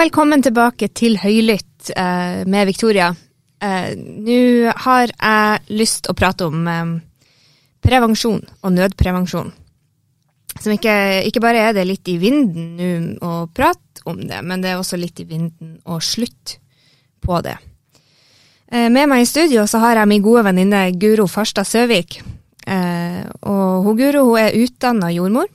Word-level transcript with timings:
Velkommen 0.00 0.40
tilbake 0.40 0.86
til 0.96 1.18
Høylytt 1.20 1.90
eh, 1.92 2.46
med 2.48 2.70
Victoria. 2.70 3.10
Eh, 3.60 3.90
Nå 3.98 4.72
har 4.86 5.10
jeg 5.10 5.76
lyst 5.76 6.08
å 6.08 6.14
prate 6.16 6.46
om 6.48 6.62
eh, 6.72 6.94
prevensjon 7.84 8.40
og 8.40 8.72
nødprevensjon. 8.72 9.50
Som 10.54 10.72
ikke, 10.72 10.94
ikke 11.28 11.42
bare 11.44 11.66
er 11.66 11.76
det 11.76 11.84
litt 11.84 12.08
i 12.08 12.16
vinden 12.22 12.72
nå 12.80 13.20
å 13.20 13.34
prate 13.52 14.00
om 14.08 14.22
det, 14.24 14.40
men 14.40 14.64
det 14.64 14.72
er 14.72 14.80
også 14.80 14.96
litt 14.96 15.20
i 15.20 15.28
vinden 15.28 15.76
å 15.84 16.00
slutte 16.00 16.62
på 17.20 17.42
det. 17.44 17.58
Eh, 18.72 18.88
med 18.88 19.04
meg 19.10 19.26
i 19.26 19.28
studio 19.28 19.68
så 19.68 19.82
har 19.84 20.00
jeg 20.00 20.14
min 20.14 20.24
gode 20.24 20.46
venninne 20.48 20.86
Guro 20.96 21.28
Farstad 21.28 21.68
Søvik. 21.68 22.22
Eh, 22.64 23.26
og 23.44 23.84
hun 23.84 24.00
Guro 24.00 24.30
hun 24.30 24.46
er 24.46 24.62
utdanna 24.64 25.12
jordmor, 25.12 25.52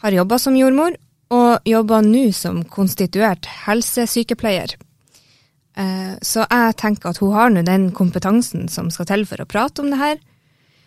har 0.00 0.16
jobba 0.16 0.40
som 0.40 0.56
jordmor, 0.56 0.96
og 1.34 1.66
jobber 1.66 2.04
nå 2.06 2.28
som 2.34 2.62
konstituert 2.70 3.48
helsesykepleier. 3.66 4.76
Eh, 5.76 6.14
Så 6.22 6.46
jeg 6.46 6.76
tenker 6.76 7.10
at 7.10 7.18
hun 7.18 7.34
har 7.34 7.50
nå 7.50 7.62
den 7.66 7.90
kompetansen 7.92 8.68
som 8.68 8.90
skal 8.90 9.06
til 9.06 9.26
for 9.26 9.42
å 9.42 9.48
prate 9.48 9.82
om 9.82 9.90
det 9.90 9.98
her. 10.00 10.18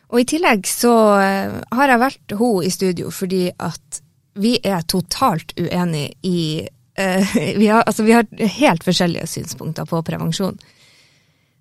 Og 0.09 0.21
i 0.21 0.25
tillegg 0.25 0.65
så 0.65 0.93
eh, 1.21 1.59
har 1.75 1.91
jeg 1.91 1.99
valgt 2.01 2.37
hun 2.39 2.63
i 2.63 2.71
studio 2.73 3.11
fordi 3.11 3.49
at 3.51 4.01
vi 4.39 4.55
er 4.63 4.81
totalt 4.87 5.53
uenige 5.59 6.15
i 6.23 6.67
uh, 6.99 7.35
vi, 7.61 7.67
har, 7.67 7.83
altså 7.83 8.03
vi 8.03 8.15
har 8.15 8.27
helt 8.59 8.83
forskjellige 8.83 9.27
synspunkter 9.27 9.87
på 9.89 10.01
prevensjon. 10.05 10.59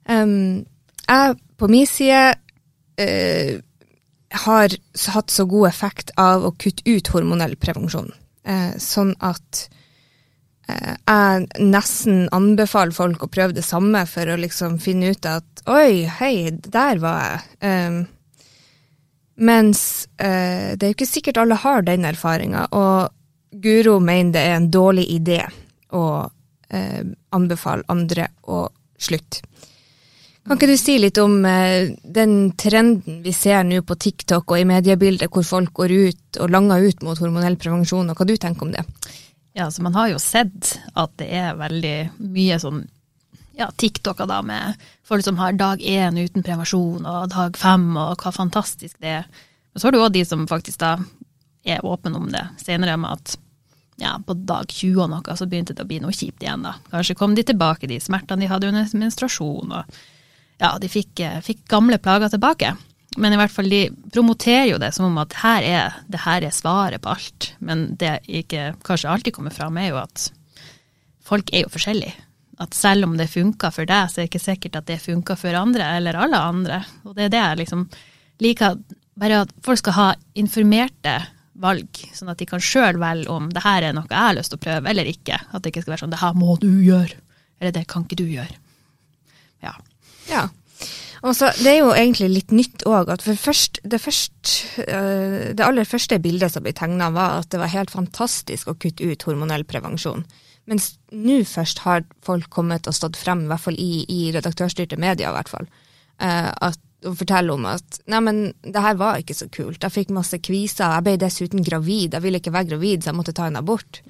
Um, 0.09 0.65
jeg 1.09 1.37
på 1.59 1.69
min 1.69 1.89
side 1.89 2.37
uh, 3.01 3.55
har 4.45 4.77
hatt 5.15 5.33
så 5.33 5.47
god 5.49 5.69
effekt 5.69 6.13
av 6.21 6.47
å 6.47 6.55
kutte 6.61 6.85
ut 6.87 7.13
hormonell 7.15 7.57
prevensjon. 7.57 8.13
Eh, 8.45 8.77
sånn 8.81 9.15
at 9.25 9.65
eh, 10.69 10.95
jeg 10.95 11.65
nesten 11.65 12.29
anbefaler 12.35 12.95
folk 12.97 13.25
å 13.25 13.31
prøve 13.33 13.57
det 13.57 13.67
samme 13.67 14.05
for 14.09 14.31
å 14.31 14.39
liksom 14.41 14.79
finne 14.83 15.13
ut 15.13 15.29
at 15.29 15.65
oi, 15.69 16.07
hei, 16.21 16.51
der 16.53 17.03
var 17.03 17.21
jeg. 17.25 17.43
Eh, 17.69 17.99
mens 19.39 19.81
det 20.19 20.83
er 20.83 20.89
jo 20.91 20.97
ikke 20.97 21.07
sikkert 21.07 21.39
alle 21.39 21.55
har 21.63 21.85
den 21.87 22.03
erfaringa, 22.09 22.65
og 22.75 23.13
Guro 23.63 24.01
mener 24.03 24.33
det 24.35 24.41
er 24.43 24.57
en 24.57 24.67
dårlig 24.75 25.05
idé 25.15 25.39
å 25.95 26.27
eh, 26.75 27.05
anbefale 27.31 27.87
andre 27.89 28.27
å 28.51 28.65
slutte. 28.99 29.45
Kan 30.49 30.57
ikke 30.57 30.71
du 30.71 30.79
si 30.81 30.95
litt 30.97 31.19
om 31.21 31.43
eh, 31.45 31.91
den 32.01 32.55
trenden 32.57 33.19
vi 33.21 33.35
ser 33.37 33.67
nå 33.69 33.83
på 33.85 33.99
TikTok 34.01 34.55
og 34.55 34.57
i 34.63 34.65
mediebildet, 34.65 35.29
hvor 35.29 35.45
folk 35.45 35.75
går 35.77 35.93
ut 35.93 36.39
og 36.41 36.55
langer 36.55 36.87
ut 36.89 37.05
mot 37.05 37.21
hormonell 37.21 37.59
prevensjon, 37.61 38.09
og 38.09 38.17
hva 38.17 38.27
du 38.29 38.33
tenker 38.41 38.65
om 38.65 38.73
det? 38.73 38.87
Ja, 39.53 39.67
så 39.69 39.85
man 39.85 39.93
har 39.99 40.09
jo 40.09 40.23
sett 40.23 40.79
at 40.97 41.13
det 41.21 41.29
er 41.37 41.59
veldig 41.59 41.95
mye 42.33 42.57
sånn 42.63 42.81
ja, 43.59 43.69
TikToker 43.77 44.25
da 44.31 44.41
med 44.47 44.89
folk 45.05 45.27
som 45.27 45.37
har 45.37 45.53
dag 45.59 45.85
én 45.85 46.17
uten 46.17 46.47
prevensjon 46.47 47.05
og 47.05 47.29
dag 47.35 47.57
fem 47.59 47.91
og 47.99 48.17
hva 48.23 48.33
fantastisk 48.33 48.97
det 49.05 49.17
er. 49.19 49.31
Men 49.69 49.83
så 49.83 49.91
har 49.91 49.99
du 49.99 50.01
òg 50.01 50.15
de 50.17 50.25
som 50.25 50.49
faktisk 50.49 50.81
da 50.81 50.97
er 51.69 51.85
åpne 51.85 52.17
om 52.17 52.33
det 52.33 52.47
senere 52.63 52.97
med 52.97 53.19
at 53.19 53.37
ja, 54.01 54.17
på 54.25 54.33
dag 54.49 54.71
20 54.71 55.03
og 55.05 55.11
noe 55.13 55.37
så 55.37 55.45
begynte 55.45 55.77
det 55.77 55.85
å 55.85 55.91
bli 55.91 56.01
noe 56.01 56.15
kjipt 56.15 56.41
igjen 56.41 56.65
da. 56.65 56.79
Kanskje 56.89 57.19
kom 57.19 57.35
de 57.37 57.45
tilbake, 57.45 57.91
de 57.91 57.99
smertene 58.01 58.47
de 58.47 58.49
hadde 58.49 58.71
under 58.71 58.95
menstruasjon 58.97 59.75
og 59.75 59.99
ja, 60.59 60.75
de 60.81 60.91
fikk, 60.91 61.21
eh, 61.25 61.41
fikk 61.45 61.65
gamle 61.71 61.99
plager 62.03 62.33
tilbake. 62.33 62.75
Men 63.19 63.35
i 63.35 63.39
hvert 63.41 63.53
fall 63.53 63.71
de 63.71 63.89
promoterer 64.13 64.69
jo 64.73 64.79
det 64.79 64.93
som 64.95 65.09
om 65.09 65.19
at 65.23 65.35
her 65.41 65.65
er, 65.67 65.99
det 66.11 66.23
her 66.23 66.45
er 66.45 66.55
svaret 66.55 67.03
på 67.03 67.15
alt. 67.15 67.53
Men 67.65 67.89
det 67.99 68.19
ikke 68.27 68.73
kanskje 68.87 69.11
alltid 69.11 69.37
kommer 69.39 69.55
fram, 69.55 69.79
er 69.81 69.93
jo 69.93 70.01
at 70.03 70.29
folk 71.27 71.51
er 71.53 71.65
jo 71.65 71.73
forskjellige. 71.73 72.15
At 72.63 72.75
selv 72.75 73.07
om 73.07 73.17
det 73.19 73.31
funker 73.31 73.73
for 73.75 73.87
deg, 73.87 74.11
så 74.11 74.19
er 74.19 74.27
det 74.27 74.31
ikke 74.33 74.45
sikkert 74.45 74.79
at 74.81 74.87
det 74.91 75.01
funker 75.03 75.39
for 75.39 75.55
andre, 75.55 75.93
eller 75.99 76.19
alle 76.19 76.39
andre. 76.43 76.83
Og 77.07 77.15
det 77.17 77.29
er 77.29 77.35
det 77.35 77.43
jeg 77.43 77.61
liksom 77.63 77.89
liker, 78.43 78.79
bare 79.19 79.43
at 79.45 79.53
folk 79.67 79.81
skal 79.81 79.97
ha 79.99 80.09
informerte 80.39 81.17
valg, 81.59 82.03
sånn 82.15 82.31
at 82.31 82.39
de 82.39 82.47
kan 82.47 82.63
sjøl 82.63 83.01
velge 83.03 83.31
om 83.35 83.49
det 83.51 83.65
her 83.65 83.89
er 83.89 83.95
noe 83.95 84.07
jeg 84.07 84.19
har 84.19 84.37
lyst 84.37 84.53
til 84.53 84.61
å 84.61 84.65
prøve, 84.67 84.91
eller 84.91 85.11
ikke. 85.11 85.39
At 85.51 85.63
det 85.63 85.73
ikke 85.73 85.85
skal 85.85 85.95
være 85.95 86.05
sånn 86.05 86.15
det 86.15 86.23
her 86.23 86.39
må 86.39 86.55
du 86.63 86.71
gjøre, 86.71 87.19
eller 87.59 87.75
det 87.75 87.87
kan 87.91 88.07
ikke 88.07 88.21
du 88.21 88.27
gjøre. 88.27 88.59
Ja. 89.65 89.75
Ja. 90.29 90.49
Og 91.27 91.35
så, 91.35 91.51
det 91.59 91.71
er 91.73 91.81
jo 91.81 91.95
egentlig 91.95 92.29
litt 92.31 92.53
nytt 92.55 92.85
òg, 92.87 93.11
at 93.11 93.25
for 93.27 93.39
først, 93.39 93.81
det, 93.83 93.99
først, 94.03 94.53
øh, 94.85 95.55
det 95.59 95.65
aller 95.65 95.89
første 95.89 96.19
bildet 96.23 96.55
som 96.55 96.63
ble 96.63 96.75
tegna, 96.77 97.11
var 97.15 97.41
at 97.41 97.51
det 97.51 97.59
var 97.63 97.73
helt 97.73 97.91
fantastisk 97.91 98.71
å 98.71 98.77
kutte 98.79 99.07
ut 99.09 99.27
hormonell 99.27 99.67
prevensjon. 99.67 100.23
Mens 100.69 100.93
nå 101.11 101.41
først 101.49 101.83
har 101.87 102.05
folk 102.25 102.51
kommet 102.55 102.87
og 102.87 102.95
stått 102.95 103.19
frem, 103.19 103.47
i 103.47 103.51
hvert 103.51 103.65
fall 103.65 103.79
i, 103.81 104.05
i 104.05 104.29
redaktørstyrte 104.37 104.99
medier, 105.01 105.33
i 105.33 105.35
hvert 105.35 105.51
fall, 105.51 105.67
øh, 106.23 106.53
at, 106.69 106.79
og 107.07 107.15
forteller 107.21 107.55
om 107.55 107.67
at 107.71 108.01
nei, 108.11 108.21
men 108.27 108.39
det 108.63 108.83
her 108.83 108.97
var 108.99 109.21
ikke 109.23 109.37
så 109.39 109.47
kult. 109.55 109.83
Jeg 109.83 109.95
fikk 109.95 110.15
masse 110.15 110.39
kviser, 110.43 110.97
jeg 110.99 111.07
ble 111.07 111.17
dessuten 111.19 111.67
gravid, 111.67 112.15
jeg 112.15 112.25
ville 112.25 112.43
ikke 112.43 112.55
være 112.55 112.73
gravid, 112.75 113.03
så 113.03 113.11
jeg 113.13 113.19
måtte 113.19 113.35
ta 113.39 113.47
en 113.51 113.59
abort. 113.59 114.01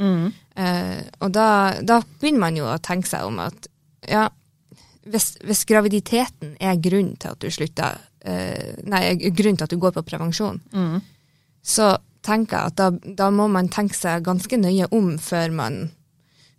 Eh, 0.60 1.00
og 1.20 1.32
da, 1.36 1.48
da 1.84 2.02
begynner 2.20 2.44
man 2.46 2.60
jo 2.60 2.68
å 2.68 2.78
tenke 2.84 3.08
seg 3.08 3.28
om 3.28 3.40
at 3.44 3.68
ja, 4.08 4.28
hvis, 5.12 5.36
hvis 5.44 5.64
graviditeten 5.68 6.56
er 6.60 6.76
grunn 6.84 7.14
til 7.20 7.32
at 7.34 7.40
du 7.40 7.48
slutter 7.50 7.98
eh, 8.24 8.74
Nei, 8.88 9.02
grunnen 9.30 9.56
til 9.58 9.64
at 9.68 9.70
du 9.74 9.78
går 9.82 9.94
på 9.96 10.02
prevensjon, 10.08 10.60
så 11.62 11.96
tenker 12.24 12.56
jeg 12.58 12.72
at 12.72 12.76
da, 12.78 13.14
da 13.22 13.30
må 13.34 13.46
man 13.52 13.68
tenke 13.72 13.96
seg 13.96 14.24
ganske 14.26 14.58
nøye 14.60 14.88
om 14.94 15.14
før 15.22 15.52
man, 15.54 15.78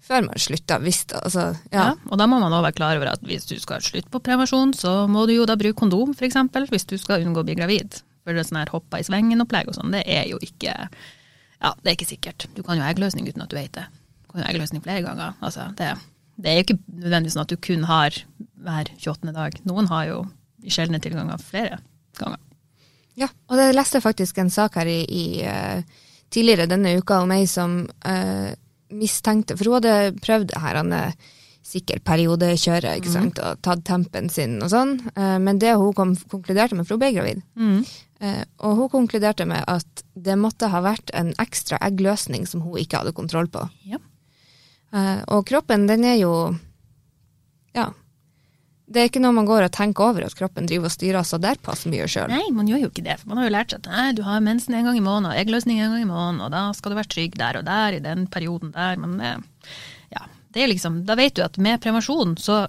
før 0.06 0.24
man 0.28 0.40
slutter. 0.42 0.80
Hvis, 0.82 1.04
det- 1.12 1.20
altså, 1.24 1.48
Ja. 1.72 1.84
ja. 1.84 1.94
og 2.10 2.18
da 2.18 2.28
må 2.28 2.40
man 2.40 2.52
også 2.54 2.66
være 2.68 2.78
klar 2.80 2.96
over 2.98 3.12
at 3.14 3.22
hvis 3.28 3.46
du 3.50 3.56
skal 3.60 3.82
slutte 3.82 4.10
på 4.10 4.22
prevensjon, 4.24 4.74
så 4.74 5.08
må 5.10 5.26
du 5.28 5.34
jo 5.36 5.46
da 5.46 5.56
bruke 5.60 5.78
kondom, 5.78 6.14
f.eks., 6.16 6.36
hvis 6.70 6.86
du 6.88 6.98
skal 6.98 7.26
unngå 7.26 7.42
å 7.44 7.48
bli 7.48 7.56
gravid. 7.60 8.02
For 8.24 8.34
det 8.34 8.44
er 8.44 8.50
sånn 8.50 8.60
her 8.62 8.72
hoppa 8.74 9.00
i 9.00 9.04
svengen-opplegg 9.08 9.68
og 9.72 9.76
sånn, 9.80 9.92
det 9.96 10.04
er 10.08 10.28
jo 10.30 10.38
ikke 10.42 10.76
Ja, 11.60 11.74
det 11.84 11.90
er 11.92 11.96
ikke 11.98 12.08
sikkert. 12.16 12.46
Du 12.56 12.62
kan 12.64 12.78
jo 12.80 12.84
eggløsning 12.88 13.26
uten 13.28 13.42
at 13.44 13.50
du 13.52 13.58
vet 13.58 13.74
det. 13.76 13.84
Du 14.24 14.32
kan 14.32 14.42
jo 14.44 14.48
eggløsning 14.48 14.82
flere 14.84 15.02
ganger. 15.04 15.34
Altså, 15.44 15.66
det, 15.76 15.90
det 16.40 16.52
er 16.52 16.60
jo 16.60 16.66
ikke 16.68 16.80
nødvendigvis 16.80 17.36
sånn 17.36 17.46
at 17.46 17.54
du 17.54 17.60
kun 17.64 17.88
har 17.90 18.20
hver 18.60 18.92
28. 18.96 19.34
dag. 19.36 19.58
Noen 19.68 19.90
har 19.92 20.06
jo 20.08 20.20
i 20.64 20.74
sjeldne 20.74 21.02
tilganger 21.04 21.42
flere 21.42 21.80
ganger. 22.20 22.40
Ja, 23.20 23.28
og 23.50 23.60
det 23.60 23.74
leste 23.76 24.00
faktisk 24.04 24.40
en 24.40 24.52
sak 24.54 24.78
her 24.80 24.88
i, 24.88 25.02
i 25.04 25.26
eh, 25.44 25.84
tidligere 26.32 26.70
denne 26.72 26.96
uka 27.00 27.20
om 27.24 27.34
ei 27.36 27.44
som 27.50 27.82
uh, 28.08 28.50
mistenkte 28.96 29.58
For 29.58 29.70
hun 29.70 29.80
hadde 29.80 30.22
prøvd 30.24 30.56
her 30.62 30.80
han 30.80 30.96
er 30.96 31.14
sikkert 31.70 32.02
periodekjøret, 32.08 32.98
ikke 32.98 33.12
sant, 33.14 33.40
og 33.46 33.60
tatt 33.66 33.84
tempen 33.86 34.30
sin 34.34 34.56
og 34.64 34.72
sånn. 34.72 34.96
Uh, 35.14 35.38
men 35.44 35.60
det 35.62 35.76
hun 35.78 35.94
kom, 35.98 36.16
konkluderte 36.32 36.78
med, 36.78 36.88
for 36.88 36.96
hun 36.96 37.04
ble 37.04 37.12
gravid, 37.14 37.44
eh, 38.26 38.42
og 38.66 38.80
hun 38.80 38.90
konkluderte 38.94 39.46
med 39.50 39.68
at 39.70 40.02
det 40.16 40.38
måtte 40.40 40.72
ha 40.72 40.82
vært 40.82 41.14
en 41.14 41.30
ekstra 41.42 41.78
eggløsning 41.86 42.48
som 42.50 42.64
hun 42.66 42.80
ikke 42.82 43.04
hadde 43.04 43.14
kontroll 43.18 43.52
på. 43.52 43.68
Ja. 43.86 44.00
Eh, 44.96 45.22
og 45.30 45.46
kroppen, 45.50 45.88
den 45.90 46.06
er 46.08 46.20
jo 46.22 46.34
Ja. 47.78 47.92
Det 48.90 49.02
er 49.02 49.10
ikke 49.12 49.22
noe 49.22 49.36
man 49.38 49.46
går 49.46 49.68
og 49.68 49.74
tenker 49.76 50.08
over, 50.08 50.26
at 50.26 50.34
kroppen 50.34 50.66
driver 50.66 50.90
og 50.90 50.94
styrer 50.96 51.26
så 51.28 51.38
derpass 51.38 51.84
mye 51.86 52.08
sjøl. 52.10 52.32
Nei, 52.32 52.48
man 52.50 52.66
gjør 52.66 52.88
jo 52.88 52.90
ikke 52.90 53.04
det. 53.06 53.20
For 53.22 53.30
man 53.30 53.38
har 53.38 53.46
jo 53.46 53.54
lært 53.54 53.76
seg 53.76 53.86
at 53.86 54.16
du 54.18 54.24
har 54.26 54.42
mensen 54.42 54.74
en 54.74 54.88
gang 54.90 54.98
i 54.98 55.04
måneden, 55.06 55.30
og 55.30 55.38
eggløsning 55.38 55.78
en 55.78 55.94
gang 55.94 56.02
i 56.02 56.10
måneden, 56.10 56.42
og 56.42 56.50
da 56.56 56.64
skal 56.74 56.90
du 56.90 56.98
være 56.98 57.12
trygg 57.14 57.38
der 57.38 57.60
og 57.62 57.68
der 57.68 58.00
i 58.00 58.02
den 58.02 58.26
perioden 58.34 58.72
der. 58.74 58.98
Men 58.98 59.22
eh, 59.22 59.38
ja, 60.16 60.26
det 60.50 60.64
er 60.64 60.72
liksom, 60.74 61.04
da 61.06 61.14
vet 61.20 61.38
du 61.38 61.44
at 61.46 61.62
med 61.62 61.78
prevensjon 61.86 62.34
så 62.42 62.64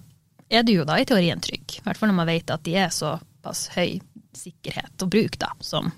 er 0.51 0.67
du 0.67 0.75
jo 0.75 0.85
da 0.85 0.99
i 1.01 1.09
teorien 1.09 1.41
trygg. 1.41 1.79
I 1.79 1.87
hvert 1.87 1.97
fall 1.97 2.13
når 2.13 2.21
man 2.21 2.29
vet 2.35 2.53
at 2.53 2.67
de 2.69 2.77
er 2.77 2.93
såpass 2.93 3.71
høy 3.79 4.01
sikkerhet 4.37 5.01
og 5.01 5.09
bruk 5.17 5.41
da, 5.41 5.55
som, 5.65 5.89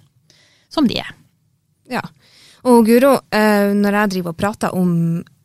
som 0.70 0.86
de 0.86 1.00
er. 1.02 1.10
Ja. 1.90 2.04
Og 2.70 2.86
Guro, 2.86 3.16
eh, 3.34 3.72
når 3.74 3.98
jeg 3.98 4.12
driver 4.14 4.34
og 4.34 4.38
prater 4.38 4.74
om 4.78 4.92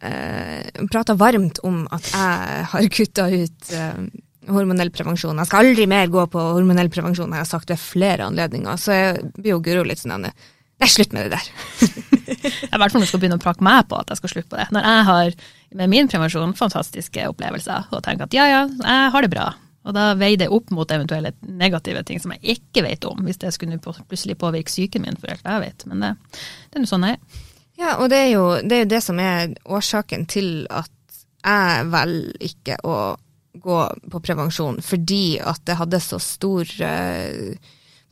eh, 0.05 0.83
prater 0.91 1.17
varmt 1.17 1.61
om 1.65 1.81
at 1.93 2.11
jeg 2.11 2.65
har 2.73 2.89
kutta 2.93 3.25
ut 3.31 3.71
eh, 3.73 4.03
hormonell 4.53 4.91
prevensjon 4.95 5.41
Jeg 5.41 5.49
skal 5.49 5.65
aldri 5.65 5.87
mer 5.89 6.11
gå 6.13 6.27
på 6.31 6.43
hormonell 6.59 6.91
prevensjon, 6.93 7.33
har 7.33 7.41
jeg 7.43 7.51
sagt 7.55 7.73
ved 7.73 7.81
flere 7.81 8.29
anledninger. 8.29 8.77
Så 8.77 8.93
jeg 8.93 9.31
blir 9.39 9.55
jo 9.55 9.63
Guro 9.65 9.87
litt 9.87 10.03
sånn 10.03 10.29
Nei, 10.77 10.85
slutt 10.93 11.09
med 11.09 11.25
det 11.25 11.39
der. 11.39 11.45
I 12.69 12.77
hvert 12.77 12.93
fall 12.93 13.05
skal 13.09 13.21
begynne 13.23 13.39
å 13.39 13.41
prake 13.41 13.65
meg 13.65 13.87
på 13.89 13.97
at 13.97 14.11
jeg 14.13 14.19
skal 14.19 14.31
slutte 14.35 14.51
på 14.51 14.59
det. 14.59 14.67
Når 14.75 14.83
jeg 14.85 15.05
har 15.07 15.37
med 15.79 15.89
min 15.89 16.09
prevensjon 16.11 16.53
fantastiske 16.59 17.23
opplevelser 17.31 17.89
og 17.89 18.03
tenker 18.05 18.29
at 18.29 18.37
ja, 18.37 18.45
ja, 18.51 18.59
jeg 18.69 19.07
har 19.15 19.25
det 19.25 19.31
bra. 19.33 19.47
Og 19.87 19.95
da 19.95 20.11
veier 20.19 20.39
det 20.41 20.49
opp 20.51 20.71
mot 20.75 20.91
eventuelle 20.91 21.31
negative 21.47 22.03
ting 22.07 22.19
som 22.19 22.33
jeg 22.35 22.57
ikke 22.57 22.83
vet 22.83 23.07
om, 23.07 23.21
hvis 23.25 23.39
det 23.41 23.53
skulle 23.55 23.79
plutselig 23.79 24.37
påvirke 24.39 24.71
psyken 24.71 25.05
min, 25.05 25.19
for 25.19 25.31
alt 25.31 25.47
jeg 25.47 25.63
vet. 25.63 25.85
Men 25.87 26.03
det, 26.03 26.11
det 26.67 26.79
er 26.79 26.83
nå 26.83 26.89
sånn 26.91 27.07
jeg 27.07 27.17
er. 27.17 27.45
Ja, 27.77 27.93
og 28.01 28.09
det 28.09 28.19
er, 28.23 28.29
jo, 28.33 28.43
det 28.65 28.73
er 28.73 28.83
jo 28.83 28.91
det 28.95 29.01
som 29.05 29.19
er 29.21 29.53
årsaken 29.69 30.25
til 30.29 30.51
at 30.73 30.91
jeg 31.45 31.89
velger 31.93 32.47
ikke 32.49 32.77
å 32.89 32.97
gå 33.57 33.79
på 34.11 34.21
prevensjon, 34.21 34.81
fordi 34.85 35.37
at 35.39 35.61
det 35.65 35.77
hadde 35.79 35.99
så 36.03 36.19
stor 36.21 36.69
eh, 36.83 37.57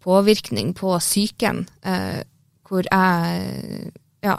påvirkning 0.05 0.73
på 0.77 0.93
psyken, 1.01 1.65
eh, 1.85 2.21
hvor 2.65 2.85
jeg 2.85 3.91
ja, 4.25 4.35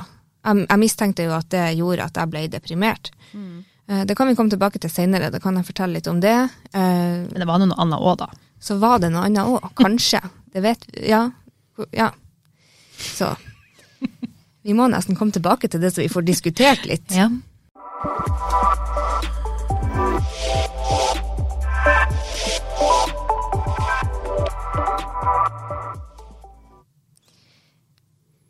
Jeg, 0.47 0.63
jeg 0.63 0.79
mistenkte 0.79 1.25
jo 1.27 1.33
at 1.35 1.49
det 1.51 1.65
gjorde 1.75 2.05
at 2.07 2.19
jeg 2.21 2.31
ble 2.31 2.45
deprimert. 2.51 3.11
Eh, 3.35 3.76
Det 3.87 4.17
kan 4.19 4.27
vi 4.27 4.35
komme 4.35 4.51
tilbake 4.51 4.81
til 4.83 4.91
seinere, 4.91 5.29
da 5.31 5.39
kan 5.39 5.55
jeg 5.61 5.67
fortelle 5.69 5.95
litt 5.95 6.09
om 6.11 6.19
det. 6.21 6.35
Eh, 6.75 6.81
Men 7.31 7.39
det 7.39 7.47
var 7.47 7.61
noe 7.63 7.77
annet 7.79 8.01
òg, 8.03 8.17
da. 8.19 8.27
Så 8.59 8.79
var 8.83 8.99
det 8.99 9.13
noe 9.15 9.27
annet 9.29 9.47
òg, 9.47 9.69
kanskje. 9.79 10.21
Det 10.57 10.63
vet 10.65 10.87
Ja. 11.07 11.31
ja. 11.93 12.11
Så 12.97 13.35
vi 14.65 14.73
må 14.75 14.89
nesten 14.89 15.15
komme 15.17 15.31
tilbake 15.33 15.69
til 15.69 15.81
det, 15.81 15.93
så 15.95 16.01
vi 16.03 16.09
får 16.09 16.25
diskutert 16.27 16.87
litt. 16.89 17.13
Ja. 17.15 17.29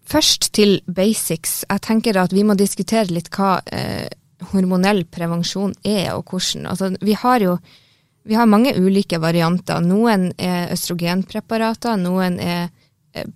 Først 0.06 0.52
til 0.54 0.80
basics. 0.94 1.64
Jeg 1.70 1.82
tenker 1.82 2.18
at 2.20 2.32
vi 2.34 2.44
må 2.46 2.54
diskutere 2.58 3.10
litt 3.10 3.30
hva 3.34 3.56
eh, 3.74 4.06
hormonell 4.52 5.04
prevensjon 5.10 5.75
er, 5.84 6.14
og 6.14 6.31
hvordan. 6.31 6.66
Altså, 6.72 6.93
vi 7.00 7.16
har 7.19 7.44
jo 7.44 7.58
vi 8.26 8.34
har 8.34 8.48
mange 8.50 8.72
ulike 8.75 9.20
varianter. 9.22 9.78
Noen 9.87 10.32
er 10.34 10.72
østrogenpreparater, 10.75 11.94
noen 12.00 12.40
er 12.43 12.72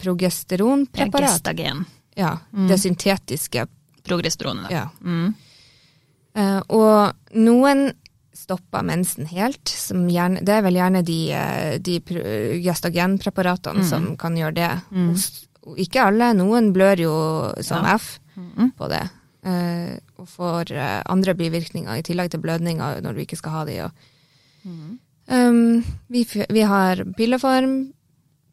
progesteronpreparat. 0.01 1.23
Ja, 1.23 1.37
Gestagen. 1.37 1.85
Ja, 2.19 2.33
det 2.51 2.79
syntetiske. 2.83 3.67
Progesteronet. 4.03 4.71
Ja. 4.75 4.89
Mm. 5.05 5.35
Eh, 6.35 6.59
og 6.69 7.37
noen 7.39 7.93
stopper 8.35 8.83
mensen 8.87 9.29
helt. 9.31 9.69
Som 9.69 10.09
gjerne, 10.11 10.43
det 10.47 10.57
er 10.57 10.67
vel 10.67 10.81
gjerne 10.81 11.05
de, 11.07 11.21
eh, 11.37 11.79
de 11.79 12.01
gestagenpreparatene 12.65 13.85
mm. 13.85 13.89
som 13.89 14.11
kan 14.21 14.37
gjøre 14.39 14.57
det. 14.59 14.73
Hos, 14.91 15.29
ikke 15.79 16.03
alle. 16.09 16.33
Noen 16.39 16.73
blør 16.75 17.07
jo 17.07 17.15
som 17.63 17.87
Ja. 17.87 17.97
F 17.99 18.19
på 18.77 18.89
det. 18.89 19.05
Eh, 19.45 19.99
og 20.21 20.29
får 20.29 20.73
eh, 20.73 21.03
andre 21.11 21.35
bivirkninger 21.39 22.01
i 22.01 22.05
tillegg 22.07 22.33
til 22.33 22.43
blødninger 22.45 23.01
når 23.05 23.17
du 23.17 23.23
ikke 23.25 23.39
skal 23.41 23.55
ha 23.59 23.65
de. 23.69 23.79
Mm. 24.65 24.99
um, 25.33 25.85
vi, 26.13 26.27
vi 26.51 26.65
har 26.69 27.05
pilleform, 27.17 27.93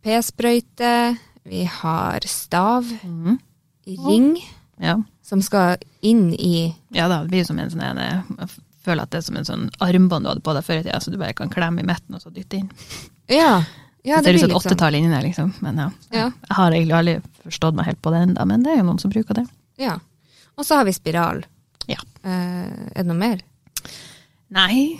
p-sprøyte, 0.06 1.18
vi 1.48 1.66
har 1.68 2.24
stav 2.28 2.88
mm. 3.04 3.39
ring 4.07 4.38
Ja. 4.80 5.01
som 5.25 5.42
skal 5.42 5.81
inn 6.06 6.34
i 6.34 6.75
ja 6.94 7.07
da, 7.10 7.24
det 7.24 7.31
blir 7.31 7.44
som 7.48 7.60
en 7.60 7.72
sånn 7.72 7.81
en, 7.81 7.98
Jeg 7.98 8.50
føler 8.86 9.04
at 9.04 9.12
det 9.12 9.19
er 9.19 9.25
som 9.25 9.40
en 9.40 9.48
sånn 9.48 9.66
armbånd 9.83 10.24
du 10.24 10.30
hadde 10.30 10.44
på 10.45 10.54
deg 10.56 10.63
før 10.63 10.80
i 10.80 10.83
tida, 10.86 11.00
så 11.04 11.12
du 11.12 11.18
bare 11.19 11.36
kan 11.36 11.51
klemme 11.51 11.81
i 11.83 11.88
midten 11.88 12.16
og 12.16 12.22
så 12.24 12.31
dytte 12.31 12.62
inn. 12.62 12.69
Ja, 13.28 13.63
ja 14.07 14.22
det 14.22 14.31
det 14.31 14.38
ser 14.38 14.38
ut 14.38 14.40
som 14.40 14.48
et 14.48 14.54
sånn. 14.54 14.60
åttetall 14.62 14.95
inni 15.00 15.12
der, 15.12 15.25
liksom. 15.25 15.50
Men 15.66 15.81
ja. 15.81 15.88
Ja. 16.13 16.28
Jeg 16.48 16.56
har 16.60 16.72
egentlig 16.72 16.95
aldri 16.95 17.16
forstått 17.44 17.75
meg 17.75 17.90
helt 17.90 18.00
på 18.06 18.13
det 18.13 18.22
ennå, 18.30 18.45
men 18.48 18.63
det 18.63 18.72
er 18.72 18.80
jo 18.80 18.86
noen 18.88 19.01
som 19.04 19.12
bruker 19.12 19.42
det. 19.42 19.44
Ja. 19.81 19.98
Og 20.57 20.65
så 20.65 20.80
har 20.80 20.88
vi 20.88 20.95
spiral. 20.95 21.44
Ja. 21.88 22.00
Eh, 22.24 22.65
er 22.68 23.04
det 23.04 23.07
noe 23.09 23.19
mer? 23.19 23.44
Nei. 24.54 24.98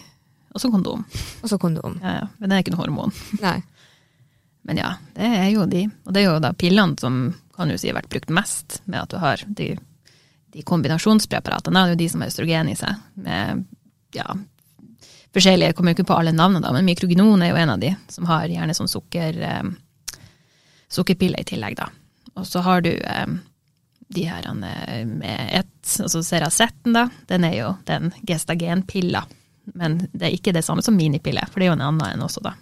Også 0.56 0.72
kondom. 0.74 1.04
Og 1.42 1.50
så 1.50 1.58
kondom. 1.62 2.00
Ja, 2.04 2.14
ja. 2.22 2.28
Men 2.38 2.50
det 2.50 2.58
er 2.58 2.66
ikke 2.66 2.76
noe 2.76 2.86
hormon. 2.86 3.16
Nei. 3.42 3.60
Men 4.68 4.82
ja, 4.82 4.94
det 5.16 5.28
er 5.40 5.50
jo 5.54 5.66
de. 5.70 5.86
Og 6.06 6.14
det 6.14 6.22
er 6.22 6.28
jo 6.28 6.40
da 6.44 6.52
pillene 6.58 7.00
som 7.00 7.20
kan 7.56 7.72
jo 7.72 7.78
si 7.80 7.88
har 7.90 7.98
vært 7.98 8.12
brukt 8.12 8.34
mest, 8.36 8.82
med 8.86 9.00
at 9.00 9.14
du 9.14 9.18
har 9.22 9.42
de, 9.48 9.70
de 10.54 10.64
kombinasjonspreparatene. 10.68 11.80
Det 11.80 11.84
er 11.86 11.96
jo 11.96 12.00
de 12.02 12.10
som 12.12 12.24
har 12.24 12.32
østrogen 12.34 12.70
i 12.70 12.76
seg. 12.78 13.06
Med 13.24 13.64
ja, 14.18 14.28
forskjellige, 15.34 15.72
jeg 15.72 15.78
kommer 15.78 15.94
jo 15.94 16.00
ikke 16.00 16.10
på 16.12 16.18
alle 16.20 16.36
navnene, 16.36 16.66
da, 16.66 16.74
men 16.76 16.88
mikrogenon 16.88 17.46
er 17.46 17.54
jo 17.54 17.62
en 17.62 17.74
av 17.74 17.82
de, 17.82 17.94
som 18.12 18.28
har 18.30 18.52
gjerne 18.52 18.76
sånn 18.78 18.92
sukker, 18.92 19.40
eh, 19.48 20.20
sukkerpille 20.94 21.40
i 21.42 21.48
tillegg, 21.48 21.80
da. 21.80 21.90
Og 22.38 22.46
så 22.48 22.62
har 22.66 22.84
du 22.86 22.92
eh, 22.92 23.28
de 24.08 24.24
her 24.24 24.48
eh, 24.48 25.06
med 25.06 25.50
ett, 25.52 26.00
altså 26.00 26.24
Cerazetten, 26.24 26.94
da. 26.94 27.08
Den 27.28 27.44
er 27.44 27.58
jo 27.58 27.74
den 27.88 28.12
gestagenpilla. 28.28 29.26
Men 29.76 30.00
det 30.14 30.30
er 30.30 30.38
ikke 30.38 30.54
det 30.56 30.64
samme 30.64 30.84
som 30.86 30.96
minipille, 30.96 31.44
for 31.52 31.60
det 31.60 31.68
er 31.68 31.74
jo 31.74 31.78
en 31.80 31.86
annen 31.90 32.08
enn 32.14 32.24
også, 32.24 32.44
da. 32.46 32.56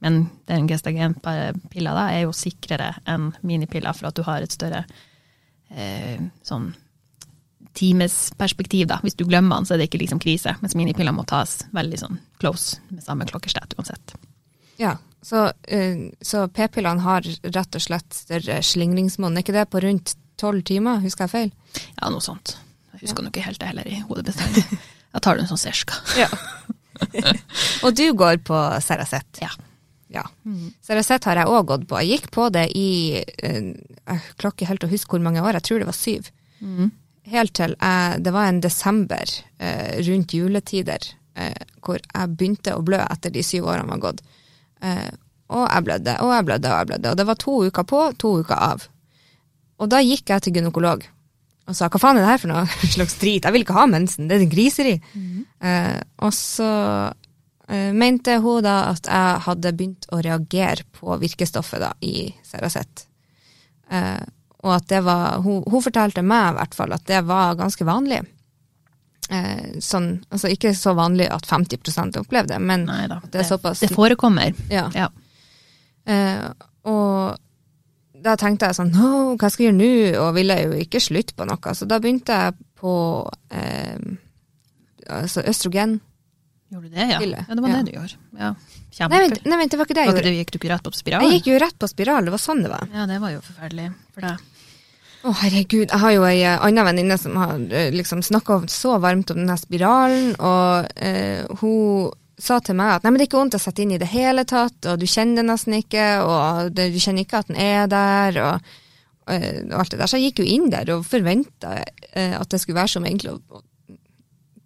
Men 0.00 0.22
den 0.48 0.66
gestagenpilla 0.68 1.92
da 1.94 2.06
er 2.14 2.24
jo 2.24 2.34
sikrere 2.34 2.94
enn 3.08 3.30
minipilla 3.46 3.92
for 3.94 4.08
at 4.08 4.16
du 4.16 4.24
har 4.26 4.42
et 4.42 4.54
større 4.54 4.86
eh, 5.68 6.22
sånn 6.42 6.72
timesperspektiv, 7.76 8.88
da. 8.90 8.98
Hvis 9.04 9.14
du 9.14 9.26
glemmer 9.28 9.60
den, 9.60 9.68
så 9.68 9.76
er 9.76 9.82
det 9.82 9.90
ikke 9.90 10.00
liksom 10.02 10.22
krise, 10.22 10.56
mens 10.62 10.74
minipiller 10.74 11.14
må 11.14 11.22
tas 11.28 11.60
veldig 11.76 12.00
sånn 12.00 12.18
close 12.42 12.80
med 12.90 13.04
samme 13.04 13.28
klokkeslett 13.30 13.76
uansett. 13.78 14.16
Ja. 14.80 14.96
Så, 15.22 15.50
eh, 15.68 16.08
så 16.24 16.46
p-pillene 16.48 17.04
har 17.04 17.26
rett 17.52 17.76
og 17.76 17.84
slett 17.84 18.16
større 18.16 18.62
slingringsmonn. 18.64 19.36
Er 19.36 19.44
ikke 19.44 19.54
det 19.58 19.68
på 19.70 19.82
rundt 19.84 20.14
tolv 20.40 20.64
timer? 20.66 21.00
Husker 21.04 21.26
jeg 21.26 21.34
feil? 21.34 21.52
Ja, 22.00 22.10
noe 22.10 22.24
sånt. 22.24 22.56
Jeg 22.94 23.06
husker 23.06 23.24
nok 23.24 23.36
ikke 23.36 23.48
helt 23.48 23.60
det 23.62 23.70
heller 23.70 23.88
i 23.88 24.00
hodet 24.08 24.26
bestandig. 24.28 24.64
Jeg 25.10 25.24
tar 25.24 25.38
det 25.38 25.48
sånn 25.50 25.60
cirka. 25.60 25.98
Ja. 26.18 26.28
og 27.84 27.96
du 27.96 28.06
går 28.18 28.40
på 28.46 28.58
Seracet? 28.84 29.40
Ja. 29.42 29.50
Ja. 30.10 30.24
Ceracet 30.82 31.26
har 31.28 31.38
jeg 31.38 31.50
òg 31.50 31.68
gått 31.70 31.86
på. 31.90 32.00
Jeg 32.02 32.18
gikk 32.18 32.30
på 32.34 32.48
det 32.50 32.66
i 32.78 32.90
eh, 33.20 33.70
Jeg 33.70 34.34
klarer 34.40 34.56
ikke 34.56 34.68
helt 34.70 34.86
å 34.86 34.90
huske 34.90 35.14
hvor 35.14 35.22
mange 35.22 35.42
år, 35.42 35.54
jeg 35.58 35.66
tror 35.68 35.82
det 35.82 35.88
var 35.90 35.98
syv. 35.98 36.30
Helt 37.30 37.54
til 37.56 37.76
jeg, 37.78 38.20
det 38.26 38.34
var 38.34 38.50
en 38.50 38.60
desember 38.64 39.34
eh, 39.62 40.00
rundt 40.06 40.34
juletider 40.34 41.10
eh, 41.38 41.66
hvor 41.84 42.00
jeg 42.02 42.36
begynte 42.36 42.74
å 42.74 42.84
blø 42.84 43.00
etter 43.06 43.32
de 43.34 43.44
syv 43.46 43.68
årene 43.70 43.94
var 43.94 44.02
gått. 44.08 44.24
Eh, 44.82 45.10
og 45.50 45.66
jeg 45.66 45.86
blødde, 45.86 46.16
og 46.22 46.32
jeg 46.34 46.46
blødde, 46.46 46.70
og 46.70 46.78
jeg 46.78 46.90
blødde. 46.90 47.10
Og 47.10 47.18
det 47.18 47.26
var 47.26 47.38
to 47.42 47.54
uker 47.66 47.86
på, 47.90 48.02
to 48.22 48.32
uker 48.42 48.66
av. 48.70 48.86
Og 49.80 49.88
da 49.90 50.02
gikk 50.04 50.30
jeg 50.32 50.44
til 50.44 50.58
gynekolog 50.58 51.06
og 51.70 51.76
sa 51.76 51.86
hva 51.86 52.00
faen 52.02 52.18
er 52.18 52.24
det 52.24 52.30
her 52.32 52.40
for 52.42 52.50
noe 52.50 52.64
slags 52.96 53.16
drit, 53.20 53.44
jeg 53.44 53.54
vil 53.54 53.64
ikke 53.64 53.76
ha 53.76 53.86
mensen, 53.90 54.26
det 54.30 54.40
er 54.40 54.50
griseri. 54.50 54.96
Eh, 55.60 56.00
og 56.24 56.32
så 56.34 56.70
eh, 57.68 57.92
mente 57.94 58.40
hun 58.42 58.64
da 58.66 58.80
at 58.90 59.06
jeg 59.06 59.44
hadde 59.46 59.72
begynt 59.78 60.08
å 60.10 60.18
reagere 60.24 60.86
på 60.96 61.14
virkestoffet 61.20 61.84
da, 61.84 61.92
i 62.02 62.26
Ceracet. 62.46 63.06
Eh, 63.90 64.24
og 64.60 64.74
at 64.76 64.88
det 64.90 65.00
var 65.06 65.40
hun, 65.44 65.62
hun 65.70 65.84
fortalte 65.84 66.24
meg 66.26 66.50
i 66.50 66.58
hvert 66.58 66.76
fall 66.76 66.96
at 66.96 67.06
det 67.08 67.22
var 67.28 67.56
ganske 67.60 67.86
vanlig. 67.86 68.20
Eh, 69.30 69.78
sånn, 69.78 70.16
altså 70.32 70.50
ikke 70.50 70.74
så 70.74 70.96
vanlig 70.98 71.28
at 71.30 71.46
50 71.46 72.18
opplevde 72.18 72.56
det, 72.56 72.58
men 72.66 72.88
da. 72.90 73.20
at 73.20 73.30
det 73.30 73.44
er 73.44 73.52
såpass 73.52 73.84
det 73.84 73.92
forekommer. 73.94 74.56
ja. 74.72 74.88
Ja. 74.96 75.06
Eh, 76.10 76.50
og 76.90 77.36
da 78.24 78.36
tenkte 78.40 78.68
jeg 78.70 78.76
sånn, 78.78 78.92
Nå, 78.94 79.10
hva 79.40 79.48
skal 79.50 79.66
jeg 79.66 79.72
gjøre 79.72 79.80
nå? 79.80 80.18
Og 80.24 80.34
ville 80.36 80.56
jo 80.64 80.76
ikke 80.84 81.00
slutte 81.02 81.34
på 81.38 81.46
noe. 81.48 81.74
Så 81.76 81.88
da 81.88 81.98
begynte 82.02 82.36
jeg 82.36 82.54
på 82.80 82.94
eh, 83.50 83.98
altså 85.10 85.42
østrogen. 85.48 85.98
Gjorde 86.70 86.86
du 86.86 86.94
det, 86.94 87.06
ja? 87.10 87.18
Pille. 87.18 87.40
Ja, 87.48 87.54
det 87.56 87.62
var 87.64 87.72
Ja. 87.72 87.80
det 87.82 87.90
du 87.90 87.96
gjorde. 87.98 88.16
Ja. 88.38 88.52
Nei 89.10 89.18
vent, 89.24 89.40
nei, 89.46 89.56
vent, 89.58 89.70
det 89.72 89.78
var 89.78 89.86
ikke 89.88 89.94
det 89.96 90.04
jeg 90.04 90.12
gjorde. 90.14 90.32
gikk 90.38 90.50
du 90.52 90.58
ikke 90.60 90.70
rett 90.74 90.84
på 90.86 90.92
spiral? 90.94 91.24
Jeg 91.26 91.40
gikk 91.40 91.46
jo 91.50 91.58
rett 91.62 91.78
på 91.78 91.88
spiral, 91.90 92.24
det 92.26 92.30
var 92.34 92.42
sånn 92.42 92.62
det 92.62 92.70
var. 92.70 92.86
Ja, 92.94 93.06
det 93.10 93.18
var 93.22 93.32
jo 93.34 93.40
forferdelig 93.42 93.88
for 94.14 94.26
deg. 94.28 94.46
Å 95.20 95.34
herregud, 95.36 95.90
jeg 95.90 96.00
har 96.00 96.12
jo 96.14 96.22
ei 96.24 96.38
eh, 96.48 96.62
anna 96.64 96.84
venninne 96.86 97.18
som 97.20 97.34
har 97.36 97.58
eh, 97.76 97.90
liksom 97.92 98.22
snakka 98.24 98.62
så 98.72 98.94
varmt 99.02 99.30
om 99.34 99.36
denne 99.42 99.56
spiralen, 99.60 100.30
og 100.40 100.86
eh, 100.96 101.44
hun 101.60 102.08
sa 102.42 102.58
til 102.64 102.76
meg 102.78 102.96
at 102.96 103.04
nei, 103.04 103.12
men 103.12 103.20
det 103.20 103.26
er 103.26 103.30
ikke 103.30 103.40
vondt 103.40 103.56
å 103.58 103.62
sette 103.62 103.84
inn 103.84 103.94
i 103.94 104.00
det 104.00 104.10
hele 104.10 104.44
tatt, 104.48 104.78
og 104.88 105.00
du 105.00 105.06
kjenner 105.08 105.40
det 105.40 105.48
nesten 105.50 105.76
ikke, 105.80 106.06
og 106.24 106.70
det, 106.76 106.90
du 106.94 107.00
kjenner 107.02 107.26
ikke 107.26 107.42
at 107.42 107.50
den 107.50 107.60
er 107.60 107.90
der, 107.90 108.38
og, 108.44 108.70
eh, 109.32 109.62
og 109.68 109.76
alt 109.82 109.94
det 109.94 110.00
der. 110.00 110.10
Så 110.10 110.20
jeg 110.20 110.30
gikk 110.30 110.42
jo 110.42 110.52
inn 110.56 110.70
der 110.72 110.94
og 110.96 111.06
forventa 111.08 111.76
eh, 111.80 112.36
at 112.38 112.52
det 112.52 112.62
skulle 112.62 112.80
være 112.80 112.94
som 112.96 113.08
egentlig 113.08 113.36
å, 113.36 113.64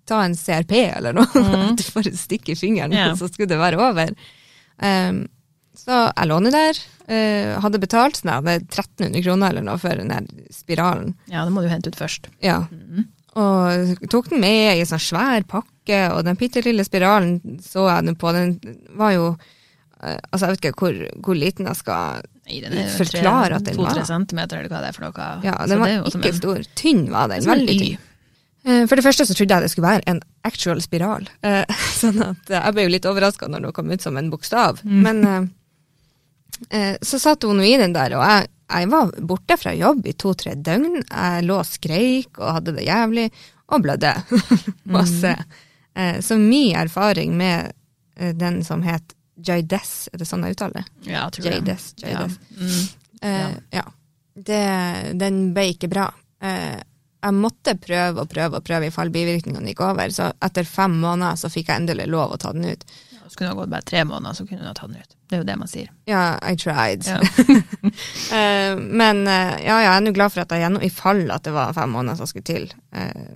ta 0.05 0.21
en 0.25 0.37
CRP 0.37 0.75
eller 0.99 1.17
noe. 1.17 1.45
At 1.71 1.81
du 1.81 1.87
bare 1.95 2.11
stikker 2.19 2.59
fingeren, 2.61 2.93
yeah. 2.93 3.15
så 3.17 3.25
skulle 3.31 3.49
det 3.49 3.57
være 3.57 3.81
over. 3.81 4.11
Um, 4.77 5.23
så 5.75 6.03
jeg 6.11 6.29
lå 6.29 6.41
nå 6.45 6.53
der. 6.53 6.81
Uh, 7.09 7.57
hadde 7.65 7.81
betalt 7.81 8.21
sånn, 8.21 8.35
der, 8.45 8.63
1300 8.69 9.25
kroner 9.25 9.55
eller 9.55 9.65
noe 9.65 9.81
for 9.81 9.97
den 9.97 10.29
spiralen. 10.53 11.15
Ja, 11.33 11.47
det 11.49 11.55
må 11.57 11.65
du 11.65 11.71
hente 11.73 11.89
ut 11.89 11.97
først. 11.97 12.29
Ja. 12.45 12.63
Og 13.35 14.05
tok 14.13 14.29
den 14.31 14.41
med 14.45 14.77
i 14.77 14.81
en 14.85 14.87
sånn 14.93 15.03
svær 15.03 15.43
pakke, 15.51 16.01
og 16.15 16.23
den 16.27 16.37
bitte 16.39 16.63
lille 16.65 16.85
spiralen 16.87 17.59
så 17.65 17.89
jeg 17.91 18.07
den 18.07 18.17
på. 18.21 18.31
Den 18.37 18.55
var 18.95 19.11
jo 19.17 19.25
eh, 20.03 20.19
Altså, 20.31 20.47
jeg 20.47 20.55
vet 20.55 20.63
ikke 20.65 20.79
hvor, 20.85 21.01
hvor 21.27 21.39
liten 21.41 21.67
jeg 21.67 21.81
skal 21.81 22.23
Nei, 22.45 22.61
den 22.61 22.73
er 22.77 22.83
jo 22.85 22.97
Forklare 22.99 23.57
at 23.59 23.65
den 23.65 23.79
var. 23.81 23.91
To-tre 23.95 24.05
centimeter, 24.07 24.59
eller 24.61 24.69
hva 24.71 24.81
det 24.85 24.91
er 24.93 24.97
for 24.99 25.07
noe. 25.07 25.29
Ja, 25.47 25.55
den 25.67 25.81
var 25.81 25.95
ikke 26.11 26.29
en- 26.29 26.39
stor. 26.43 26.65
Tynn 26.77 27.07
var 27.11 27.31
den. 27.33 27.47
Veldig 27.49 27.79
tynn. 27.81 27.99
Eh, 28.65 28.87
For 28.89 28.97
det 28.97 29.05
første 29.05 29.27
så 29.29 29.35
trodde 29.37 29.57
jeg 29.59 29.65
det 29.67 29.71
skulle 29.73 29.89
være 29.91 30.07
en 30.13 30.21
actual 30.45 30.81
spiral. 30.85 31.27
Eh, 31.43 31.65
Sånn 32.01 32.21
at 32.25 32.53
jeg 32.53 32.77
ble 32.77 32.87
jo 32.87 32.93
litt 32.95 33.09
overraska 33.09 33.49
når 33.49 33.67
det 33.67 33.75
kom 33.77 33.91
ut 33.93 34.05
som 34.05 34.17
en 34.21 34.31
bokstav. 34.33 34.81
Mm. 34.85 35.03
Men 35.09 35.51
eh, 36.71 36.97
så 37.03 37.19
satt 37.21 37.43
hun 37.49 37.61
i 37.65 37.75
den 37.81 37.93
der, 37.97 38.15
og 38.19 38.25
jeg, 38.29 38.49
jeg 38.65 38.89
var 38.93 39.13
borte 39.29 39.57
fra 39.61 39.75
jobb 39.77 40.07
i 40.09 40.15
to-tre 40.17 40.55
døgn. 40.57 41.03
Jeg 41.03 41.45
lå 41.45 41.59
og 41.61 41.69
skreik 41.69 42.41
og 42.41 42.59
hadde 42.59 42.77
det 42.79 42.87
jævlig, 42.87 43.29
og 43.73 43.85
blødde 43.85 44.15
masse. 44.97 45.35
Mm. 45.95 46.23
Så 46.27 46.39
mye 46.41 46.81
erfaring 46.81 47.37
med 47.39 47.73
eh, 48.17 48.33
den 48.35 48.63
som 48.67 48.83
het 48.83 49.15
Jaides, 49.45 50.09
er 50.13 50.21
det 50.21 50.27
sånn 50.29 50.45
jeg 50.47 50.55
uttaler 50.57 50.81
det? 50.81 51.11
Ja, 51.11 51.25
jeg 51.25 51.37
tror 51.37 51.45
det. 51.45 51.53
Jaides. 51.53 51.87
Jaides. 52.03 52.37
Ja. 52.39 52.59
Mm. 52.61 52.83
Eh, 53.25 53.55
ja. 53.79 53.85
Det, 54.35 54.65
den 55.19 55.41
ble 55.55 55.69
ikke 55.75 55.91
bra. 55.91 56.09
Uh, 56.43 56.79
jeg 57.25 57.37
måtte 57.39 57.77
prøve 57.81 58.25
og 58.25 58.31
prøve 58.31 58.59
og 58.59 58.67
prøve 58.67 58.89
i 58.89 58.93
fall 58.93 59.11
bivirkningene 59.15 59.73
gikk 59.73 59.83
over. 59.87 60.13
Så 60.13 60.29
etter 60.45 60.67
fem 60.69 60.97
måneder 61.01 61.39
så 61.41 61.51
fikk 61.53 61.71
jeg 61.71 61.83
endelig 61.83 62.09
lov 62.13 62.35
å 62.35 62.41
ta 62.41 62.53
den 62.55 62.67
ut. 62.69 62.85
Så 63.35 63.39
kunne 63.39 63.49
det 63.51 63.55
ha 63.57 63.61
gått 63.61 63.71
bare 63.71 63.83
tre 63.83 64.05
måneder, 64.05 64.35
så 64.39 64.45
kunne 64.47 64.61
hun 64.61 64.69
ha 64.69 64.73
tatt 64.79 64.93
den 64.93 65.01
ut. 65.03 65.15
Det 65.27 65.35
er 65.35 65.41
jo 65.41 65.47
det 65.49 65.55
man 65.59 65.71
sier. 65.71 65.87
Ja, 66.07 66.21
I 66.39 66.55
tried. 66.55 67.09
Ja. 67.09 67.19
Eh, 68.35 68.77
men 68.79 69.27
eh, 69.29 69.57
ja, 69.63 69.75
ja, 69.75 69.81
jeg 69.85 69.91
er 69.93 70.03
nå 70.03 70.13
glad 70.17 70.33
for 70.33 70.43
at 70.43 70.53
jeg 70.55 70.63
gjennom, 70.63 70.83
i 70.83 70.91
fall 70.91 71.21
at 71.31 71.45
det 71.47 71.53
var 71.55 71.75
fem 71.77 71.93
måneder 71.95 72.17
som 72.19 72.29
skulle 72.31 72.47
til. 72.47 72.65
Eh, 72.95 73.27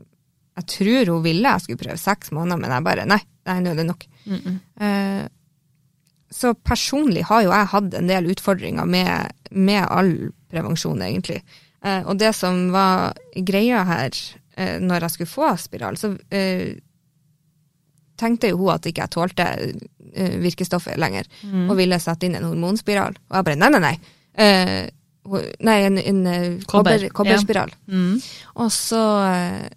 jeg 0.58 0.66
tror 0.72 1.10
hun 1.12 1.24
ville 1.26 1.52
jeg 1.52 1.64
skulle 1.64 1.80
prøve 1.82 1.98
seks 2.00 2.32
måneder, 2.34 2.60
men 2.62 2.74
jeg 2.74 2.86
bare 2.86 3.04
nei, 3.10 3.18
nei 3.46 3.58
nå 3.62 3.72
er 3.72 3.78
det 3.78 3.86
nok. 3.90 4.06
Mm 4.24 4.40
-mm. 4.40 5.28
Så 6.30 6.54
personlig 6.54 7.24
har 7.24 7.42
jo 7.42 7.52
jeg 7.52 7.72
hatt 7.74 7.94
en 7.94 8.08
del 8.08 8.30
utfordringer 8.30 8.84
med, 8.84 9.32
med 9.50 9.84
all 9.90 10.32
prevensjon, 10.50 11.02
egentlig. 11.02 11.42
Og 12.04 12.18
det 12.18 12.34
som 12.34 12.72
var 12.72 13.14
greia 13.36 13.84
her, 13.84 14.10
når 14.80 15.00
jeg 15.00 15.10
skulle 15.10 15.34
få 15.36 15.56
spiral, 15.56 15.96
så 15.96 16.16
tenkte 18.20 18.52
jo 18.52 18.60
hun 18.64 18.74
at 18.74 18.86
ikke 18.90 19.06
jeg 19.06 19.14
tålte 19.14 19.48
eh, 20.12 20.36
virkestoffet 20.42 20.98
lenger, 21.00 21.26
Mm. 21.44 21.66
og 21.70 21.76
ville 21.78 21.98
sette 22.02 22.26
inn 22.26 22.34
en 22.38 22.48
hormonspiral. 22.50 23.16
Og 23.30 23.36
jeg 23.40 23.44
bare 23.50 23.60
nei, 23.60 23.72
nei, 23.74 23.82
nei. 23.88 23.96
Uh, 24.38 24.86
nei, 25.60 25.74
en, 25.84 25.98
en 25.98 26.20
eh, 26.30 26.44
Kobber, 26.64 26.94
kobber, 26.96 27.08
kobberspiral. 27.12 27.72
Mm. 27.90 28.14
Og 28.62 28.70
så, 28.72 29.00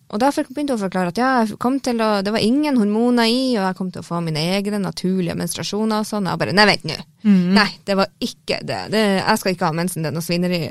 og 0.08 0.22
da 0.22 0.30
begynte 0.32 0.76
hun 0.76 0.80
å 0.80 0.84
forklare 0.86 1.12
at 1.12 1.20
ja, 1.20 1.32
å, 1.44 2.10
det 2.24 2.32
var 2.32 2.46
ingen 2.46 2.78
hormoner 2.80 3.28
i, 3.28 3.58
og 3.58 3.66
jeg 3.66 3.78
kom 3.80 3.90
til 3.92 4.04
å 4.04 4.08
få 4.08 4.22
mine 4.24 4.44
egne 4.56 4.80
naturlige 4.82 5.36
menstruasjoner 5.40 6.06
og 6.06 6.08
sånn. 6.08 6.30
Og 6.30 6.36
jeg 6.36 6.44
bare, 6.46 6.56
nei, 6.56 6.68
vent 6.72 6.88
nå. 6.88 6.98
Mm. 7.26 7.44
Nei, 7.58 7.68
det 7.90 7.98
var 8.00 8.14
ikke 8.24 8.62
det. 8.64 8.80
det. 8.94 9.04
Jeg 9.20 9.42
skal 9.42 9.56
ikke 9.58 9.70
ha 9.72 9.78
mensen, 9.82 10.06
det 10.06 10.12
er 10.14 10.18
noe 10.18 10.26
svineri. 10.26 10.62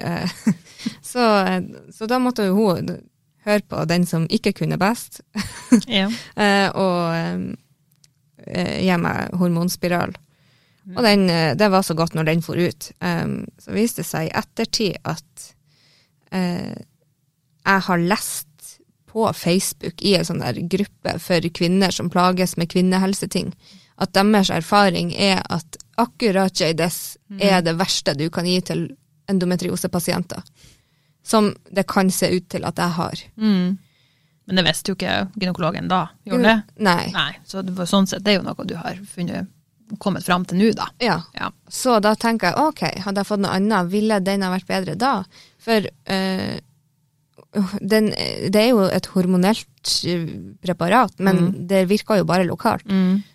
så, 1.12 1.28
så 1.94 2.08
da 2.10 2.22
måtte 2.22 2.48
hun 2.48 2.94
høre 3.46 3.64
på 3.68 3.84
den 3.88 4.06
som 4.08 4.26
ikke 4.30 4.54
kunne 4.62 4.78
best, 4.80 5.22
Ja. 5.88 6.08
eh, 6.36 6.68
og 6.74 7.14
eh, 7.14 7.46
eh, 8.46 8.76
gi 8.86 8.98
meg 9.00 9.36
hormonspiral. 9.40 10.16
Og 10.90 11.04
den, 11.04 11.28
det 11.28 11.66
var 11.70 11.84
så 11.86 11.94
godt 11.94 12.16
når 12.16 12.26
den 12.26 12.40
for 12.42 12.58
ut. 12.58 12.88
Um, 13.04 13.44
så 13.60 13.70
viste 13.76 14.00
det 14.00 14.08
seg 14.08 14.26
i 14.26 14.32
ettertid 14.34 14.96
at 15.06 15.44
uh, 16.34 16.72
jeg 16.72 17.84
har 17.86 18.00
lest 18.00 18.48
på 19.10 19.26
Facebook 19.36 20.02
i 20.02 20.16
en 20.16 20.26
sånn 20.26 20.40
der 20.42 20.58
gruppe 20.72 21.14
for 21.22 21.46
kvinner 21.54 21.94
som 21.94 22.08
plages 22.10 22.56
med 22.58 22.72
kvinnehelseting, 22.72 23.52
at 24.00 24.16
deres 24.16 24.50
erfaring 24.54 25.12
er 25.14 25.44
at 25.52 25.78
akkurat 26.00 26.56
JDS 26.56 26.98
er 27.38 27.60
det 27.62 27.76
verste 27.78 28.16
du 28.16 28.26
kan 28.32 28.48
gi 28.48 28.58
til 28.64 28.86
endometriosepasienter. 29.30 30.42
Som 31.22 31.54
det 31.70 31.86
kan 31.86 32.10
se 32.10 32.30
ut 32.32 32.48
til 32.48 32.64
at 32.64 32.78
jeg 32.80 32.94
har. 32.96 33.22
Mm. 33.36 33.78
Men 34.46 34.56
det 34.56 34.64
visste 34.66 34.90
jo 34.90 34.96
ikke 34.96 35.28
gynekologen 35.38 35.86
da, 35.90 36.06
gjorde 36.26 36.42
det? 36.48 36.56
Nei. 36.82 37.10
Nei, 37.14 37.32
så 37.46 37.62
det 37.62 37.74
var 37.76 37.86
sånn 37.86 38.08
sett, 38.10 38.24
det 38.24 38.32
er 38.32 38.38
jo 38.40 38.46
noe 38.48 38.64
du 38.66 38.74
har 38.74 38.96
funnet, 39.06 39.46
kommet 40.02 40.24
fram 40.26 40.44
til 40.48 40.58
nå, 40.58 40.70
da. 40.74 40.88
Ja. 41.02 41.20
Ja. 41.36 41.50
Så 41.70 42.00
da 42.02 42.14
tenker 42.18 42.50
jeg 42.50 42.58
ok, 42.58 42.82
hadde 43.04 43.20
jeg 43.22 43.28
fått 43.28 43.44
noe 43.44 43.52
annet, 43.58 43.90
ville 43.92 44.18
den 44.26 44.42
ha 44.42 44.50
vært 44.50 44.66
bedre 44.66 44.96
da? 44.98 45.12
For 45.62 45.86
øh, 45.86 46.58
den, 47.80 48.10
det 48.50 48.60
er 48.64 48.68
jo 48.72 48.84
et 48.88 49.06
hormonelt 49.14 49.94
eh, 50.06 50.26
preparat, 50.62 51.14
men 51.18 51.36
Mm. 51.44 51.66
det 51.68 51.84
virker 51.90 52.18
jo 52.20 52.24
bare 52.24 52.44
lokalt. 52.48 52.86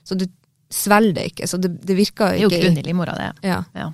Så 0.03 0.15
du 0.19 0.25
svelger 0.71 1.13
det 1.13 1.25
ikke, 1.31 1.47
så 1.47 1.57
det, 1.61 1.73
det 1.85 1.95
virker 1.95 2.31
Det 2.33 2.39
er 2.39 2.41
jo 2.43 2.49
ikke 2.49 2.79
i 2.79 2.83
livmora, 2.89 3.15
det. 3.15 3.31
Ja. 3.47 3.63
Ja. 3.75 3.91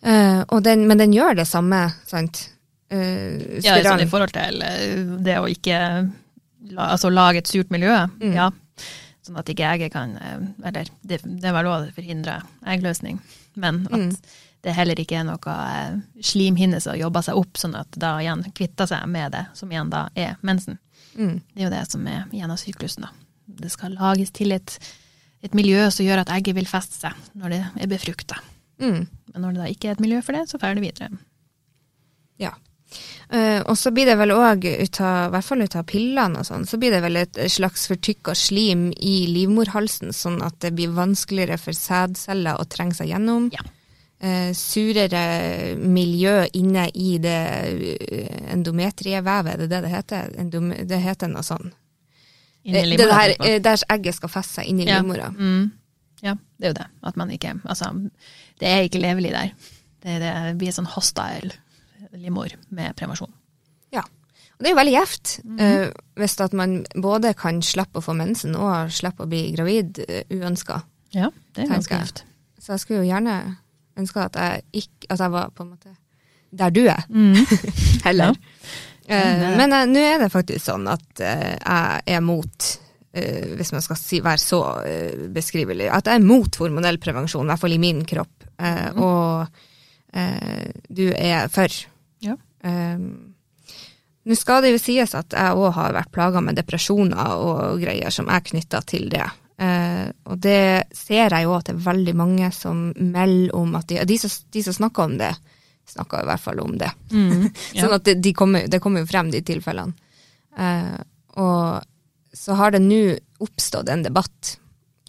Uh, 0.00 0.60
den, 0.64 0.86
men 0.88 0.98
den 0.98 1.12
gjør 1.12 1.36
det 1.36 1.46
samme, 1.48 1.92
sant? 2.08 2.48
Uh, 2.90 3.60
Ja, 3.62 3.76
sånn 3.86 4.02
i 4.02 4.08
forhold 4.10 4.32
til 4.34 4.62
eh, 4.66 5.04
det 5.22 5.36
å 5.38 5.46
ikke 5.50 5.76
altså 6.76 7.10
lage 7.12 7.38
et 7.38 7.46
surt 7.50 7.70
miljø. 7.70 7.94
Mm. 8.20 8.32
Ja. 8.34 8.50
Sånn 9.22 9.38
at 9.38 9.48
ikke 9.52 9.68
egget 9.68 9.92
kan 9.92 10.16
eh, 10.16 10.40
Eller 10.66 10.88
det, 11.06 11.20
det 11.24 11.52
vel 11.54 11.64
lov 11.68 11.84
å 11.86 11.92
forhindre 11.94 12.40
eggløsning, 12.66 13.20
men 13.60 13.84
at 13.92 13.98
Mm. 14.00 14.16
det 14.66 14.74
heller 14.76 14.98
ikke 15.00 15.20
er 15.20 15.24
noe 15.24 15.54
eh, 15.54 15.98
slimhinne 16.20 16.80
som 16.82 16.96
jobber 16.98 17.22
seg 17.22 17.36
opp, 17.38 17.54
sånn 17.56 17.76
at 17.78 17.94
da 17.96 18.16
igjen 18.20 18.42
kvitter 18.52 18.86
seg 18.90 19.06
med 19.08 19.32
det, 19.32 19.46
som 19.54 19.70
igjen 19.70 19.90
da 19.92 20.08
er 20.14 20.36
mensen. 20.42 20.78
Mm. 21.14 21.40
Det 21.54 21.62
er 21.62 21.64
jo 21.68 21.70
det 21.76 21.84
som 21.90 22.06
er 22.06 22.24
igjen 22.32 22.50
av 22.50 22.58
syklusen. 22.60 23.06
da. 23.06 23.10
Det 23.46 23.70
skal 23.72 23.94
lages 23.98 24.30
til 24.34 24.52
et, 24.52 24.78
et 25.42 25.54
miljø 25.54 25.86
som 25.90 26.04
gjør 26.06 26.20
at 26.24 26.30
egget 26.36 26.54
vil 26.58 26.66
feste 26.68 26.94
seg 27.00 27.12
når 27.34 27.50
det 27.54 27.62
er 27.80 27.86
befrukta. 27.90 28.36
Mm. 28.80 29.06
Men 29.32 29.42
når 29.42 29.52
det 29.56 29.60
da 29.62 29.70
ikke 29.72 29.88
er 29.88 29.92
et 29.96 30.00
miljø 30.04 30.20
for 30.22 30.32
det, 30.36 30.48
så 30.48 30.58
drar 30.58 30.74
det 30.74 30.82
videre. 30.84 31.10
Ja. 32.40 32.52
Eh, 33.30 33.60
og 33.62 33.76
så 33.78 33.92
blir 33.94 34.08
det 34.10 34.16
vel 34.18 34.32
òg, 34.34 34.64
i 34.66 34.86
hvert 34.90 35.46
fall 35.46 35.62
ut 35.62 35.76
av 35.78 35.86
pillene 35.86 36.40
og 36.40 36.46
sånn, 36.48 36.64
så 36.66 36.78
blir 36.82 36.90
det 36.90 37.02
vel 37.04 37.20
et 37.20 37.38
slags 37.52 37.86
fortykka 37.90 38.34
slim 38.34 38.88
i 38.98 39.26
livmorhalsen, 39.30 40.10
sånn 40.16 40.40
at 40.42 40.58
det 40.64 40.72
blir 40.74 40.90
vanskeligere 40.96 41.58
for 41.62 41.76
sædceller 41.76 42.58
å 42.58 42.66
trenge 42.70 42.98
seg 42.98 43.12
gjennom. 43.12 43.50
Ja. 43.54 43.62
Uh, 44.20 44.50
surere 44.52 45.76
miljø 45.80 46.42
inne 46.58 46.90
i 46.92 47.14
det 47.24 47.36
eh, 47.72 48.50
endometrievevet, 48.52 49.54
er 49.54 49.62
det 49.62 49.68
det 49.70 49.78
det 49.86 49.92
heter? 49.94 50.34
Endom 50.42 50.74
det 50.90 50.98
heter 51.00 51.30
noe 51.32 51.46
sånn. 51.46 51.70
Inni 52.68 52.98
det 53.00 53.06
der, 53.08 53.32
der 53.64 53.84
egget 53.94 54.18
skal 54.18 54.28
feste 54.34 54.58
seg 54.58 54.68
inn 54.68 54.82
i 54.82 54.88
Ja. 54.90 54.98
livmora. 54.98 55.30
Mm. 55.32 55.70
Ja, 56.20 56.34
det 56.58 56.66
er 56.66 56.74
jo 56.74 56.78
det. 56.82 56.86
At 57.08 57.16
man 57.16 57.30
ikke 57.32 57.54
Altså, 57.64 57.88
det 58.60 58.68
er 58.68 58.84
ikke 58.84 59.00
levelig 59.00 59.32
der. 59.32 59.54
Det, 60.04 60.18
det 60.20 60.34
blir 60.60 60.74
sånn 60.76 60.90
hostile 60.92 61.54
livmor 62.18 62.48
med 62.70 62.96
prevensjon. 62.96 63.32
Ja. 63.92 64.02
Og 64.02 64.58
det 64.64 64.66
er 64.66 64.74
jo 64.74 64.80
veldig 64.80 64.92
gjevt. 64.92 65.40
Mm 65.44 65.56
-hmm. 65.58 65.86
uh, 65.86 65.92
hvis 66.16 66.40
at 66.40 66.52
man 66.52 66.84
både 67.02 67.34
kan 67.34 67.62
slippe 67.62 67.98
å 67.98 68.02
få 68.02 68.12
mensen 68.12 68.56
og 68.56 68.92
slippe 68.92 69.22
å 69.22 69.26
bli 69.26 69.52
gravid 69.56 69.98
uh, 70.08 70.36
uønska. 70.36 70.82
Ja, 71.12 71.30
det 71.54 71.62
er 71.64 71.68
ganske 71.68 71.94
gjevt. 71.94 72.24
Så 72.58 72.72
jeg 72.72 72.80
skulle 72.80 73.00
jo 73.00 73.06
gjerne 73.12 73.56
ønske 73.98 74.20
at 74.20 74.36
jeg 74.36 74.62
ikke 74.72 75.06
At 75.10 75.18
jeg 75.20 75.30
var 75.32 75.50
på 75.50 75.62
en 75.62 75.70
måte 75.70 75.96
der 76.52 76.70
du 76.70 76.80
er, 76.86 77.02
heller. 78.04 78.34
Ja. 79.08 79.14
Er 79.16 79.56
men 79.56 79.72
eh, 79.72 79.86
nå 79.86 79.98
er 79.98 80.18
det 80.18 80.32
faktisk 80.32 80.64
sånn 80.64 80.86
at 80.88 81.20
eh, 81.20 81.56
jeg 81.58 82.02
er 82.06 82.20
mot 82.20 82.78
eh, 83.12 83.56
Hvis 83.56 83.72
man 83.72 83.82
skal 83.82 83.96
si, 83.96 84.20
være 84.20 84.38
så 84.38 84.82
eh, 84.86 85.28
beskrivelig, 85.34 85.88
at 85.90 86.06
jeg 86.06 86.14
er 86.20 86.26
mot 86.26 86.56
hormonell 86.56 86.98
prevensjon, 86.98 87.46
i 87.46 87.50
hvert 87.50 87.60
fall 87.60 87.72
i 87.72 87.78
min 87.78 88.04
kropp. 88.04 88.44
Eh, 88.58 88.90
Mhm. 88.92 89.02
Og 89.02 89.46
eh, 90.14 90.70
du 90.88 91.12
er 91.16 91.48
for. 91.48 91.68
Um, 92.64 93.34
Nå 94.28 94.36
skal 94.36 94.60
det 94.62 94.74
jo 94.74 94.80
sies 94.82 95.14
at 95.16 95.32
jeg 95.32 95.56
òg 95.56 95.70
har 95.78 95.94
vært 95.96 96.12
plaga 96.12 96.42
med 96.44 96.58
depresjoner 96.58 97.40
og 97.40 97.80
greier 97.80 98.12
som 98.12 98.28
er 98.28 98.42
knytta 98.44 98.82
til 98.84 99.08
det. 99.12 99.24
Uh, 99.60 100.12
og 100.28 100.40
det 100.44 100.92
ser 100.96 101.32
jeg 101.32 101.46
jo 101.46 101.54
at 101.56 101.68
det 101.68 101.74
er 101.74 101.86
veldig 101.86 102.14
mange 102.16 102.50
som 102.52 102.90
melder 102.96 103.56
om 103.56 103.74
at 103.80 103.88
de, 103.88 103.98
de, 104.08 104.18
som, 104.20 104.32
de 104.52 104.62
som 104.64 104.76
snakker 104.76 105.08
om 105.08 105.16
det, 105.20 105.32
snakker 105.90 106.22
i 106.22 106.28
hvert 106.28 106.44
fall 106.44 106.60
om 106.62 106.76
det. 106.80 106.90
Mm. 107.12 107.48
Ja. 107.74 107.84
Sånn 107.84 107.96
at 107.96 108.04
det, 108.08 108.18
de 108.24 108.34
kommer, 108.36 108.68
de 108.70 108.80
kommer 108.82 109.04
jo 109.04 109.10
frem, 109.10 109.32
de 109.32 109.40
tilfellene. 109.46 109.96
Uh, 110.58 111.00
og 111.40 112.36
så 112.36 112.56
har 112.58 112.74
det 112.74 112.82
nå 112.84 113.00
oppstått 113.42 113.88
en 113.90 114.04
debatt. 114.04 114.54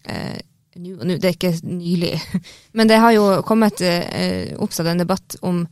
Uh, 0.07 0.39
nu, 0.79 0.95
nu, 1.03 1.17
det 1.17 1.27
er 1.27 1.35
ikke 1.35 1.53
nylig. 1.67 2.15
Men 2.77 2.87
det 2.87 2.99
har 3.03 3.11
jo 3.15 3.25
kommet 3.47 3.81
eh, 3.83 4.55
oppstått 4.55 4.87
en 4.87 5.03
debatt 5.03 5.35
om 5.43 5.65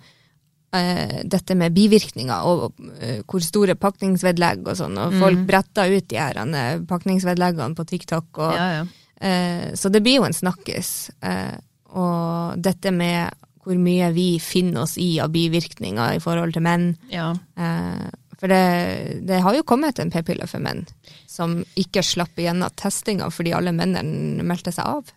eh, 0.73 1.21
dette 1.25 1.55
med 1.55 1.73
bivirkninger 1.73 2.45
og 2.45 2.63
og 2.69 3.25
hvor 3.27 3.41
store 3.41 3.75
pakningsvedlegg 3.75 4.67
og 4.67 4.77
sånn. 4.77 4.97
Og 4.97 5.13
folk 5.19 5.37
Mm. 5.39 5.45
bretter 5.47 5.95
ut 5.97 6.07
de 6.07 6.17
her 6.17 6.37
eh, 6.37 6.79
pakningsvedleggene 6.87 7.75
på 7.75 7.85
TikTok. 7.85 8.37
Og, 8.37 8.53
ja, 8.53 8.69
ja. 8.79 8.85
Eh, 9.21 9.73
så 9.75 9.89
det 9.91 10.01
blir 10.03 10.19
jo 10.19 10.23
en 10.25 10.33
snakkis. 10.33 11.11
Eh, 11.21 11.57
og 11.95 12.61
dette 12.61 12.91
med 12.91 13.31
hvor 13.63 13.75
mye 13.77 14.11
vi 14.13 14.39
finner 14.39 14.81
oss 14.83 14.97
i 14.97 15.19
av 15.19 15.29
bivirkninger 15.31 16.15
i 16.15 16.19
forhold 16.23 16.53
til 16.53 16.61
menn. 16.63 16.97
ja. 17.11 17.33
Eh, 17.57 18.09
for 18.39 18.47
det, 18.47 19.25
det 19.27 19.41
har 19.43 19.53
jo 19.53 19.63
kommet 19.67 19.99
en 19.99 20.09
p-pille 20.09 20.45
for 20.47 20.59
menn 20.63 20.85
som 21.27 21.57
ikke 21.75 21.99
slapp 22.01 22.37
igjennom 22.39 22.71
testinga 22.79 23.27
fordi 23.35 23.51
alle 23.51 23.73
mennene 23.75 24.41
meldte 24.47 24.71
seg 24.71 24.85
av 24.87 25.09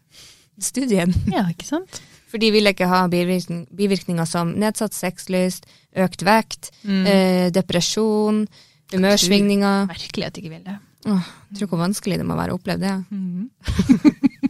studien. 0.58 1.14
Ja, 1.30 1.44
ikke 1.52 1.68
sant? 1.68 2.00
For 2.32 2.40
de 2.40 2.48
vil 2.54 2.64
ikke 2.70 2.88
ha 2.88 3.02
bivirkning, 3.12 3.66
bivirkninger 3.76 4.24
som 4.28 4.54
nedsatt 4.56 4.94
sexlyst, 4.96 5.66
økt 6.00 6.22
vekt, 6.24 6.70
Mm. 6.88 7.02
eh, 7.06 7.50
depresjon, 7.52 8.46
humørsvingninger. 8.92 9.86
Merkelig 9.90 10.26
at 10.26 10.32
de 10.34 10.40
ikke 10.42 10.54
vil 10.56 10.64
det. 10.64 10.78
Åh, 11.12 11.28
tror 11.58 11.68
hvor 11.68 11.82
vanskelig 11.82 12.16
det 12.20 12.24
må 12.26 12.36
være 12.38 12.54
å 12.54 12.58
oppleve 12.60 12.80
det. 12.80 12.94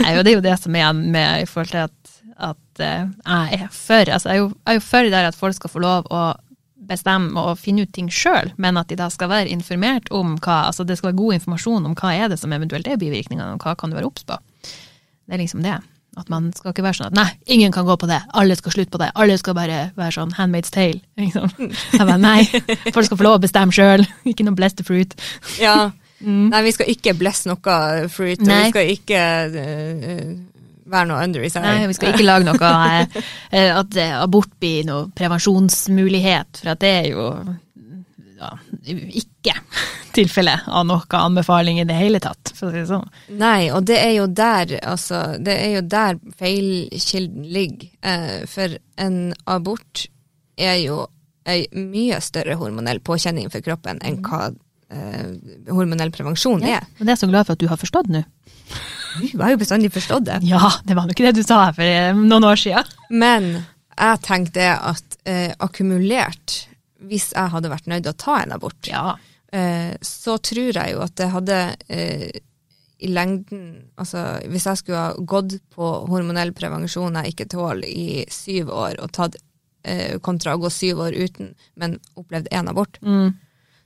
Nei, 0.00 0.12
det 0.24 0.30
er 0.32 0.36
jo 0.38 0.44
det 0.44 0.56
som 0.62 0.76
er 0.78 0.92
med 0.96 1.42
i 1.42 1.48
forhold 1.48 1.72
til 1.74 1.82
at, 1.84 2.12
at 2.40 2.80
eh, 2.84 3.02
jeg 3.50 3.58
er 3.66 3.72
for 3.74 4.08
altså 4.14 4.30
jeg, 4.30 4.36
er 4.38 4.40
jo, 4.40 4.48
jeg 4.54 4.72
er 4.72 4.78
jo 4.78 4.84
for 4.86 5.10
der 5.12 5.28
at 5.28 5.36
folk 5.36 5.58
skal 5.58 5.72
få 5.74 5.82
lov 5.84 6.08
å 6.10 6.22
bestemme 6.90 7.36
og 7.38 7.58
finne 7.60 7.84
ut 7.84 7.92
ting 7.94 8.08
sjøl, 8.10 8.48
men 8.58 8.78
at 8.80 8.88
de 8.90 8.96
da 8.98 9.10
skal 9.12 9.28
være 9.30 9.52
informert 9.52 10.08
om 10.16 10.38
hva 10.42 10.62
altså 10.70 10.86
det 10.88 10.96
skal 10.98 11.10
være 11.12 11.20
god 11.20 11.36
informasjon 11.36 11.86
om 11.90 11.94
hva 12.00 12.14
er 12.16 12.30
det 12.32 12.38
som 12.40 12.52
eventuelt 12.56 12.88
er 12.88 12.96
bivirkningene, 12.98 13.52
og 13.54 13.62
hva 13.66 13.76
kan 13.78 13.92
du 13.92 13.98
være 13.98 14.08
obs 14.08 14.24
på. 14.26 14.38
Det 14.64 15.36
er 15.36 15.42
liksom 15.44 15.62
det. 15.66 15.76
At 16.18 16.30
man 16.32 16.48
skal 16.56 16.72
ikke 16.72 16.82
være 16.82 16.98
sånn 16.98 17.12
at 17.12 17.16
nei, 17.16 17.28
ingen 17.54 17.72
kan 17.74 17.86
gå 17.86 17.94
på 18.00 18.08
det, 18.10 18.18
alle 18.34 18.56
skal 18.58 18.74
slutte 18.74 18.90
på 18.96 19.00
det, 19.02 19.12
alle 19.14 19.36
skal 19.38 19.54
bare 19.54 19.80
være 19.98 20.16
sånn 20.16 20.34
handmaid's 20.34 20.72
tale. 20.74 20.98
Liksom. 21.20 21.52
Jeg 21.94 22.02
bare 22.02 22.18
nei, 22.18 22.42
folk 22.90 23.06
skal 23.06 23.20
få 23.20 23.26
lov 23.28 23.38
å 23.38 23.42
bestemme 23.44 23.74
sjøl, 23.74 24.02
ikke 24.32 24.46
noe 24.46 24.58
bless 24.58 24.74
the 24.78 24.86
fruit. 24.86 25.14
Ja. 25.62 25.90
Nei, 26.20 26.58
vi 26.66 26.72
skal 26.76 26.90
ikke 26.92 27.14
bless 27.16 27.46
noe 27.48 27.76
fruit, 28.12 28.42
og 28.42 28.48
Nei. 28.50 28.58
vi 28.66 28.72
skal 28.74 28.90
ikke 28.92 29.20
uh, 29.54 30.34
være 30.92 31.08
noe 31.08 31.22
under 31.24 31.46
i 31.46 31.48
seg. 31.48 31.64
Nei, 31.64 31.86
vi 31.88 31.96
skal 31.96 32.12
ikke 32.12 32.26
lage 32.26 32.44
noe 32.50 32.72
eh, 33.56 33.70
at 33.72 33.96
abort 34.18 34.52
blir 34.60 34.84
noe 34.84 35.06
prevensjonsmulighet, 35.16 36.60
for 36.60 36.74
at 36.74 36.82
det 36.84 36.92
er 36.98 37.08
jo 37.14 37.24
ja, 38.40 38.50
ikke 39.20 39.54
tilfelle 40.16 40.56
av 40.66 40.86
noe 40.88 41.20
anbefaling 41.20 41.78
i 41.80 41.86
det 41.86 41.96
hele 41.98 42.20
tatt, 42.22 42.52
for 42.56 42.70
å 42.70 42.72
si 42.72 42.80
det 42.80 42.88
sånn. 42.88 43.06
Nei, 43.40 43.70
og 43.74 43.84
det 43.90 43.98
er 44.00 44.14
jo 44.16 44.26
der, 44.26 44.74
altså, 44.82 45.20
det 45.38 45.56
er 45.60 45.76
jo 45.76 45.84
der 45.92 46.18
feilkilden 46.40 47.46
ligger. 47.52 47.92
Eh, 48.02 48.40
for 48.50 48.78
en 49.00 49.20
abort 49.50 50.06
er 50.60 50.80
jo 50.82 51.04
ei 51.48 51.64
mye 51.72 52.18
større 52.22 52.56
hormonell 52.60 53.00
påkjenning 53.04 53.48
for 53.52 53.64
kroppen 53.64 54.00
enn 54.06 54.20
hva 54.26 54.50
eh, 54.92 55.30
hormonell 55.70 56.12
prevensjon 56.14 56.64
er. 56.64 56.84
Men 56.98 57.06
det 57.06 57.12
er 57.12 57.16
jeg 57.16 57.24
så 57.24 57.30
glad 57.32 57.48
for 57.48 57.56
at 57.56 57.62
du 57.62 57.68
har 57.70 57.80
forstått 57.80 58.10
nå. 58.12 58.24
Du 59.20 59.40
har 59.42 59.54
jo 59.54 59.60
bestandig 59.60 59.90
forstått 59.94 60.28
det. 60.28 60.38
Ja, 60.46 60.70
det 60.86 60.94
var 60.96 61.08
jo 61.08 61.16
ikke 61.16 61.26
det 61.28 61.40
du 61.40 61.46
sa 61.46 61.64
for 61.74 61.86
eh, 61.86 62.12
noen 62.16 62.46
år 62.46 62.60
siden. 62.60 62.90
Men 63.10 63.52
jeg 63.96 64.20
tenkte 64.26 64.68
at 64.76 65.18
eh, 65.28 65.50
akkumulert, 65.58 66.60
hvis 67.08 67.32
jeg 67.32 67.50
hadde 67.54 67.70
vært 67.72 67.86
nødt 67.90 68.02
til 68.04 68.12
å 68.12 68.16
ta 68.24 68.36
en 68.42 68.52
abort, 68.52 68.86
Ja. 68.88 69.16
eh, 69.52 69.96
så 70.02 70.38
tror 70.38 70.72
jeg 70.74 70.92
jo 70.94 71.00
at 71.02 71.14
det 71.16 71.30
hadde 71.32 71.76
eh, 71.88 72.30
i 73.00 73.08
lengden 73.08 73.90
Altså 73.98 74.40
hvis 74.50 74.66
jeg 74.68 74.76
skulle 74.76 74.98
ha 74.98 75.12
gått 75.16 75.54
på 75.72 76.06
hormonell 76.10 76.52
prevensjon 76.52 77.14
jeg 77.16 77.32
ikke 77.34 77.48
tåler 77.48 77.88
i 77.88 78.24
syv 78.28 78.68
år, 78.68 78.98
og 79.00 79.12
tatt 79.12 79.36
eh, 79.84 80.18
kontra 80.20 80.54
å 80.54 80.60
gå 80.60 80.68
syv 80.70 80.98
år 81.06 81.16
uten, 81.16 81.54
men 81.76 81.98
opplevd 82.16 82.48
én 82.52 82.68
abort, 82.68 82.98
Mm. 83.00 83.32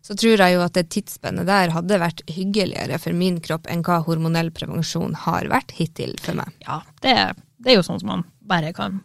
så 0.02 0.14
tror 0.18 0.36
jeg 0.42 0.54
jo 0.56 0.60
at 0.64 0.72
det 0.74 0.88
tidsspennet 0.90 1.46
der 1.46 1.70
hadde 1.70 2.00
vært 2.02 2.20
hyggeligere 2.28 2.98
for 3.00 3.12
min 3.14 3.38
kropp 3.40 3.66
enn 3.70 3.82
hva 3.86 4.02
hormonell 4.04 4.50
prevensjon 4.50 5.14
har 5.14 5.46
vært 5.48 5.70
hittil 5.78 6.16
for 6.20 6.34
meg. 6.34 6.50
ja 6.66 6.82
det, 7.00 7.14
det 7.62 7.70
er 7.72 7.76
jo 7.78 7.86
sånn 7.86 8.00
som 8.02 8.08
man 8.08 8.24
bare 8.42 8.72
kan 8.74 9.00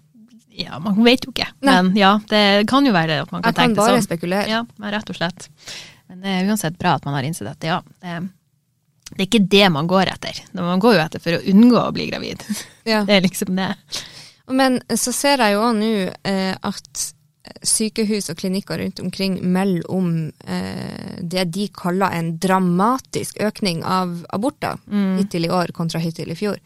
Ja, 0.59 0.79
man 0.83 0.97
vet 1.05 1.23
jo 1.23 1.31
ikke, 1.31 1.47
Nei. 1.63 1.75
men 1.77 1.93
ja, 1.97 2.11
det 2.27 2.43
kan 2.67 2.85
jo 2.87 2.91
være 2.95 3.21
at 3.23 3.31
man 3.31 3.41
kan 3.41 3.49
Jeg 3.53 3.55
kan 3.55 3.69
tenke 3.69 3.79
bare 3.79 3.93
det 3.95 4.01
sånn. 4.03 4.09
spekulere. 4.09 4.49
Ja, 4.51 4.63
men 4.81 4.91
rett 4.95 5.09
og 5.13 5.15
slett. 5.15 5.47
Men 6.09 6.19
det 6.25 6.33
er 6.35 6.49
uansett 6.51 6.77
bra 6.81 6.97
at 6.99 7.05
man 7.07 7.15
har 7.15 7.27
innsett 7.27 7.47
at 7.51 7.63
ja, 7.63 7.77
det, 8.03 8.15
det 9.13 9.21
er 9.21 9.27
ikke 9.27 9.43
det 9.55 9.67
man 9.71 9.87
går 9.87 10.11
etter. 10.11 10.41
Man 10.57 10.81
går 10.83 10.97
jo 10.97 11.03
etter 11.05 11.23
for 11.23 11.37
å 11.37 11.43
unngå 11.53 11.79
å 11.79 11.93
bli 11.95 12.09
gravid. 12.11 12.43
Ja. 12.83 13.03
Det 13.07 13.19
er 13.19 13.23
liksom 13.23 13.55
det. 13.55 13.69
Men 14.49 14.79
så 14.97 15.13
ser 15.13 15.37
jeg 15.43 15.53
jo 15.53 15.63
òg 15.67 15.75
nå 15.77 15.89
eh, 16.25 16.55
at 16.57 17.05
sykehus 17.65 18.27
og 18.29 18.37
klinikker 18.41 18.77
rundt 18.81 18.99
omkring 19.01 19.39
melder 19.53 19.85
om 19.93 20.09
eh, 20.45 21.17
det 21.21 21.47
de 21.55 21.67
kaller 21.73 22.13
en 22.17 22.33
dramatisk 22.41 23.39
økning 23.41 23.81
av 23.85 24.19
aborter 24.35 24.77
hittil 25.17 25.45
i 25.47 25.51
år 25.53 25.71
kontra 25.77 26.01
hittil 26.03 26.29
i 26.33 26.37
fjor. 26.37 26.59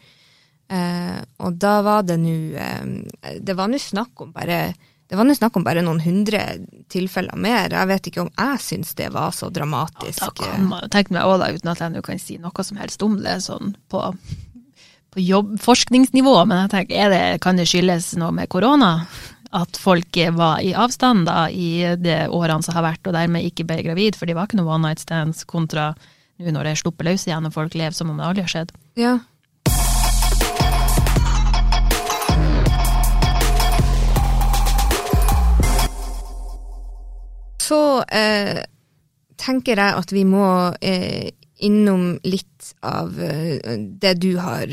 Eh, 0.71 1.19
og 1.43 1.59
da 1.61 1.73
var 1.85 2.05
det 2.07 2.15
nå 2.21 2.33
eh, 2.55 3.35
Det 3.43 3.53
var 3.57 3.67
nå 3.69 3.77
snakk 3.81 4.21
om 4.23 4.31
bare 4.33 4.73
det 5.13 5.17
var 5.19 5.27
snakk 5.35 5.57
om 5.59 5.65
bare 5.65 5.83
noen 5.85 5.99
hundre 6.01 6.39
tilfeller 6.89 7.37
mer. 7.37 7.69
Jeg 7.69 7.85
vet 7.85 8.07
ikke 8.09 8.23
om 8.23 8.31
jeg 8.33 8.61
syns 8.63 8.95
det 8.97 9.11
var 9.13 9.29
så 9.35 9.51
dramatisk. 9.53 10.23
Da 10.23 10.31
kan 10.39 10.63
man 10.71 10.85
jo 10.85 10.89
tenke 10.89 11.13
meg 11.13 11.27
uten 11.27 11.69
at 11.69 11.83
jeg 11.83 11.93
nå 11.93 12.01
kan 12.01 12.17
si 12.17 12.39
noe 12.41 12.65
som 12.65 12.79
helst 12.81 13.03
om 13.05 13.19
det, 13.21 13.35
sånn 13.45 13.75
på, 13.93 14.01
på 15.13 15.21
jobb, 15.21 15.51
forskningsnivå, 15.61 16.33
men 16.49 16.63
jeg 16.63 16.71
tenker, 16.73 16.97
er 16.97 17.13
det, 17.13 17.21
kan 17.45 17.61
det 17.61 17.67
skyldes 17.69 18.15
noe 18.17 18.33
med 18.33 18.49
korona? 18.49 19.05
At 19.53 19.77
folk 19.77 20.17
var 20.33 20.63
i 20.65 20.73
avstand 20.73 21.27
da, 21.29 21.45
i 21.45 21.93
de 21.99 22.23
årene 22.33 22.65
som 22.65 22.73
har 22.79 22.87
vært, 22.87 23.05
og 23.05 23.13
dermed 23.13 23.45
ikke 23.45 23.67
ble 23.69 23.83
gravid, 23.85 24.17
for 24.17 24.25
det 24.25 24.33
var 24.39 24.49
ikke 24.49 24.63
noe 24.63 24.71
one 24.79 24.87
night 24.87 25.03
stands 25.03 25.45
kontra 25.45 25.91
nå 26.41 26.49
når 26.49 26.65
det 26.65 26.71
er 26.73 26.81
sluppet 26.81 27.05
løs 27.05 27.27
igjen, 27.27 27.45
og 27.45 27.53
folk 27.53 27.77
lever 27.77 27.93
som 27.93 28.09
om 28.09 28.17
det 28.17 28.25
aldri 28.25 28.47
har 28.47 28.53
skjedd. 28.55 28.73
Ja. 28.97 29.13
Så 37.63 37.79
eh, 38.11 38.59
tenker 39.39 39.79
jeg 39.79 39.99
at 40.01 40.11
vi 40.13 40.23
må 40.27 40.45
eh, 40.83 41.31
innom 41.63 42.17
litt 42.27 42.73
av 42.83 43.15
eh, 43.23 43.77
det 44.03 44.17
du 44.23 44.33
har 44.43 44.67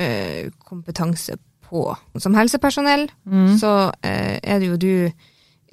eh, 0.00 0.48
kompetanse 0.66 1.36
på. 1.66 1.88
Som 2.22 2.34
helsepersonell 2.38 3.08
så 3.60 3.72
eh, 4.06 4.38
er 4.42 4.60
det 4.62 4.68
jo 4.72 4.76
du 4.78 4.92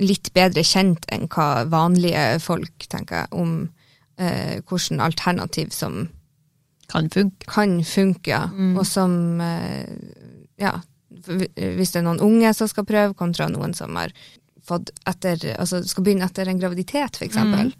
litt 0.03 0.31
bedre 0.33 0.63
kjent 0.65 1.05
enn 1.13 1.27
hva 1.29 1.65
vanlige 1.69 2.39
folk 2.41 2.87
tenker 2.89 3.27
om 3.31 3.69
eh, 4.17 4.59
hvilket 4.65 4.99
alternativ 5.05 5.69
som 5.73 6.07
Kan 6.89 7.09
funke. 7.13 7.45
kan 7.47 7.77
funke, 7.85 8.29
ja. 8.33 8.47
og 8.77 8.85
som 8.89 9.39
eh, 9.41 9.93
ja, 10.61 10.73
hvis 11.55 11.93
det 11.93 12.01
er 12.01 12.07
noen 12.09 12.21
unge 12.25 12.51
som 12.57 12.67
skal 12.67 12.85
prøve, 12.89 13.13
kontra 13.17 13.47
noen 13.53 13.73
som 13.77 13.95
har 13.95 14.11
fått 14.67 14.93
etter, 15.09 15.41
altså 15.57 15.81
skal 15.87 16.05
begynne 16.05 16.27
etter 16.27 16.49
en 16.49 16.61
graviditet, 16.61 17.19
for 17.19 17.27
eksempel. 17.27 17.73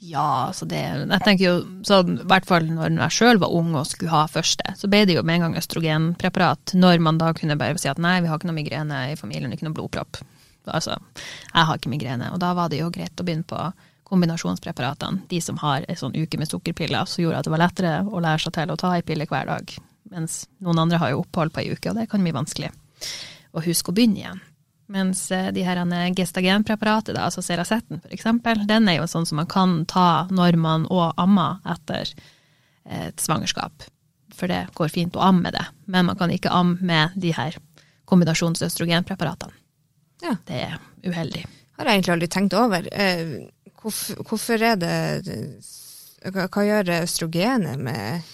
Ja, 0.00 0.46
altså 0.48 0.64
det 0.64 0.78
Jeg 0.80 1.20
tenker 1.26 1.44
jo 1.44 1.56
sånn, 1.84 2.14
i 2.22 2.26
hvert 2.28 2.46
fall 2.48 2.64
når 2.72 2.96
jeg 2.96 3.16
sjøl 3.18 3.40
var 3.42 3.52
ung 3.52 3.74
og 3.76 3.84
skulle 3.88 4.12
ha 4.14 4.24
første, 4.32 4.72
så 4.76 4.88
ble 4.88 5.02
det 5.08 5.18
jo 5.18 5.24
med 5.26 5.36
en 5.36 5.44
gang 5.48 5.58
østrogenpreparat, 5.60 6.72
når 6.72 7.02
man 7.04 7.20
da 7.20 7.34
kunne 7.36 7.58
bare 7.60 7.76
si 7.80 7.90
at 7.90 8.00
nei, 8.00 8.18
vi 8.24 8.30
har 8.30 8.40
ikke 8.40 8.48
noe 8.48 8.56
migrene 8.56 9.02
i 9.12 9.18
familien, 9.20 9.52
ikke 9.52 9.68
noe 9.68 9.76
blodpropp. 9.76 10.22
Altså, 10.70 10.96
jeg 11.52 11.68
har 11.68 11.76
ikke 11.76 11.92
migrene. 11.92 12.30
Og 12.32 12.40
da 12.40 12.54
var 12.56 12.72
det 12.72 12.80
jo 12.80 12.90
greit 12.94 13.20
å 13.20 13.26
begynne 13.26 13.48
på 13.48 13.60
kombinasjonspreparatene, 14.10 15.26
de 15.30 15.40
som 15.44 15.60
har 15.62 15.84
ei 15.88 15.96
sånn 15.98 16.16
uke 16.16 16.40
med 16.40 16.50
sukkerpiller, 16.50 17.06
som 17.06 17.22
gjorde 17.24 17.42
at 17.42 17.48
det 17.48 17.54
var 17.54 17.62
lettere 17.62 17.94
å 18.02 18.22
lære 18.24 18.44
seg 18.44 18.56
til 18.56 18.72
å 18.72 18.78
ta 18.80 18.94
ei 18.96 19.04
pille 19.06 19.28
hver 19.28 19.52
dag. 19.52 19.74
Mens 20.10 20.42
noen 20.64 20.80
andre 20.82 20.98
har 20.98 21.12
jo 21.12 21.20
opphold 21.22 21.54
på 21.54 21.62
ei 21.62 21.74
uke, 21.74 21.92
og 21.92 22.00
det 22.00 22.08
kan 22.10 22.24
bli 22.24 22.34
vanskelig 22.34 22.72
å 23.52 23.62
huske 23.64 23.92
å 23.92 23.96
begynne 23.96 24.22
igjen. 24.22 24.42
Mens 24.90 25.30
eh, 25.30 25.52
de 25.54 25.62
her 25.62 25.76
eh, 25.76 26.10
gestagenpreparatet, 26.18 27.14
da, 27.14 27.28
altså 27.28 27.42
Ceraceten 27.42 28.00
for 28.02 28.14
eksempel, 28.14 28.64
den 28.66 28.88
er 28.90 28.98
jo 28.98 29.06
sånn 29.10 29.28
som 29.28 29.38
man 29.38 29.50
kan 29.50 29.84
ta 29.90 30.26
når 30.34 30.58
man 30.58 30.86
òg 30.90 31.14
ammer 31.20 31.60
etter 31.70 32.10
eh, 32.10 33.06
et 33.06 33.22
svangerskap. 33.22 33.86
For 34.34 34.50
det 34.50 34.64
går 34.74 34.90
fint 34.90 35.14
å 35.14 35.22
amme 35.28 35.46
med 35.46 35.54
det, 35.54 35.66
men 35.86 36.08
man 36.10 36.18
kan 36.18 36.32
ikke 36.34 36.50
amme 36.54 36.82
med 36.82 37.14
de 37.22 37.30
her 37.36 37.58
kombinasjonsøstrogenpreparatene. 38.10 39.54
Ja. 40.24 40.34
Det 40.48 40.58
er 40.66 40.74
uheldig. 41.06 41.44
Har 41.78 41.86
jeg 41.86 42.00
egentlig 42.00 42.14
aldri 42.16 42.28
tenkt 42.28 42.56
over. 42.58 42.88
Hvorfor, 43.80 44.24
hvorfor 44.26 44.64
er 44.66 44.76
det 44.76 44.96
hva 46.20 46.66
gjør 46.66 46.92
østrogenet 46.98 47.80
med 47.80 48.28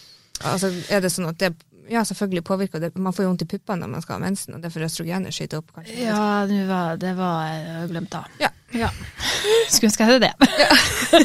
Altså, 0.44 0.68
er 0.92 1.00
det 1.00 1.08
sånn 1.14 1.30
at 1.30 1.38
det 1.40 1.54
ja, 1.90 2.04
selvfølgelig 2.04 2.44
påvirker 2.44 2.82
det. 2.82 2.92
Man 2.98 3.14
får 3.14 3.26
jo 3.26 3.30
vondt 3.32 3.44
i 3.46 3.48
puppene 3.50 3.84
når 3.84 3.92
man 3.92 4.04
skal 4.04 4.16
ha 4.16 4.22
mensen, 4.24 4.56
og 4.56 4.62
derfor 4.64 4.86
østrogenet 4.86 5.34
skyter 5.34 5.62
opp, 5.62 5.72
kanskje. 5.74 5.96
Ja, 6.06 6.44
var, 6.68 7.00
det 7.00 7.12
var 7.18 7.50
jeg 7.50 7.90
glemt 7.92 8.12
da. 8.14 8.22
Ja. 8.42 8.52
Ja. 8.74 8.88
Skulle 9.70 9.92
ønske 9.92 10.02
jeg 10.02 10.10
hadde 10.10 10.26
det. 10.26 10.34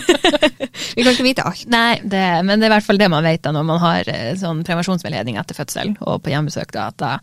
Vi 0.96 1.04
kan 1.04 1.14
ikke 1.16 1.26
vite 1.26 1.46
alt. 1.48 1.64
Nei, 1.72 1.98
det, 2.04 2.22
men 2.46 2.62
det 2.62 2.68
er 2.68 2.72
i 2.72 2.76
hvert 2.76 2.86
fall 2.86 3.02
det 3.02 3.10
man 3.12 3.26
vet 3.26 3.42
da 3.44 3.54
når 3.56 3.66
man 3.68 3.82
har 3.82 4.12
eh, 4.14 4.34
sånn 4.40 4.62
prevensjonsveiledning 4.68 5.40
etter 5.42 5.58
fødsel 5.58 5.96
og 6.00 6.22
på 6.22 6.34
hjemmebesøk. 6.34 6.74
Da, 6.76 6.90
at 6.92 7.02
da 7.02 7.16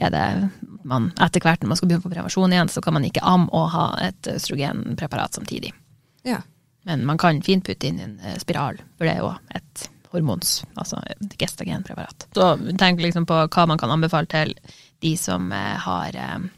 er 0.00 0.14
det 0.14 0.26
man 0.88 1.10
etter 1.20 1.44
hvert 1.44 1.60
når 1.62 1.74
man 1.74 1.80
skal 1.80 1.90
begynne 1.90 2.06
på 2.06 2.14
prevensjon 2.14 2.56
igjen, 2.56 2.72
så 2.72 2.82
kan 2.84 2.96
man 2.96 3.06
ikke 3.06 3.24
amme 3.26 3.52
og 3.56 3.68
ha 3.74 3.86
et 4.08 4.32
østrogenpreparat 4.32 5.36
samtidig. 5.36 5.74
Ja. 6.26 6.40
Men 6.88 7.04
man 7.06 7.20
kan 7.20 7.42
fint 7.44 7.66
putte 7.66 7.90
inn 7.90 8.00
en 8.00 8.18
eh, 8.24 8.38
spiral, 8.40 8.80
for 8.96 9.06
det 9.06 9.18
er 9.18 9.24
jo 9.24 9.34
et 9.52 9.89
hormons, 10.12 10.64
altså 10.74 11.00
gestagenpreparat. 11.38 12.28
Så 12.34 12.52
tenk 12.78 13.02
liksom 13.02 13.26
på 13.30 13.44
hva 13.46 13.66
man 13.70 13.78
kan 13.78 13.92
anbefale 13.94 14.30
til 14.30 14.54
de 15.04 15.14
som 15.18 15.52
eh, 15.54 15.76
har 15.84 16.16
eh, 16.18 16.48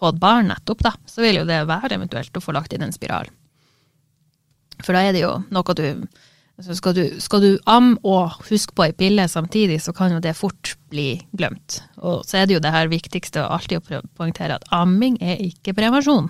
fått 0.00 0.20
barn 0.20 0.50
nettopp, 0.50 0.82
da. 0.86 0.94
Så 1.06 1.22
vil 1.24 1.42
jo 1.42 1.46
det 1.48 1.62
være 1.68 1.98
eventuelt 1.98 2.36
å 2.36 2.44
få 2.44 2.56
lagt 2.56 2.74
inn 2.74 2.86
en 2.86 2.96
spiral. 2.96 3.28
For 4.80 4.96
da 4.96 5.04
er 5.04 5.16
det 5.16 5.24
jo 5.26 5.36
noe 5.52 5.76
du 5.76 5.86
altså 6.60 6.76
skal, 6.76 6.96
du 6.96 7.20
skal 7.24 7.42
du 7.44 7.50
amme 7.68 7.96
og 8.04 8.40
huske 8.50 8.74
på 8.76 8.84
ei 8.84 8.94
pille 8.96 9.24
samtidig, 9.28 9.80
så 9.80 9.94
kan 9.96 10.12
jo 10.12 10.20
det 10.24 10.36
fort 10.36 10.74
bli 10.92 11.14
glemt. 11.36 11.80
Og 12.04 12.24
så 12.28 12.40
er 12.40 12.48
det 12.48 12.58
jo 12.58 12.64
det 12.64 12.72
her 12.74 12.90
viktigste 12.92 13.44
å 13.44 13.50
alltid 13.56 13.88
poengtere 14.18 14.58
at 14.58 14.68
amming 14.74 15.16
er 15.24 15.40
ikke 15.44 15.76
prevensjon. 15.76 16.28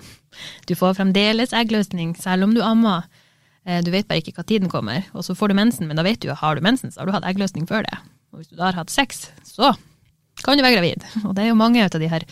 Du 0.67 0.75
får 0.79 0.95
fremdeles 0.99 1.55
eggløsning 1.55 2.15
selv 2.19 2.47
om 2.47 2.55
du 2.55 2.61
ammer. 2.63 3.07
Eh, 3.65 3.81
Du 3.85 3.91
vet 3.93 4.07
bare 4.07 4.21
ikke 4.23 4.33
hva 4.37 4.45
tiden 4.47 4.69
kommer, 4.71 5.05
og 5.13 5.23
så 5.27 5.35
får 5.37 5.51
du 5.51 5.59
mensen, 5.59 5.87
men 5.87 5.97
da 5.99 6.03
vet 6.03 6.19
du 6.21 6.27
jo 6.29 6.35
har 6.37 6.55
du 6.55 6.61
mensen, 6.65 6.91
så 6.91 7.01
har 7.01 7.05
du 7.09 7.15
hatt 7.15 7.27
eggløsning 7.29 7.67
før 7.69 7.85
det. 7.87 7.97
Og 8.33 8.41
hvis 8.41 8.49
du 8.51 8.55
da 8.55 8.69
har 8.69 8.79
hatt 8.79 8.89
sex, 8.93 9.27
så 9.45 9.73
kan 10.43 10.57
du 10.57 10.63
være 10.63 10.79
gravid. 10.79 11.03
Og 11.25 11.35
det 11.35 11.43
er 11.45 11.51
jo 11.51 11.59
mange 11.59 11.83
av 11.83 11.91
de 11.99 12.07
her 12.11 12.25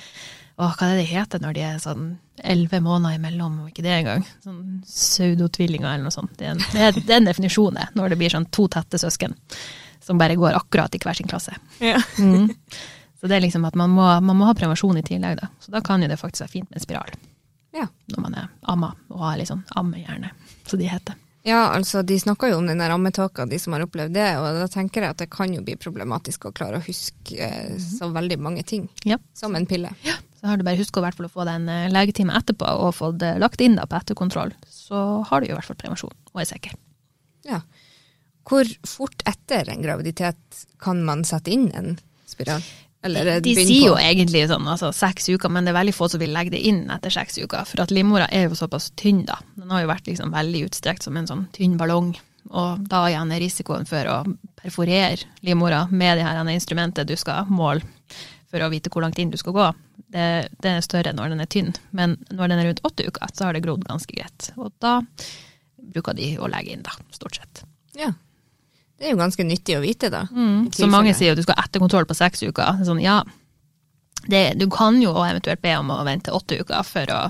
Åh, 0.60 0.74
hva 0.76 0.90
er 0.90 0.98
det 0.98 1.06
de 1.06 1.12
heter 1.16 1.40
når 1.40 1.54
de 1.56 1.62
er 1.64 1.76
sånn 1.80 2.08
elleve 2.44 2.82
måneder 2.84 3.16
imellom, 3.16 3.62
og 3.64 3.70
ikke 3.70 3.84
det 3.86 3.94
engang? 4.02 4.26
Sånn 4.44 4.82
pseudotvillinger 4.84 5.88
eller 5.88 6.10
noe 6.10 6.12
sånt. 6.12 6.34
Det 6.36 6.50
er 6.50 6.52
en, 6.52 6.60
det 6.74 6.82
er, 6.84 6.98
det 7.00 7.16
er 7.16 7.24
det, 7.24 7.86
når 7.96 8.12
det 8.12 8.18
blir 8.20 8.34
sånn 8.34 8.48
to 8.52 8.66
tette 8.68 9.00
søsken 9.00 9.38
som 10.04 10.20
bare 10.20 10.36
går 10.36 10.58
akkurat 10.58 10.92
i 10.96 11.00
hver 11.00 11.16
sin 11.16 11.32
klasse. 11.32 11.56
Ja. 11.80 12.02
Mm. 12.20 12.50
Så 13.20 13.28
det 13.32 13.38
er 13.38 13.44
liksom 13.46 13.64
at 13.68 13.76
man 13.80 13.92
må, 13.96 14.04
man 14.20 14.36
må 14.36 14.48
ha 14.50 14.56
prevensjon 14.58 15.00
i 15.00 15.04
tillegg, 15.06 15.40
da. 15.40 15.48
Så 15.64 15.72
da 15.72 15.80
kan 15.86 16.04
jo 16.04 16.08
det 16.12 16.20
faktisk 16.20 16.44
være 16.44 16.54
fint 16.58 16.70
med 16.70 16.80
en 16.82 16.86
spiral. 16.86 17.16
Ja. 17.76 17.88
Når 18.12 18.24
man 18.26 18.38
er 18.42 18.48
amma, 18.68 18.94
og 19.12 19.24
har 19.24 19.40
litt 19.40 19.52
sånn 19.52 19.64
ammehjerne, 19.80 20.32
som 20.70 20.80
de 20.80 20.88
heter. 20.92 21.18
Ja, 21.48 21.70
altså 21.72 22.02
de 22.04 22.18
snakker 22.20 22.52
jo 22.52 22.58
om 22.60 22.68
den 22.68 22.82
der 22.82 22.92
de 23.50 23.60
som 23.60 23.74
har 23.74 23.86
opplevd 23.86 24.14
det, 24.14 24.28
og 24.38 24.58
da 24.60 24.68
tenker 24.68 25.02
jeg 25.06 25.10
at 25.16 25.22
det 25.22 25.30
kan 25.32 25.54
jo 25.54 25.62
bli 25.64 25.78
problematisk 25.80 26.46
å 26.46 26.52
klare 26.52 26.78
å 26.82 26.84
huske 26.84 27.38
eh, 27.40 27.78
så 27.80 28.10
veldig 28.12 28.38
mange 28.40 28.64
ting 28.64 28.90
Ja. 29.06 29.18
som 29.34 29.56
en 29.56 29.66
pille. 29.66 29.90
Ja. 30.04 30.18
Så 30.40 30.48
har 30.48 30.58
du 30.58 30.64
bare 30.64 30.78
huska 30.80 31.00
i 31.00 31.04
hvert 31.04 31.16
fall 31.18 31.28
å 31.28 31.32
få 31.32 31.46
deg 31.48 31.56
en 31.62 31.70
eh, 31.70 31.90
legetime 31.92 32.36
etterpå, 32.36 32.68
og 32.68 32.94
fått 32.96 33.20
det 33.24 33.38
lagt 33.40 33.62
inn 33.64 33.76
da 33.80 33.86
på 33.88 33.96
etterkontroll. 33.98 34.52
Så 34.68 35.24
har 35.30 35.42
du 35.42 35.48
jo 35.48 35.56
i 35.56 35.58
hvert 35.58 35.68
fall 35.72 35.80
prevensjon, 35.80 36.14
og 36.34 36.42
er 36.44 36.48
sikker. 36.52 36.76
Ja. 37.48 37.62
Hvor 38.50 38.68
fort 38.88 39.24
etter 39.30 39.70
en 39.72 39.82
graviditet 39.84 40.66
kan 40.82 41.04
man 41.08 41.24
sette 41.28 41.52
inn 41.56 41.70
en 41.76 41.98
spiral? 42.28 42.64
Eller 43.08 43.38
De 43.40 43.54
sier 43.56 43.86
jo 43.86 43.94
egentlig 43.96 44.42
sånn 44.50 44.66
altså 44.68 44.90
seks 44.96 45.30
uker, 45.32 45.52
men 45.54 45.64
det 45.64 45.72
er 45.72 45.78
veldig 45.80 45.94
få 45.96 46.10
som 46.12 46.20
vil 46.20 46.34
legge 46.36 46.52
det 46.58 46.64
inn 46.68 46.82
etter 46.92 47.14
seks 47.14 47.38
uker. 47.40 47.64
For 47.70 47.84
at 47.86 47.94
livmora 47.96 48.28
er 48.28 48.50
jo 48.50 48.58
såpass 48.60 48.90
tynn, 49.00 49.22
da. 49.28 49.38
Den 49.56 49.72
har 49.72 49.86
jo 49.86 49.92
vært 49.94 50.10
liksom 50.10 50.34
veldig 50.36 50.66
utstrekt 50.68 51.08
som 51.08 51.16
en 51.20 51.30
sånn 51.30 51.46
tynn 51.56 51.78
ballong. 51.80 52.12
Og 52.50 52.84
da 52.92 53.06
igjen 53.08 53.32
er 53.32 53.44
risikoen 53.44 53.88
for 53.88 54.10
å 54.12 54.18
perforere 54.60 55.30
livmora 55.46 55.86
med 55.92 56.20
det 56.20 56.28
her 56.28 56.52
instrumentet 56.52 57.08
du 57.08 57.16
skal 57.20 57.48
måle 57.48 57.86
for 58.50 58.66
å 58.66 58.70
vite 58.74 58.90
hvor 58.92 59.06
langt 59.06 59.20
inn 59.22 59.30
du 59.30 59.38
skal 59.38 59.54
gå, 59.54 59.68
det, 60.10 60.26
det 60.64 60.72
er 60.72 60.86
større 60.86 61.14
når 61.14 61.34
den 61.34 61.44
er 61.44 61.50
tynn. 61.52 61.70
Men 61.96 62.18
når 62.34 62.52
den 62.52 62.62
er 62.62 62.70
rundt 62.70 62.82
åtte 62.88 63.06
uker, 63.06 63.30
så 63.34 63.46
har 63.48 63.56
det 63.56 63.64
grodd 63.66 63.86
ganske 63.88 64.16
greit. 64.16 64.50
Og 64.58 64.74
da 64.82 65.00
bruker 65.94 66.18
de 66.18 66.32
å 66.42 66.50
legge 66.50 66.74
inn, 66.74 66.86
da, 66.86 66.96
stort 67.14 67.38
sett. 67.38 67.64
Ja. 67.98 68.12
Det 69.00 69.08
er 69.08 69.14
jo 69.14 69.20
ganske 69.22 69.46
nyttig 69.48 69.78
å 69.78 69.84
vite, 69.84 70.10
da. 70.12 70.26
Mm. 70.32 70.70
Så 70.76 70.88
mange 70.92 71.14
sier 71.16 71.32
at 71.32 71.40
du 71.40 71.44
skal 71.46 71.56
ha 71.56 71.64
etterkontroll 71.70 72.08
på 72.10 72.18
seks 72.18 72.44
uker. 72.44 72.82
Sånn, 72.84 73.00
ja, 73.00 73.22
det, 74.28 74.42
du 74.60 74.66
kan 74.72 74.98
jo 75.02 75.14
eventuelt 75.24 75.62
be 75.64 75.72
om 75.80 75.94
å 75.96 76.02
vente 76.08 76.34
åtte 76.36 76.58
uker 76.60 76.84
for 76.84 77.14
å 77.16 77.22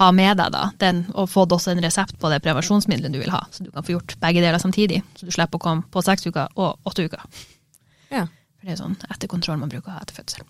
ha 0.00 0.08
med 0.16 0.38
deg 0.40 0.54
da, 0.54 0.62
den, 0.80 1.02
og 1.12 1.28
få 1.28 1.44
også 1.44 1.74
en 1.74 1.82
resept 1.84 2.16
på 2.18 2.30
det 2.32 2.38
prevensjonsmiddelet 2.46 3.12
du 3.12 3.18
vil 3.20 3.34
ha, 3.34 3.42
så 3.52 3.66
du 3.66 3.68
kan 3.74 3.84
få 3.84 3.98
gjort 3.98 4.14
begge 4.22 4.40
deler 4.40 4.58
samtidig. 4.62 5.02
Så 5.20 5.28
du 5.28 5.34
slipper 5.36 5.60
å 5.60 5.64
komme 5.66 5.84
på 5.92 6.00
seks 6.02 6.24
uker 6.30 6.48
og 6.56 6.80
åtte 6.88 7.04
uker. 7.04 7.20
Ja. 8.08 8.24
For 8.56 8.70
det 8.70 8.72
er 8.72 8.80
sånn 8.80 8.96
etterkontroll 9.12 9.60
man 9.60 9.68
bruker 9.72 9.92
å 9.92 9.98
ha 9.98 10.06
etter 10.06 10.16
fødsel. 10.16 10.48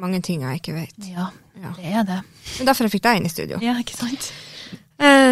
Mange 0.00 0.18
ting 0.24 0.40
jeg 0.42 0.62
ikke 0.62 0.74
vet. 0.74 0.96
Ja, 1.06 1.28
Ja. 1.60 1.70
det 1.76 1.84
er 1.86 2.02
det. 2.08 2.16
Men 2.58 2.66
derfor 2.66 2.88
jeg 2.88 2.96
fikk 2.96 3.04
deg 3.04 3.20
inn 3.20 3.26
i 3.28 3.30
studio. 3.30 3.60
Ja, 3.62 3.76
ikke 3.78 3.94
sant? 3.94 4.32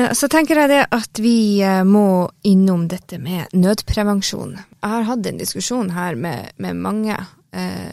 Eh, 0.02 0.12
så 0.12 0.28
tenker 0.28 0.58
jeg 0.58 0.70
det 0.72 0.82
at 0.94 1.20
vi 1.22 1.60
eh, 1.62 1.82
må 1.84 2.30
innom 2.48 2.86
dette 2.90 3.18
med 3.22 3.52
nødprevensjon. 3.56 4.56
Jeg 4.58 4.94
har 4.94 5.08
hatt 5.08 5.28
en 5.28 5.40
diskusjon 5.40 5.92
her 5.96 6.18
med, 6.18 6.52
med 6.62 6.80
mange, 6.82 7.16
eh, 7.54 7.92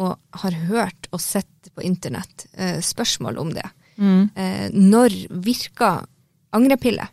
og 0.00 0.16
har 0.42 0.58
hørt 0.68 1.08
og 1.12 1.22
sett 1.22 1.70
på 1.74 1.84
internett 1.86 2.46
eh, 2.52 2.80
spørsmål 2.82 3.38
om 3.38 3.52
det. 3.54 3.66
Mm. 3.96 4.30
Eh, 4.34 4.66
når 4.74 5.14
virker 5.44 6.06
angrepille? 6.54 7.06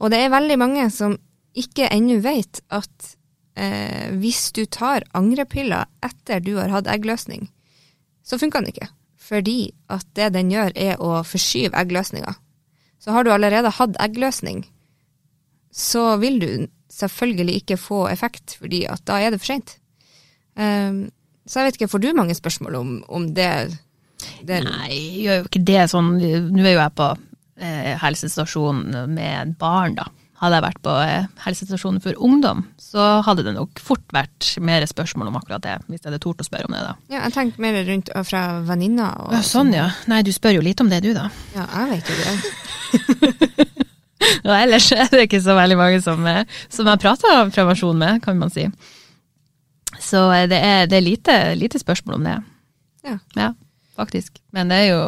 Og 0.00 0.10
det 0.12 0.22
er 0.22 0.32
veldig 0.32 0.58
mange 0.60 0.88
som 0.94 1.18
ikke 1.54 1.90
ennå 1.92 2.20
vet 2.22 2.62
at 2.74 3.14
eh, 3.58 4.10
hvis 4.18 4.48
du 4.56 4.64
tar 4.66 5.06
angrepiller 5.14 5.88
etter 6.04 6.42
du 6.42 6.54
har 6.58 6.72
hatt 6.72 6.90
eggløsning, 6.90 7.48
så 8.24 8.38
funker 8.40 8.62
den 8.62 8.72
ikke. 8.72 8.88
Fordi 9.24 9.72
at 9.92 10.06
det 10.16 10.32
den 10.34 10.50
gjør, 10.52 10.72
er 10.76 11.00
å 11.00 11.22
forskyve 11.26 11.76
eggløsninga. 11.80 12.34
Så 13.04 13.12
har 13.12 13.24
du 13.24 13.32
allerede 13.34 13.72
hatt 13.76 13.98
eggløsning, 14.00 14.62
så 15.74 16.14
vil 16.22 16.38
du 16.40 16.48
selvfølgelig 16.94 17.58
ikke 17.60 17.76
få 17.76 18.06
effekt, 18.08 18.56
fordi 18.62 18.84
at 18.88 19.02
da 19.08 19.18
er 19.20 19.34
det 19.34 19.42
for 19.42 19.52
seint. 19.52 19.76
Um, 20.56 21.10
så 21.44 21.60
jeg 21.60 21.66
vet 21.66 21.78
ikke, 21.80 21.90
får 21.92 22.00
du 22.00 22.12
mange 22.16 22.36
spørsmål 22.38 22.78
om, 22.78 22.92
om 23.12 23.26
det, 23.36 23.50
det 24.46 24.62
Nei, 24.64 24.88
jeg 24.94 25.24
gjør 25.26 25.40
jo 25.40 25.48
ikke 25.50 25.64
det 25.68 25.82
sånn. 25.92 26.12
Nå 26.54 26.62
er 26.64 26.70
jo 26.70 26.80
jeg 26.80 26.94
på 26.96 27.08
eh, 27.60 27.90
helsestasjonen 28.00 29.12
med 29.12 29.56
barn, 29.60 29.98
da. 29.98 30.08
Hadde 30.44 30.58
jeg 30.58 30.64
vært 30.66 30.80
på 30.84 30.92
eh, 31.00 31.26
helsestasjonen 31.46 32.02
for 32.04 32.18
ungdom, 32.20 32.58
så 32.76 33.04
hadde 33.24 33.46
det 33.46 33.54
nok 33.56 33.80
fort 33.80 34.02
vært 34.12 34.50
mer 34.60 34.84
spørsmål 34.90 35.30
om 35.30 35.38
akkurat 35.40 35.62
det, 35.64 35.76
hvis 35.88 36.02
jeg 36.02 36.10
hadde 36.10 36.20
tort 36.20 36.42
å 36.42 36.44
spørre 36.44 36.68
om 36.68 36.74
det, 36.76 36.82
da. 36.84 36.90
Ja, 37.14 37.22
jeg 37.24 37.32
tenkte 37.38 37.62
mer 37.64 37.78
rundt 37.88 38.10
og 38.12 38.26
fra 38.28 38.42
venninna 38.68 39.06
og- 39.24 39.32
Ja, 39.32 39.40
sånn, 39.46 39.72
ja. 39.72 39.86
Nei, 40.10 40.20
du 40.26 40.28
spør 40.36 40.58
jo 40.58 40.64
litt 40.66 40.82
om 40.84 40.90
det, 40.92 41.00
du, 41.06 41.14
da. 41.16 41.30
Ja, 41.56 41.64
jeg 41.80 41.94
vet 41.94 42.12
jo 42.12 42.20
det. 42.20 43.70
Og 44.44 44.52
ellers 44.56 44.86
er 44.92 45.08
det 45.12 45.24
ikke 45.26 45.40
så 45.44 45.54
veldig 45.56 45.76
mange 45.80 45.98
som, 46.04 46.20
eh, 46.28 46.44
som 46.72 46.88
jeg 46.88 47.00
prater 47.02 47.50
prevensjon 47.52 47.96
med, 48.00 48.20
kan 48.24 48.38
man 48.40 48.52
si. 48.52 48.66
Så 50.00 50.20
eh, 50.32 50.46
det 50.50 50.60
er, 50.64 50.86
det 50.90 50.98
er 51.00 51.04
lite, 51.04 51.36
lite 51.60 51.80
spørsmål 51.80 52.18
om 52.20 52.28
det. 52.28 52.36
Ja. 53.08 53.16
Ja, 53.36 53.50
faktisk. 53.96 54.40
Men 54.56 54.68
det 54.72 54.78
er 54.80 54.88
jo 54.94 55.00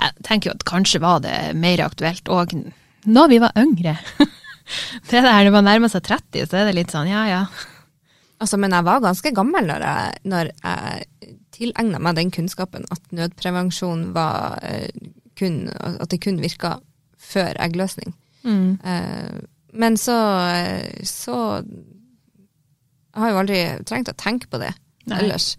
Jeg 0.00 0.24
tenker 0.26 0.50
jo 0.50 0.56
at 0.58 0.64
kanskje 0.66 1.00
var 1.02 1.20
det 1.22 1.36
mer 1.58 1.82
aktuelt 1.86 2.26
òg 2.30 2.56
når 3.06 3.28
vi 3.30 3.38
var 3.42 3.54
yngre. 3.58 3.96
Det 5.10 5.22
der 5.22 5.46
når 5.46 5.54
man 5.54 5.68
nærmer 5.68 5.92
seg 5.92 6.04
30, 6.08 6.46
så 6.50 6.60
er 6.60 6.68
det 6.68 6.76
litt 6.78 6.94
sånn 6.94 7.10
ja 7.10 7.24
ja. 7.30 7.42
Altså, 8.42 8.58
men 8.60 8.74
jeg 8.74 8.84
var 8.84 9.04
ganske 9.04 9.32
gammel 9.32 9.68
når 9.70 9.84
jeg, 9.86 10.16
når 10.28 10.50
jeg 10.52 11.36
tilegna 11.56 12.00
meg 12.02 12.18
den 12.18 12.32
kunnskapen 12.34 12.84
at 12.92 13.14
nødprevensjon 13.16 14.10
var 14.16 14.58
eh, 14.66 14.90
kun 15.36 15.66
At 15.72 16.10
det 16.12 16.22
kun 16.24 16.40
virka 16.40 16.78
før 17.20 17.56
eggløsning. 17.60 18.14
Mm. 18.44 18.78
Eh, 18.84 19.38
men 19.76 19.96
så 20.00 20.16
eh, 20.52 21.02
så 21.04 21.62
Jeg 21.62 23.22
har 23.22 23.32
jo 23.32 23.40
aldri 23.40 23.60
trengt 23.88 24.12
å 24.12 24.16
tenke 24.16 24.48
på 24.52 24.60
det 24.60 24.72
Nei. 25.08 25.22
ellers. 25.22 25.54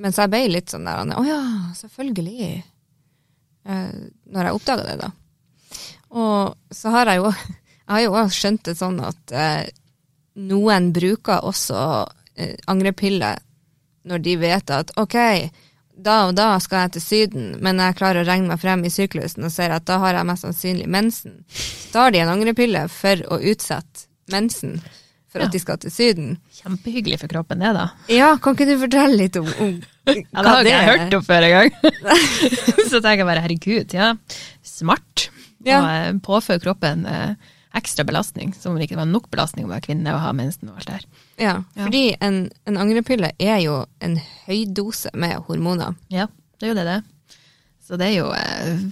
Men 0.00 0.12
så 0.12 0.24
jeg 0.24 0.32
ble 0.32 0.42
litt 0.54 0.72
sånn 0.72 0.88
der 0.88 1.12
Å 1.16 1.24
ja, 1.28 1.40
selvfølgelig. 1.76 2.62
Eh, 3.68 3.98
når 4.32 4.48
jeg 4.48 4.58
oppdaga 4.58 4.86
det, 4.88 4.96
da. 5.04 5.12
Og 6.16 6.74
så 6.74 6.92
har 6.92 7.12
jeg 7.12 7.22
jo 7.22 7.32
Jeg 7.92 7.98
har 7.98 8.04
jo 8.06 8.12
også 8.16 8.38
skjønt 8.40 8.62
det 8.64 8.72
sånn 8.78 9.00
at 9.04 9.32
eh, 9.36 9.66
noen 10.48 10.86
bruker 10.96 11.44
også 11.44 11.80
eh, 12.40 12.54
angrepiller 12.72 13.36
når 14.08 14.22
de 14.24 14.36
vet 14.40 14.72
at 14.72 14.94
ok, 14.96 15.16
da 16.02 16.14
og 16.30 16.32
da 16.38 16.46
skal 16.64 16.86
jeg 16.86 16.94
til 16.96 17.04
Syden, 17.04 17.50
men 17.62 17.82
jeg 17.84 17.98
klarer 17.98 18.24
å 18.24 18.26
regne 18.30 18.48
meg 18.48 18.62
frem 18.62 18.80
i 18.88 18.90
syklusen 18.90 19.44
og 19.44 19.52
ser 19.52 19.74
at 19.76 19.84
da 19.86 19.98
har 20.00 20.16
jeg 20.16 20.28
mest 20.30 20.46
sannsynlig 20.46 20.88
mensen. 20.90 21.36
Så 21.52 21.92
tar 21.92 22.14
de 22.16 22.22
en 22.24 22.32
angrepille 22.32 22.86
for 22.90 23.20
å 23.28 23.38
utsette 23.52 24.08
mensen 24.32 24.78
for 25.32 25.44
Ja. 25.44 25.46
at 25.46 25.52
de 25.52 25.60
skal 25.60 25.78
til 25.84 25.92
Syden. 25.92 26.32
Kjempehyggelig 26.62 27.20
for 27.20 27.28
kroppen, 27.28 27.60
det, 27.60 27.70
da. 27.76 27.90
Ja, 28.08 28.32
kan 28.40 28.56
ikke 28.56 28.66
du 28.72 28.74
fortelle 28.80 29.20
litt 29.20 29.36
om, 29.40 29.46
om 29.60 29.76
Ja, 30.08 30.16
det 30.16 30.48
har 30.48 30.64
ikke 30.64 30.72
jeg 30.72 30.88
hørt 30.90 31.14
om 31.20 31.28
før 31.28 31.46
engang. 31.46 31.70
så 32.90 32.98
tenker 33.04 33.22
jeg 33.22 33.28
bare 33.30 33.44
herregud, 33.44 33.94
ja. 34.00 34.14
Smart. 34.64 35.28
Ja. 35.62 35.78
Og 35.78 35.88
eh, 35.92 36.12
påføre 36.24 36.60
kroppen 36.64 37.04
eh, 37.06 37.52
ekstra 37.74 38.04
belastning, 38.04 38.52
som 38.54 38.72
om 38.72 38.78
det 38.78 38.86
ikke 38.90 38.98
var 39.00 39.08
nok 39.08 39.30
belastning 39.32 39.64
å 39.66 39.70
være 39.72 39.86
kvinne 39.86 40.12
og 40.14 40.20
ha 40.20 40.32
mensen 40.36 40.68
og 40.68 40.76
alt 40.80 40.86
det 40.90 40.96
her. 40.98 41.06
Ja, 41.40 41.54
Ja. 41.76 41.84
fordi 41.86 42.02
en, 42.20 42.50
en 42.68 42.76
angrepille 42.76 43.30
er 43.40 43.58
jo 43.64 43.78
en 44.00 44.18
høydose 44.46 45.10
med 45.14 45.38
hormoner. 45.48 45.94
Ja, 46.12 46.26
det 46.60 46.68
er 46.68 46.74
jo 46.74 46.78
det 46.80 46.84
det. 46.90 46.98
Så 47.86 47.96
det 47.98 48.10
er 48.12 48.18
jo 48.20 48.28
eh, 48.36 48.82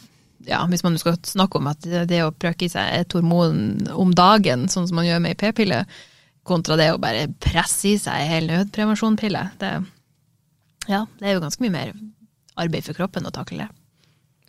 Ja, 0.48 0.62
hvis 0.66 0.82
man 0.82 0.96
skal 0.98 1.18
snakke 1.28 1.58
om 1.60 1.66
at 1.68 1.82
det 1.84 2.06
det 2.08 2.22
å 2.24 2.32
prøke 2.32 2.64
i 2.64 2.70
seg 2.72 2.88
et 3.02 3.12
hormon 3.12 3.86
om 3.92 4.14
dagen, 4.16 4.68
sånn 4.72 4.86
som 4.88 4.96
man 4.96 5.04
gjør 5.04 5.20
med 5.20 5.34
ei 5.34 5.40
p-pille, 5.42 5.82
kontra 6.48 6.78
det 6.80 6.86
å 6.94 6.98
bare 6.98 7.26
presse 7.44 7.90
i 7.92 7.98
seg 8.00 8.16
ei 8.22 8.30
hel 8.30 8.48
nødprevensjonpille, 8.48 9.42
det, 9.60 9.74
ja, 10.88 11.02
det 11.20 11.28
er 11.28 11.36
jo 11.36 11.42
ganske 11.44 11.60
mye 11.60 11.74
mer 11.76 11.92
arbeid 12.56 12.88
for 12.88 12.96
kroppen 12.96 13.28
å 13.28 13.34
takle 13.36 13.66
det. 13.66 13.68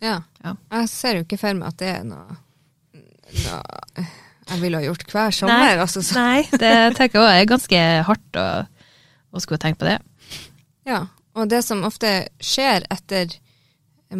Ja. 0.02 0.16
Ja. 0.42 0.56
Jeg 0.72 0.88
ser 0.90 1.20
jo 1.20 1.26
ikke 1.26 1.38
for 1.44 1.54
meg 1.60 1.68
at 1.68 1.78
det 1.84 1.92
er 2.00 2.08
noe, 2.08 2.40
noe 3.44 4.06
jeg 4.52 4.62
ville 4.62 4.80
ha 4.80 4.86
gjort 4.86 5.06
hver 5.12 5.34
sommer. 5.34 5.82
Altså, 5.82 6.02
så, 6.04 6.16
Nei, 6.20 6.44
det 6.50 6.74
tenker 6.98 7.18
jeg 7.18 7.24
også 7.24 7.40
er 7.40 7.50
ganske 7.50 7.82
hardt 8.08 8.38
å, 8.40 8.46
å 9.32 9.42
skulle 9.42 9.62
tenke 9.62 9.82
på 9.82 9.90
det. 9.90 9.98
ja. 10.88 11.06
Og 11.32 11.48
det 11.48 11.62
som 11.64 11.80
ofte 11.88 12.08
skjer 12.44 12.84
etter 12.92 13.30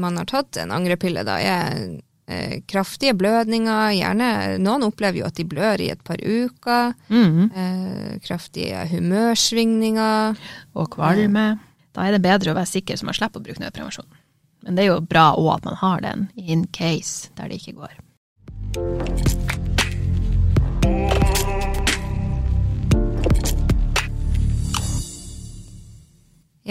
man 0.00 0.16
har 0.16 0.24
tatt 0.30 0.56
en 0.62 0.70
angrepille, 0.72 1.20
da, 1.28 1.34
er 1.44 1.98
eh, 2.24 2.62
kraftige 2.64 3.12
blødninger. 3.20 3.90
Gjerne, 3.98 4.30
noen 4.64 4.86
opplever 4.86 5.20
jo 5.20 5.26
at 5.28 5.36
de 5.36 5.44
blør 5.44 5.82
i 5.84 5.90
et 5.92 6.00
par 6.08 6.16
uker. 6.24 6.94
Mm. 7.12 7.50
Eh, 7.52 8.14
kraftige 8.24 8.86
humørsvingninger. 8.94 10.40
Og 10.72 10.88
kvalme. 10.96 11.46
Da 11.92 12.08
er 12.08 12.16
det 12.16 12.24
bedre 12.24 12.54
å 12.54 12.56
være 12.56 12.72
sikker 12.72 12.96
så 12.96 13.10
man 13.10 13.18
slipper 13.18 13.42
å 13.42 13.44
bruke 13.44 13.60
nødprevensjon. 13.60 14.08
Men 14.64 14.78
det 14.78 14.86
er 14.86 14.94
jo 14.94 15.00
bra 15.04 15.32
òg 15.36 15.58
at 15.58 15.68
man 15.68 15.80
har 15.82 16.00
den 16.06 16.30
in 16.40 16.64
case 16.72 17.28
der 17.36 17.52
det 17.52 17.60
ikke 17.60 17.76
går. 17.82 19.60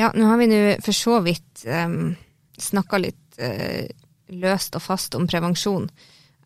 Ja, 0.01 0.11
nå 0.15 0.25
har 0.25 0.37
vi 0.37 0.47
nå 0.49 0.61
for 0.81 0.95
så 0.97 1.19
vidt 1.21 1.65
um, 1.67 2.15
snakka 2.57 2.97
litt 3.03 3.41
uh, 3.41 3.85
løst 4.33 4.73
og 4.79 4.81
fast 4.81 5.13
om 5.17 5.27
prevensjon. 5.29 5.89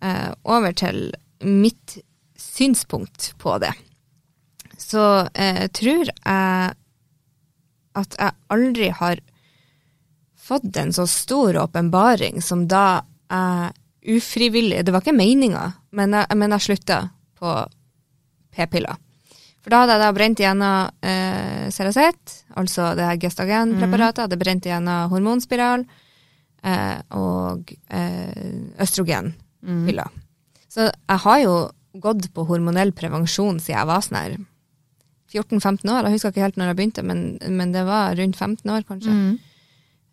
Uh, 0.03 0.33
over 0.43 0.75
til 0.75 1.07
mitt 1.45 1.97
synspunkt 2.35 3.31
på 3.39 3.55
det. 3.63 3.71
Så 4.81 5.05
uh, 5.29 5.65
tror 5.71 6.03
jeg 6.09 6.75
at 7.95 8.17
jeg 8.19 8.35
aldri 8.51 8.89
har 8.91 9.23
fått 10.35 10.75
en 10.77 10.91
så 10.93 11.07
stor 11.07 11.55
åpenbaring 11.63 12.41
som 12.43 12.67
da 12.67 13.05
jeg 13.31 13.71
ufrivillig 14.05 14.83
Det 14.85 14.93
var 14.93 15.01
ikke 15.01 15.17
meninga, 15.17 15.61
men 15.97 16.13
jeg, 16.13 16.37
men 16.37 16.51
jeg 16.53 16.61
slutta 16.61 16.97
på 17.39 17.53
p-piller. 18.55 18.95
For 19.65 19.73
da 19.73 19.81
hadde 19.81 19.95
jeg 19.97 20.03
da 20.03 20.11
brent 20.13 20.41
igjennom 20.43 21.05
eh, 21.09 21.69
Ceracet, 21.73 22.35
altså 22.55 22.91
det 22.97 23.07
her 23.07 23.17
gestagenpreparatet. 23.23 24.27
Hadde 24.27 24.37
brent 24.37 24.67
igjennom 24.69 25.09
hormonspiral 25.09 25.85
eh, 26.63 26.99
og 27.17 27.73
eh, 27.89 28.75
østrogenpiller. 28.85 30.11
Så 30.69 30.85
jeg 30.91 31.23
har 31.25 31.39
jo 31.41 31.55
gått 32.03 32.27
på 32.35 32.45
hormonell 32.45 32.91
prevensjon 32.93 33.57
siden 33.63 33.79
jeg 33.79 33.87
var 33.89 34.03
sånn 34.05 34.19
her 34.19 34.37
14-15 35.33 35.89
år. 35.91 36.05
Jeg 36.05 36.15
husker 36.19 36.31
ikke 36.33 36.45
helt 36.45 36.57
når 36.59 36.69
jeg 36.71 36.77
begynte, 36.79 37.03
men, 37.07 37.25
men 37.57 37.71
det 37.73 37.83
var 37.87 38.15
rundt 38.19 38.37
15 38.37 38.71
år, 38.71 38.85
kanskje. 38.87 39.11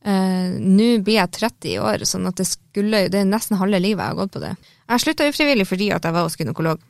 Eh, 0.03 0.55
Nå 0.59 0.89
blir 1.07 1.21
jeg 1.21 1.31
30 1.37 1.77
år, 1.83 2.03
sånn 2.09 2.27
at 2.27 2.41
det 2.41 2.49
skulle 2.49 3.05
Det 3.13 3.21
er 3.21 3.29
nesten 3.29 3.61
halve 3.61 3.79
livet 3.79 4.01
jeg 4.03 4.15
har 4.15 4.19
gått 4.19 4.33
på 4.35 4.41
det. 4.43 4.55
Jeg 4.89 5.05
slutta 5.05 5.29
ufrivillig 5.31 5.67
fordi 5.69 5.93
at 5.95 6.09
jeg 6.09 6.17
var 6.17 6.27
hos 6.27 6.39
gynekolog, 6.41 6.81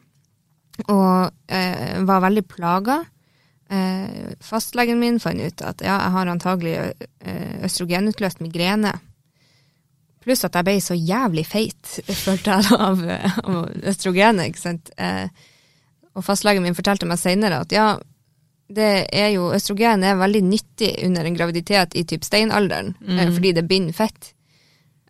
og 0.91 1.53
eh, 1.53 2.01
var 2.07 2.25
veldig 2.25 2.45
plaga. 2.49 2.99
Eh, 3.73 4.35
fastlegen 4.45 5.01
min 5.01 5.21
fant 5.23 5.41
ut 5.41 5.65
at 5.65 5.81
ja, 5.85 5.97
jeg 5.97 6.15
har 6.17 6.33
antagelig 6.33 6.75
eh, 6.81 7.57
østrogenutløst 7.65 8.43
migrene. 8.45 8.93
Pluss 10.23 10.45
at 10.47 10.55
jeg 10.55 10.67
ble 10.69 10.77
så 10.83 10.95
jævlig 10.95 11.47
feit, 11.49 11.97
følte 12.25 12.59
jeg 12.59 12.77
av, 12.77 13.03
av 13.43 13.89
østrogenet. 13.93 14.53
ikke 14.53 14.63
sant? 14.63 14.93
Eh, 14.99 15.27
og 16.13 16.25
fastlegen 16.27 16.65
min 16.65 16.77
fortalte 16.77 17.09
meg 17.09 17.21
senere 17.21 17.63
at 17.65 17.73
ja, 17.73 17.87
det 18.73 18.93
er 19.13 19.33
jo, 19.35 19.51
østrogen 19.55 20.05
er 20.07 20.21
veldig 20.21 20.43
nyttig 20.47 20.93
under 21.07 21.27
en 21.27 21.37
graviditet 21.37 21.97
i 21.99 22.05
typ 22.09 22.25
steinalderen, 22.25 22.95
eh, 23.09 23.29
fordi 23.33 23.53
det 23.57 23.69
binder 23.69 23.97
fett. 23.97 24.33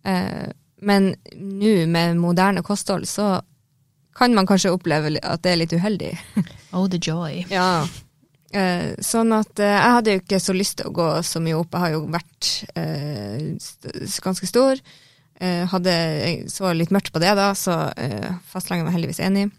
Eh, 0.04 0.50
men 0.82 1.12
nå 1.38 1.74
med 1.86 2.18
moderne 2.18 2.62
kosthold 2.66 3.06
så 3.06 3.36
kan 4.16 4.34
man 4.36 4.46
kanskje 4.48 4.72
oppleve 4.74 5.16
at 5.22 5.42
det 5.44 5.52
er 5.52 5.62
litt 5.64 5.76
uheldig. 5.76 6.14
Oh, 6.72 6.86
the 6.88 6.96
joy. 6.96 7.42
Ja. 7.52 7.84
Eh, 8.48 8.94
sånn 9.04 9.32
at 9.36 9.60
eh, 9.60 9.74
jeg 9.74 9.92
hadde 9.96 10.12
jo 10.14 10.20
ikke 10.22 10.38
så 10.40 10.54
lyst 10.56 10.78
til 10.78 10.88
å 10.88 10.92
gå 10.96 11.08
så 11.20 11.40
mye 11.44 11.58
opp. 11.58 11.74
Jeg 11.76 11.84
har 11.84 11.90
jo 11.92 11.98
vært 12.14 12.48
eh, 12.80 14.14
ganske 14.24 14.48
stor. 14.48 14.80
Eh, 15.36 15.66
hadde, 15.68 15.92
jeg 15.92 16.52
så 16.52 16.70
litt 16.72 16.92
mørkt 16.94 17.12
på 17.12 17.20
det 17.20 17.34
da, 17.36 17.50
så 17.52 17.76
eh, 17.92 18.30
fastlegen 18.48 18.86
var 18.88 18.94
heldigvis 18.96 19.20
enig. 19.24 19.50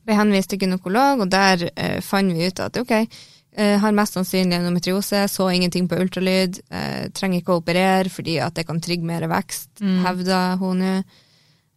Ble 0.00 0.16
henvist 0.16 0.52
til 0.52 0.64
gynekolog, 0.64 1.26
og 1.26 1.32
der 1.32 1.66
eh, 1.72 1.98
fant 2.04 2.32
vi 2.32 2.48
ut 2.48 2.62
at 2.64 2.80
ok, 2.80 2.94
eh, 3.00 3.74
har 3.82 3.96
mest 3.96 4.16
sannsynlig 4.16 4.56
endometriose, 4.62 5.26
så 5.28 5.50
ingenting 5.52 5.88
på 5.90 5.98
ultralyd, 6.00 6.62
eh, 6.72 7.10
trenger 7.12 7.42
ikke 7.42 7.56
å 7.56 7.60
operere 7.60 8.12
fordi 8.12 8.38
at 8.44 8.56
det 8.56 8.64
kan 8.68 8.80
trigge 8.80 9.08
mer 9.08 9.28
vekst, 9.32 9.74
hevda 10.06 10.40
hun 10.62 10.80
nå. 10.86 10.94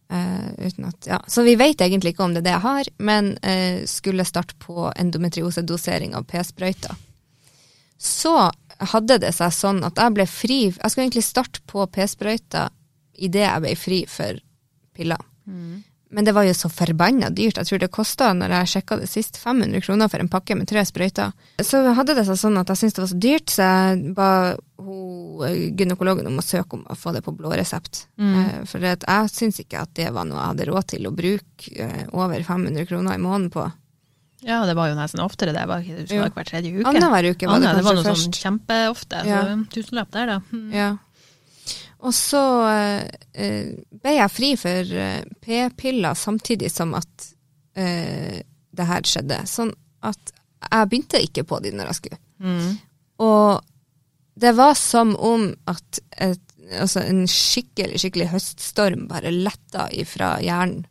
Uten 0.06 0.84
at, 0.86 1.06
ja. 1.08 1.16
Så 1.26 1.42
vi 1.42 1.56
vet 1.58 1.80
egentlig 1.82 2.12
ikke 2.14 2.22
om 2.22 2.34
det 2.34 2.44
er 2.44 2.46
det 2.46 2.52
jeg 2.54 2.62
har, 2.62 2.88
men 3.02 3.32
uh, 3.42 3.80
skulle 3.90 4.26
starte 4.28 4.54
på 4.62 4.86
endometriosedosering 4.94 6.14
av 6.14 6.28
p-sprøyter. 6.30 6.94
Så 7.98 8.36
hadde 8.92 9.18
det 9.24 9.32
seg 9.34 9.54
sånn 9.56 9.82
at 9.88 9.96
jeg 9.96 10.12
ble 10.12 10.26
fri 10.28 10.58
Jeg 10.68 10.92
skulle 10.92 11.06
egentlig 11.06 11.24
starte 11.24 11.62
på 11.66 11.86
p-sprøyter 11.90 12.68
idet 13.16 13.46
jeg 13.46 13.62
ble 13.64 13.74
fri 13.80 14.00
for 14.10 14.40
piller. 14.96 15.22
Men 16.08 16.24
det 16.24 16.32
var 16.36 16.44
jo 16.46 16.52
så 16.54 16.68
forbanna 16.70 17.32
dyrt. 17.34 17.58
Jeg 17.58 17.66
tror 17.66 17.80
det 17.82 17.88
kosta, 17.90 18.28
når 18.36 18.52
jeg 18.60 18.70
sjekka 18.76 18.98
det 19.00 19.08
sist, 19.10 19.40
500 19.42 19.82
kroner 19.82 20.10
for 20.12 20.22
en 20.22 20.30
pakke 20.30 20.54
med 20.54 20.68
tre 20.70 20.84
sprøyter. 20.86 21.32
Så 21.66 21.80
hadde 21.98 22.14
det 22.14 22.26
seg 22.28 22.38
sånn 22.38 22.60
at 22.60 22.70
jeg 22.70 22.78
syntes 22.78 22.94
det 22.94 23.02
var 23.02 23.10
så 23.10 23.18
dyrt, 23.24 23.50
så 23.50 23.66
jeg 23.66 24.12
ba 24.14 24.28
eh, 24.54 25.56
gynekologen 25.74 26.28
om 26.30 26.38
å 26.38 26.44
søke 26.46 26.78
om 26.78 26.84
å 26.86 26.94
få 26.98 27.14
det 27.16 27.24
på 27.26 27.34
blå 27.34 27.50
resept. 27.58 28.04
Mm. 28.22 28.68
For 28.70 28.86
jeg 28.86 29.32
syns 29.34 29.58
ikke 29.64 29.82
at 29.82 29.96
det 29.98 30.12
var 30.14 30.28
noe 30.28 30.38
jeg 30.38 30.52
hadde 30.52 30.68
råd 30.70 30.88
til 30.94 31.10
å 31.10 31.14
bruke 31.16 31.74
eh, 31.74 32.04
over 32.14 32.46
500 32.54 32.86
kroner 32.86 33.18
i 33.18 33.22
måneden 33.26 33.50
på. 33.56 33.66
Ja, 34.46 34.60
det 34.68 34.76
var 34.78 34.92
jo 34.92 34.94
nesten 34.98 35.22
oftere 35.24 35.50
det. 35.56 35.64
Var 35.66 35.82
ikke, 35.82 36.04
det 36.06 36.20
var 36.20 36.30
ikke 36.30 36.38
hver 36.38 36.48
tredje 36.52 36.70
uke. 36.76 36.86
Annenhver 36.92 37.30
uke 37.32 37.48
var 37.50 37.58
det 37.58 37.66
kanskje 37.66 37.74
først. 37.74 37.80
det 37.80 37.86
var 37.88 37.96
noe 37.98 38.06
først. 38.06 38.26
sånn 38.28 38.38
kjempeofte. 38.44 39.22
Ja. 39.26 39.40
Så 39.42 39.56
tusenlapp 39.74 40.12
der, 40.14 40.30
da. 40.30 40.36
Mm. 40.52 40.68
Ja. 40.76 40.88
Og 42.06 42.14
så 42.14 42.42
eh, 42.70 43.70
ble 43.90 44.14
jeg 44.14 44.32
fri 44.32 44.52
for 44.60 44.96
eh, 45.02 45.22
p-piller 45.42 46.14
samtidig 46.18 46.70
som 46.70 46.94
at 46.94 47.30
eh, 47.74 48.42
det 48.76 48.86
her 48.86 49.08
skjedde. 49.08 49.40
Sånn 49.50 49.72
at 50.06 50.34
jeg 50.66 50.90
begynte 50.90 51.22
ikke 51.22 51.46
på 51.48 51.58
de 51.64 51.72
når 51.74 51.90
jeg 51.90 51.98
skulle. 52.00 52.20
Mm. 52.42 52.76
Og 53.26 53.64
det 54.36 54.52
var 54.58 54.76
som 54.78 55.14
om 55.16 55.48
at 55.70 56.00
et, 56.20 56.42
altså 56.76 57.02
en 57.02 57.24
skikkelig, 57.30 58.02
skikkelig 58.02 58.30
høststorm 58.34 59.06
bare 59.10 59.32
letta 59.34 59.88
ifra 59.96 60.36
hjernen. 60.44 60.84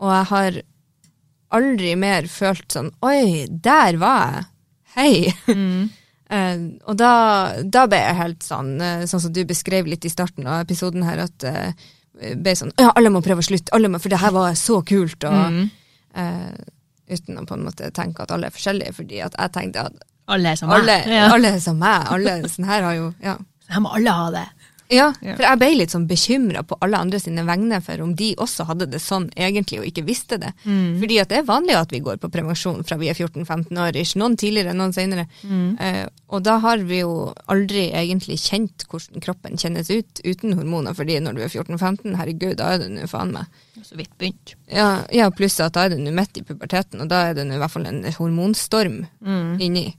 Og 0.00 0.10
jeg 0.14 0.28
har 0.32 0.60
aldri 1.60 1.94
mer 1.98 2.28
følt 2.30 2.72
sånn 2.72 2.88
Oi, 3.04 3.46
der 3.50 3.98
var 4.00 4.22
jeg! 4.32 4.46
Hei! 4.96 5.12
Eh, 5.52 5.98
og 6.30 6.94
da, 6.98 7.12
da 7.66 7.86
ble 7.90 7.98
jeg 7.98 8.18
helt 8.20 8.44
sånn, 8.46 8.74
eh, 8.80 9.06
sånn 9.10 9.22
som 9.24 9.32
du 9.34 9.40
beskrev 9.48 9.88
litt 9.90 10.04
i 10.06 10.12
starten 10.12 10.46
av 10.46 10.62
episoden 10.62 11.02
her, 11.02 11.24
at 11.26 11.46
uh, 11.46 11.88
ble 12.38 12.54
sånn 12.54 12.70
Ja, 12.78 12.92
alle 12.94 13.10
må 13.10 13.22
prøve 13.24 13.42
å 13.42 13.46
slutte, 13.46 13.72
alle 13.74 13.90
må, 13.90 13.98
for 14.02 14.12
det 14.12 14.20
her 14.22 14.34
var 14.36 14.54
så 14.58 14.80
kult. 14.86 15.26
Og, 15.26 15.58
eh, 16.14 16.52
uten 17.10 17.40
å 17.40 17.46
på 17.48 17.56
en 17.58 17.66
måte 17.66 17.90
tenke 17.96 18.22
at 18.22 18.30
alle 18.34 18.50
er 18.50 18.54
forskjellige, 18.54 18.94
fordi 19.00 19.22
at 19.26 19.34
jeg 19.34 19.54
tenkte 19.56 19.88
at 19.90 20.06
Alle 20.30 20.52
er 20.52 20.58
som 20.60 20.70
alle, 20.70 21.00
meg. 21.00 21.10
Ja. 21.10 21.24
alle 21.34 21.54
er 21.56 21.62
som 21.62 21.78
meg. 21.80 22.06
Alle 22.14 22.36
sånn 22.52 22.68
her 22.68 22.86
har 22.86 22.94
jo 22.94 23.14
Ja. 23.24 23.36
Her 23.70 23.82
må 23.82 23.90
alle 23.94 24.10
ha 24.14 24.30
det. 24.34 24.46
Ja, 24.90 25.12
for 25.22 25.44
jeg 25.44 25.58
ble 25.60 25.68
litt 25.76 25.92
sånn 25.94 26.08
bekymra 26.10 26.64
på 26.66 26.76
alle 26.82 26.98
andre 26.98 27.20
sine 27.22 27.44
vegne 27.46 27.78
for 27.84 28.02
om 28.02 28.14
de 28.18 28.32
også 28.42 28.66
hadde 28.66 28.88
det 28.90 28.98
sånn 29.02 29.28
egentlig 29.38 29.78
og 29.78 29.86
ikke 29.86 30.04
visste 30.08 30.38
det. 30.42 30.50
Fordi 30.64 31.18
at 31.22 31.30
det 31.30 31.38
er 31.40 31.46
vanlig 31.46 31.76
at 31.78 31.94
vi 31.94 32.02
går 32.02 32.18
på 32.22 32.30
prevensjon 32.32 32.82
fra 32.86 32.98
vi 33.00 33.10
er 33.12 33.18
14-15 33.18 33.78
år, 33.78 33.98
ikke 34.00 34.22
noen 34.22 34.36
tidligere, 34.40 34.74
noen 34.74 34.94
senere. 34.96 35.28
Eh, 35.46 36.02
og 36.30 36.42
da 36.46 36.56
har 36.62 36.82
vi 36.86 37.00
jo 37.02 37.30
aldri 37.50 37.88
egentlig 37.96 38.40
kjent 38.42 38.86
hvordan 38.90 39.22
kroppen 39.24 39.58
kjennes 39.60 39.90
ut 39.90 40.22
uten 40.26 40.58
hormoner, 40.58 40.94
fordi 40.98 41.20
når 41.22 41.38
du 41.38 41.44
er 41.46 41.54
14-15, 41.54 42.18
herregud, 42.18 42.58
da 42.58 42.74
er 42.74 42.84
det 42.84 42.90
nå 42.96 43.06
faen 43.10 43.34
meg. 43.34 43.62
Så 43.86 43.96
vidt 43.96 44.12
begynt. 44.18 44.56
Ja, 44.68 45.06
ja 45.14 45.30
pluss 45.30 45.60
at 45.62 45.78
da 45.78 45.86
er 45.86 45.94
det 45.94 46.02
nå 46.02 46.12
midt 46.14 46.42
i 46.42 46.44
puberteten, 46.46 47.00
og 47.02 47.10
da 47.10 47.28
er 47.30 47.38
det 47.38 47.46
nå 47.48 47.56
i 47.56 47.62
hvert 47.62 47.74
fall 47.74 47.88
en 47.88 48.02
hormonstorm 48.18 49.04
inni. 49.62 49.92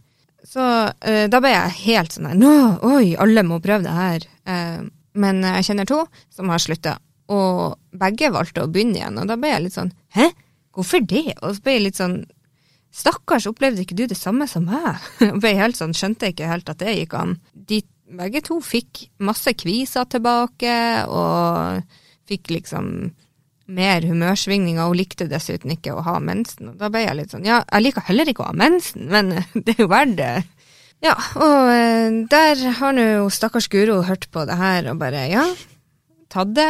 Så 0.52 0.64
eh, 1.06 1.28
da 1.32 1.40
ble 1.42 1.52
jeg 1.54 1.76
helt 1.86 2.16
sånn 2.16 2.32
her 2.32 2.38
Nå, 2.40 2.54
oi, 2.88 3.14
alle 3.22 3.44
må 3.46 3.60
prøve 3.64 3.86
det 3.86 3.94
her. 3.96 4.26
Eh, 4.50 4.84
men 5.22 5.42
jeg 5.44 5.68
kjenner 5.70 5.90
to 5.90 6.04
som 6.34 6.52
har 6.52 6.62
slutta, 6.64 6.98
og 7.32 7.78
begge 7.96 8.32
valgte 8.34 8.66
å 8.66 8.72
begynne 8.72 9.00
igjen. 9.00 9.20
Og 9.22 9.28
da 9.30 9.38
ble 9.40 9.54
jeg 9.54 9.66
litt 9.66 9.78
sånn 9.78 9.92
Hæ, 10.16 10.30
hvorfor 10.76 11.04
det? 11.08 11.38
Og 11.42 11.56
så 11.56 11.64
ble 11.64 11.76
jeg 11.78 11.86
litt 11.88 12.00
sånn 12.00 12.22
Stakkars, 12.92 13.46
opplevde 13.48 13.86
ikke 13.86 13.96
du 13.96 14.04
det 14.12 14.20
samme 14.20 14.44
som 14.52 14.66
meg? 14.68 15.00
Jeg 15.24 15.38
ble 15.40 15.54
helt 15.56 15.78
sånn, 15.80 15.94
Skjønte 15.96 16.34
ikke 16.34 16.50
helt 16.50 16.68
at 16.68 16.82
det 16.84 16.98
gikk 16.98 17.14
an. 17.16 17.38
De 17.56 17.78
begge 18.20 18.42
to 18.44 18.58
fikk 18.60 19.06
masse 19.24 19.54
kviser 19.56 20.10
tilbake, 20.12 20.74
og 21.08 21.86
fikk 22.28 22.52
liksom 22.52 22.90
mer 23.72 24.04
humørsvingninger, 24.04 24.84
Hun 24.84 25.00
likte 25.00 25.30
dessuten 25.32 25.72
ikke 25.72 25.96
å 25.96 26.04
ha 26.04 26.18
mensen. 26.20 26.74
Og 26.74 26.82
da 26.82 26.90
ble 26.92 27.06
jeg 27.06 27.18
litt 27.20 27.32
sånn, 27.32 27.48
ja, 27.48 27.62
jeg 27.72 27.88
liker 27.88 28.08
heller 28.10 28.28
ikke 28.28 28.44
å 28.44 28.52
ha 28.52 28.58
mensen, 28.60 29.08
men 29.12 29.32
det 29.66 29.78
er 29.78 29.86
jo 29.86 29.92
verdt 29.92 30.18
det. 30.20 30.34
Ja, 31.02 31.16
og 31.34 31.72
eh, 31.74 32.14
der 32.30 32.62
har 32.78 32.94
nå 32.94 33.26
stakkars 33.34 33.68
Guro 33.74 34.04
hørt 34.06 34.28
på 34.34 34.46
det 34.46 34.58
her 34.60 34.92
og 34.92 35.00
bare, 35.02 35.26
ja, 35.32 35.48
tatt 36.30 36.54
det, 36.54 36.70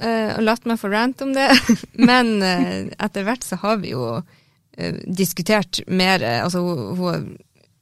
eh, 0.00 0.32
og 0.32 0.46
latt 0.46 0.64
meg 0.68 0.80
få 0.80 0.88
rant 0.92 1.20
om 1.26 1.34
det. 1.36 1.50
Men 2.08 2.38
eh, 2.40 2.88
etter 2.96 3.26
hvert 3.26 3.44
så 3.44 3.60
har 3.62 3.80
vi 3.84 3.94
jo 3.96 4.16
diskutert 5.08 5.78
mer, 5.88 6.20
altså 6.20 6.60
hun, 6.60 7.30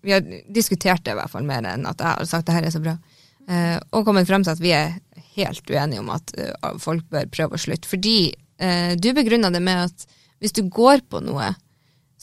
vi 0.06 0.12
har 0.14 0.20
diskutert 0.54 1.02
det 1.02 1.10
i 1.10 1.18
hvert 1.18 1.32
fall 1.32 1.42
mer 1.42 1.66
enn 1.66 1.88
at 1.90 1.98
jeg 1.98 2.06
har 2.06 2.28
sagt 2.30 2.46
det 2.46 2.54
her 2.54 2.68
er 2.68 2.70
så 2.70 2.78
bra. 2.84 2.92
Og 3.90 4.06
kommet 4.06 4.28
frem 4.28 4.44
til 4.46 4.52
at 4.52 4.62
vi 4.62 4.70
er 4.78 4.94
helt 5.34 5.66
uenige 5.66 6.04
om 6.04 6.12
at 6.14 6.30
folk 6.78 7.08
bør 7.10 7.26
prøve 7.34 7.58
å 7.58 7.64
slutte. 7.64 7.90
Fordi 7.90 8.30
du 8.94 9.08
begrunna 9.10 9.50
det 9.50 9.64
med 9.66 9.88
at 9.88 10.06
hvis 10.38 10.54
du 10.54 10.62
går 10.70 11.02
på 11.10 11.18
noe 11.26 11.50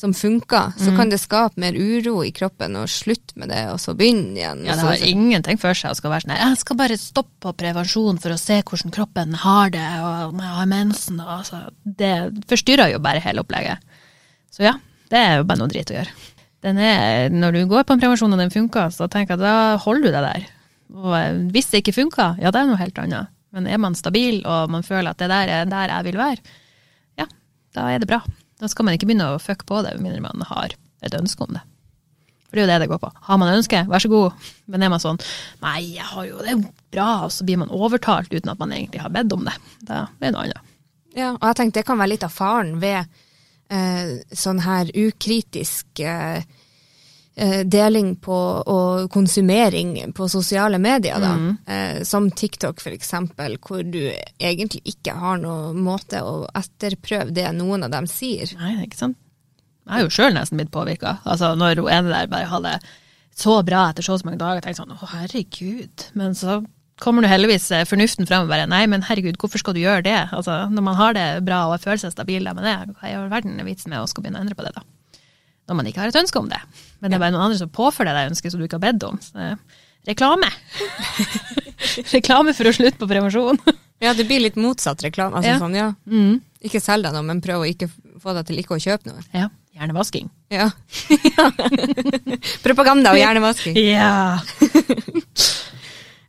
som 0.02 0.14
funker, 0.18 0.72
så 0.82 0.92
kan 0.98 1.12
det 1.12 1.20
skape 1.22 1.62
mer 1.62 1.76
uro 1.78 2.24
i 2.26 2.32
kroppen, 2.34 2.74
og 2.80 2.90
slutte 2.90 3.38
med 3.38 3.52
det, 3.54 3.62
og 3.70 3.78
så 3.82 3.94
begynne 3.98 4.34
igjen. 4.40 4.64
Ja, 4.66 4.74
det 4.76 4.82
har 4.88 4.96
så- 4.98 5.04
så. 5.04 5.10
ingenting 5.14 5.60
for 5.62 5.78
seg 5.78 5.92
å 5.92 5.96
skal 6.00 6.12
være 6.12 6.26
sånn 6.26 6.34
her, 6.36 6.50
Jeg 6.50 6.58
skal 6.58 6.76
bare 6.80 6.98
stoppe 6.98 7.38
på 7.42 7.54
prevensjon 7.56 8.20
for 8.20 8.30
å 8.34 8.40
se 8.40 8.62
hvordan 8.64 8.92
kroppen 8.92 9.34
har 9.36 9.70
det, 9.70 9.86
og 10.02 10.34
om 10.34 10.40
jeg 10.42 10.56
har 10.58 10.66
mensen. 10.66 11.20
Og, 11.22 11.28
altså, 11.40 11.70
det 11.86 12.46
forstyrrer 12.50 12.92
jo 12.94 13.00
bare 13.00 13.22
hele 13.22 13.44
opplegget. 13.44 13.78
Så 14.52 14.64
ja, 14.66 14.74
det 15.10 15.20
er 15.20 15.38
jo 15.38 15.44
bare 15.44 15.60
noe 15.60 15.68
drit 15.72 15.92
å 15.94 16.00
gjøre. 16.00 16.10
Den 16.62 16.78
er, 16.78 17.30
når 17.30 17.54
du 17.54 17.62
går 17.68 17.84
på 17.86 17.94
en 17.94 18.00
prevensjon 18.02 18.34
og 18.34 18.38
den 18.40 18.50
funker, 18.54 18.90
så 18.94 19.08
tenker 19.10 19.34
jeg 19.38 19.40
da 19.40 19.78
holder 19.78 20.04
du 20.04 20.12
deg 20.12 20.26
der. 20.28 20.50
Og 20.94 21.14
eh, 21.16 21.38
hvis 21.54 21.70
det 21.72 21.84
ikke 21.84 21.96
funker, 21.96 22.36
ja, 22.42 22.52
det 22.52 22.60
er 22.62 22.68
noe 22.68 22.78
helt 22.82 22.98
annet. 23.02 23.28
Men 23.54 23.68
er 23.68 23.78
man 23.78 23.96
stabil, 23.96 24.42
og 24.46 24.70
man 24.70 24.84
føler 24.84 25.10
at 25.12 25.18
det 25.18 25.30
der 25.30 25.48
er 25.48 25.66
der 25.66 25.88
jeg 25.88 26.04
vil 26.04 26.20
være, 26.20 26.38
ja, 27.20 27.26
da 27.76 27.88
er 27.92 28.00
det 28.00 28.08
bra. 28.08 28.22
Da 28.62 28.70
skal 28.70 28.86
man 28.86 28.96
ikke 28.96 29.10
begynne 29.10 29.34
å 29.34 29.42
fucke 29.42 29.66
på 29.68 29.82
det, 29.86 29.96
med 29.98 30.12
mindre 30.12 30.28
man 30.30 30.46
har 30.52 30.76
et 31.02 31.16
ønske 31.18 31.48
om 31.48 31.56
det. 31.58 31.64
For 32.52 32.60
det 32.60 32.64
er 32.64 32.68
jo 32.68 32.72
det 32.74 32.80
det 32.84 32.90
går 32.92 33.00
på. 33.00 33.10
Har 33.26 33.40
man 33.40 33.54
ønske, 33.56 33.80
vær 33.88 34.04
så 34.04 34.12
god. 34.12 34.48
Men 34.70 34.84
er 34.84 34.92
man 34.92 35.02
sånn 35.02 35.20
Nei, 35.64 35.78
jeg 35.96 36.08
har 36.10 36.26
jo, 36.28 36.42
det 36.44 36.58
bra, 36.92 37.10
og 37.26 37.32
så 37.34 37.48
blir 37.48 37.62
man 37.62 37.72
overtalt 37.72 38.34
uten 38.34 38.52
at 38.52 38.60
man 38.60 38.76
egentlig 38.76 39.02
har 39.02 39.14
bedt 39.14 39.34
om 39.34 39.48
det. 39.48 39.56
Da 39.88 40.04
er 40.04 40.26
det 40.26 40.34
noe 40.36 40.46
annet. 40.46 40.72
Ja, 41.16 41.34
og 41.34 41.46
jeg 41.48 41.58
tenkte 41.60 41.82
det 41.82 41.88
kan 41.88 42.00
være 42.00 42.14
litt 42.14 42.26
av 42.28 42.36
faren 42.36 42.76
ved 42.84 43.08
eh, 43.72 44.12
sånn 44.36 44.62
her 44.64 44.92
ukritisk 44.96 46.04
eh, 46.04 46.44
deling 47.64 48.16
på, 48.20 48.38
og 48.68 49.08
konsumering 49.14 49.96
på 50.14 50.28
sosiale 50.30 50.80
medier, 50.84 51.20
da. 51.24 51.32
Eh, 51.66 52.02
som 52.08 52.28
TikTok 52.32 52.82
eksempel, 52.92 53.56
hvor 53.64 53.84
du 53.88 54.02
egentlig 54.38 54.82
ikke 54.94 55.16
har 55.16 55.40
noen 55.40 55.80
måte 55.82 56.20
å 56.26 56.44
etterprøve 56.60 57.32
det 57.32 57.48
noen 57.56 57.88
av 57.88 57.94
dem 57.94 58.10
sier. 58.12 58.52
Nei, 58.60 58.76
det 58.76 58.82
er 58.82 58.90
ikke 58.90 59.04
sant. 59.06 59.20
Jeg 59.88 59.96
har 59.96 60.04
jo 60.04 60.12
sjøl 60.14 60.36
nesten 60.36 60.60
blitt 60.60 60.74
påvirka. 60.74 61.18
Altså, 61.24 61.56
når 61.58 61.82
hun 61.82 61.90
ene 61.92 62.12
der 62.14 62.30
bare 62.32 62.52
hadde 62.52 62.76
så 63.38 63.58
bra 63.66 63.88
etter 63.90 64.06
så 64.06 64.20
mange 64.28 64.40
dager, 64.42 64.62
tenkte 64.62 64.76
jeg 64.76 64.82
sånn 64.84 64.94
å 64.94 65.12
herregud. 65.16 66.06
Men 66.20 66.38
så 66.38 66.60
kommer 67.02 67.26
nå 67.26 67.32
heldigvis 67.32 67.66
eh, 67.74 67.88
fornuften 67.90 68.28
frem 68.30 68.46
og 68.46 68.52
bare 68.52 68.68
nei, 68.70 68.84
men 68.92 69.08
herregud, 69.08 69.40
hvorfor 69.42 69.64
skal 69.64 69.76
du 69.76 69.82
gjøre 69.82 70.06
det? 70.06 70.20
Altså, 70.36 70.60
når 70.70 70.86
man 70.86 71.00
har 71.00 71.18
det 71.18 71.28
bra 71.48 71.64
og 71.72 71.82
føler 71.82 72.04
seg 72.04 72.14
stabil 72.14 72.46
med 72.46 72.62
det, 72.68 72.78
hva 72.94 73.10
i 73.10 73.16
all 73.18 73.32
verden 73.32 73.58
er 73.58 73.68
vitsen 73.68 73.94
med 73.94 74.04
å 74.04 74.10
skal 74.10 74.26
begynne 74.26 74.44
å 74.44 74.46
endre 74.46 74.58
på 74.60 74.68
det, 74.68 74.76
da? 74.78 74.86
Når 75.72 75.80
man 75.80 75.88
ikke 75.90 76.04
har 76.04 76.12
et 76.12 76.22
ønske 76.22 76.42
om 76.42 76.50
det. 76.52 76.60
Men 77.02 77.12
det 77.12 77.18
er 77.18 77.24
bare 77.26 77.34
noen 77.36 77.48
andre 77.48 77.58
som 77.60 77.70
påfører 77.74 78.14
deg 78.14 78.32
ønsket 78.32 78.54
som 78.54 78.62
du 78.62 78.68
ikke 78.68 78.78
har 78.80 78.86
bedt 78.92 79.04
om. 79.08 79.18
Så, 79.26 79.52
reklame! 80.08 80.50
reklame 82.16 82.54
for 82.58 82.70
å 82.70 82.74
slutte 82.76 83.00
på 83.02 83.10
prevensjon. 83.10 83.58
Ja, 84.02 84.14
det 84.18 84.26
blir 84.30 84.42
litt 84.42 84.58
motsatt 84.58 85.02
reklame. 85.06 85.38
Altså 85.42 85.52
Ja. 85.56 85.60
sånn, 85.62 85.76
ja, 85.78 85.90
Mm. 86.10 86.42
ikke 86.64 86.82
selg 86.82 87.04
deg 87.06 87.14
noe, 87.14 87.24
men 87.26 87.42
prøv 87.42 87.62
å 87.66 87.70
ikke 87.70 87.90
få 88.22 88.34
deg 88.38 88.46
til 88.48 88.58
ikke 88.62 88.78
å 88.78 88.82
kjøpe 88.82 89.10
noe. 89.12 89.22
Ja. 89.34 89.50
Hjernevasking. 89.78 90.30
Ja. 90.52 90.70
Propaganda 92.66 93.14
og 93.14 93.18
hjernevasking. 93.22 93.78
Ja. 93.80 94.40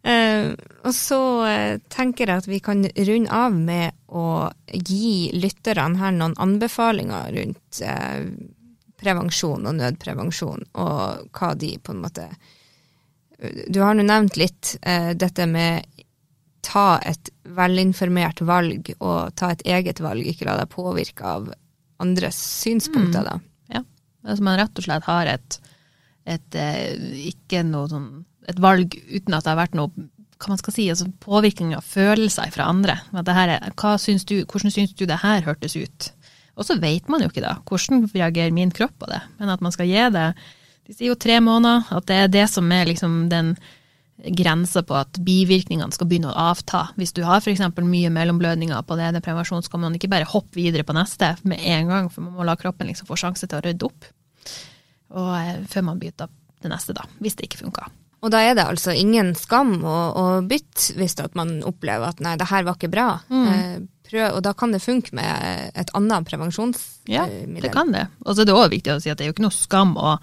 Uh, 0.03 0.53
og 0.87 0.95
så 0.97 1.19
uh, 1.47 1.75
tenker 1.93 2.31
jeg 2.31 2.43
at 2.43 2.49
vi 2.51 2.61
kan 2.65 2.85
runde 2.87 3.31
av 3.35 3.53
med 3.55 3.93
å 4.09 4.51
gi 4.73 5.31
lytterne 5.37 5.99
her 6.01 6.15
noen 6.17 6.35
anbefalinger 6.43 7.31
rundt 7.37 7.79
eh, 7.87 8.27
prevensjon 9.03 9.67
og 9.69 9.79
nødprevensjon, 9.79 10.67
og 10.79 11.29
hva 11.37 11.53
de 11.59 11.75
på 11.83 11.95
en 11.95 12.03
måte 12.05 12.29
Du 13.75 13.81
har 13.83 13.97
nå 13.99 14.05
nevnt 14.07 14.37
litt 14.39 14.77
eh, 14.87 15.13
dette 15.19 15.49
med 15.51 15.83
ta 16.63 17.01
et 17.03 17.31
velinformert 17.59 18.41
valg, 18.47 18.93
og 19.01 19.35
ta 19.35 19.51
et 19.51 19.65
eget 19.67 19.99
valg, 20.01 20.23
ikke 20.23 20.47
la 20.47 20.61
deg 20.61 20.71
påvirke 20.71 21.27
av 21.27 21.49
andres 22.03 22.39
synspunkter, 22.63 23.27
da. 23.27 23.35
Ja. 23.75 23.83
Altså 24.23 24.47
man 24.47 24.61
rett 24.61 24.79
og 24.79 24.87
slett 24.87 25.09
har 25.09 25.31
et, 25.33 25.59
et 26.23 26.59
eh, 26.59 26.95
ikke 27.33 27.65
noe 27.67 27.91
sånn 27.91 28.11
et 28.51 28.59
valg 28.63 28.95
uten 29.11 29.37
at 29.37 29.45
det 29.45 29.53
har 29.53 29.61
vært 29.61 29.77
noe 29.79 30.09
hva 30.43 30.51
man 30.51 30.59
skal 30.59 30.75
si, 30.75 30.89
altså 30.91 31.07
påvirkning 31.23 31.75
av 31.77 31.87
følelser 31.87 32.51
fra 32.51 32.67
andre. 32.71 32.97
At 33.15 33.29
det 33.29 33.37
her 33.37 33.53
er, 33.55 33.75
hva 33.79 33.95
syns 34.01 34.25
du, 34.27 34.41
hvordan 34.43 34.75
syns 34.75 34.95
du 34.99 35.05
det 35.07 35.21
her 35.23 35.45
hørtes 35.47 35.77
ut? 35.79 36.09
Og 36.59 36.67
så 36.69 36.77
vet 36.81 37.09
man 37.09 37.23
jo 37.25 37.31
ikke 37.31 37.45
da, 37.45 37.57
hvordan 37.69 38.07
reagerer 38.13 38.53
min 38.55 38.73
kropp 38.75 38.95
på 39.01 39.09
det. 39.11 39.23
Men 39.41 39.53
at 39.55 39.63
man 39.65 39.73
skal 39.75 39.89
gi 39.89 40.03
det 40.13 40.33
De 40.83 40.97
sier 40.97 41.13
jo 41.13 41.21
tre 41.21 41.37
måneder, 41.41 41.87
at 41.95 42.09
det 42.11 42.17
er 42.19 42.33
det 42.33 42.49
som 42.51 42.67
er 42.75 42.89
liksom 42.89 43.29
den 43.31 43.55
grensa 44.37 44.83
på 44.87 44.97
at 44.99 45.19
bivirkningene 45.25 45.95
skal 45.95 46.09
begynne 46.11 46.33
å 46.33 46.49
avta. 46.51 46.89
Hvis 46.99 47.15
du 47.17 47.23
har 47.27 47.41
f.eks. 47.41 47.63
mye 47.79 48.11
mellomblødninger 48.13 48.83
på 48.87 48.99
det 48.99 49.07
ene 49.09 49.23
prevensjon, 49.25 49.63
så 49.65 49.73
kan 49.73 49.83
man 49.87 49.97
ikke 49.97 50.11
bare 50.13 50.29
hoppe 50.29 50.59
videre 50.59 50.87
på 50.87 50.95
neste 50.97 51.33
med 51.49 51.63
en 51.63 51.91
gang, 51.91 52.11
for 52.13 52.27
man 52.27 52.37
må 52.37 52.47
la 52.47 52.59
kroppen 52.59 52.91
liksom 52.91 53.09
få 53.09 53.19
sjanse 53.19 53.49
til 53.49 53.59
å 53.59 53.65
rydde 53.65 53.89
opp. 53.89 54.11
Og 55.19 55.33
eh, 55.39 55.65
før 55.71 55.87
man 55.89 56.03
bytter 56.03 56.31
det 56.63 56.71
neste, 56.71 56.95
da, 56.99 57.07
hvis 57.23 57.39
det 57.39 57.49
ikke 57.49 57.65
funker. 57.65 57.91
Og 58.23 58.31
da 58.31 58.45
er 58.47 58.55
det 58.55 58.69
altså 58.69 58.95
ingen 58.95 59.33
skam 59.35 59.81
å, 59.83 59.97
å 60.15 60.27
bytte 60.47 60.95
hvis 60.99 61.19
at 61.19 61.35
man 61.39 61.57
opplever 61.67 62.13
at 62.13 62.23
nei, 62.23 62.37
det 62.39 62.47
her 62.53 62.67
var 62.69 62.79
ikke 62.79 62.93
bra. 62.93 63.09
Eh, 63.51 63.81
prøv, 64.13 64.27
og 64.37 64.43
da 64.47 64.53
kan 64.57 64.75
det 64.75 64.83
funke 64.85 65.17
med 65.17 65.73
et 65.79 65.93
annet 65.99 66.29
prevensjonsmiddel. 66.29 67.13
Ja, 67.13 67.27
det 67.27 67.75
kan 67.75 67.93
det. 67.95 68.07
Og 68.27 68.37
så 68.37 68.45
er 68.45 68.51
det 68.51 68.57
òg 68.57 68.73
viktig 68.73 68.95
å 68.95 69.01
si 69.03 69.13
at 69.13 69.19
det 69.19 69.27
er 69.27 69.33
jo 69.33 69.37
ikke 69.37 69.49
noe 69.49 69.57
skam 69.57 69.97
å 69.97 70.19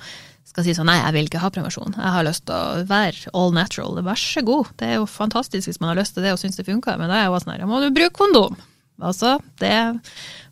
skal 0.50 0.66
si 0.66 0.74
sånn 0.74 0.90
nei, 0.90 0.98
jeg 0.98 1.14
vil 1.14 1.28
ikke 1.30 1.42
ha 1.44 1.52
prevensjon. 1.54 1.94
Jeg 1.94 2.14
har 2.16 2.26
lyst 2.26 2.48
til 2.50 2.56
å 2.56 2.84
være 2.90 3.34
all 3.38 3.54
natural. 3.54 4.00
Vær 4.06 4.20
så 4.20 4.42
god. 4.46 4.72
Det 4.82 4.88
er 4.88 4.98
jo 4.98 5.06
fantastisk 5.10 5.70
hvis 5.70 5.80
man 5.82 5.92
har 5.92 6.00
lyst 6.02 6.16
til 6.18 6.26
det 6.26 6.34
og 6.34 6.42
syns 6.42 6.58
det 6.58 6.66
funker, 6.68 6.98
men 6.98 7.12
da 7.12 7.20
er 7.20 7.28
jeg 7.28 7.34
jo 7.34 7.42
sånn 7.44 7.54
her, 7.54 7.66
må 7.70 7.82
du 7.84 7.90
bruke 7.94 8.18
kondom? 8.18 8.58
Altså, 9.00 9.38
det 9.62 9.76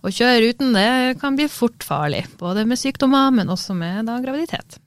å 0.05 0.11
kjøre 0.13 0.51
uten 0.53 0.75
det 0.77 1.17
kan 1.19 1.35
bli 1.35 1.49
fort 1.51 1.83
farlig. 1.83 2.23
Både 2.39 2.63
med 2.69 2.79
sykdommer, 2.79 3.33
men 3.35 3.51
også 3.51 3.75
med 3.75 4.07
da 4.07 4.19
graviditet. 4.23 4.77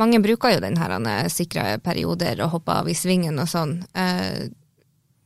Mange 0.00 0.18
bruker 0.24 0.56
jo 0.56 0.64
den 0.64 0.78
her 0.80 0.96
eh, 0.96 1.28
sikre 1.30 1.76
perioder 1.84 2.40
og 2.42 2.56
hopper 2.56 2.82
av 2.82 2.88
i 2.88 2.96
svingen 2.96 3.38
og 3.38 3.50
sånn. 3.52 3.76
Eh, 3.92 4.48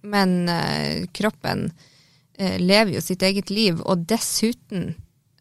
men 0.03 0.37
eh, 0.51 1.07
kroppen 1.15 1.69
eh, 1.71 1.89
lever 2.61 2.97
jo 2.97 3.03
sitt 3.05 3.23
eget 3.27 3.51
liv, 3.53 3.81
og 3.85 4.07
dessuten 4.11 4.93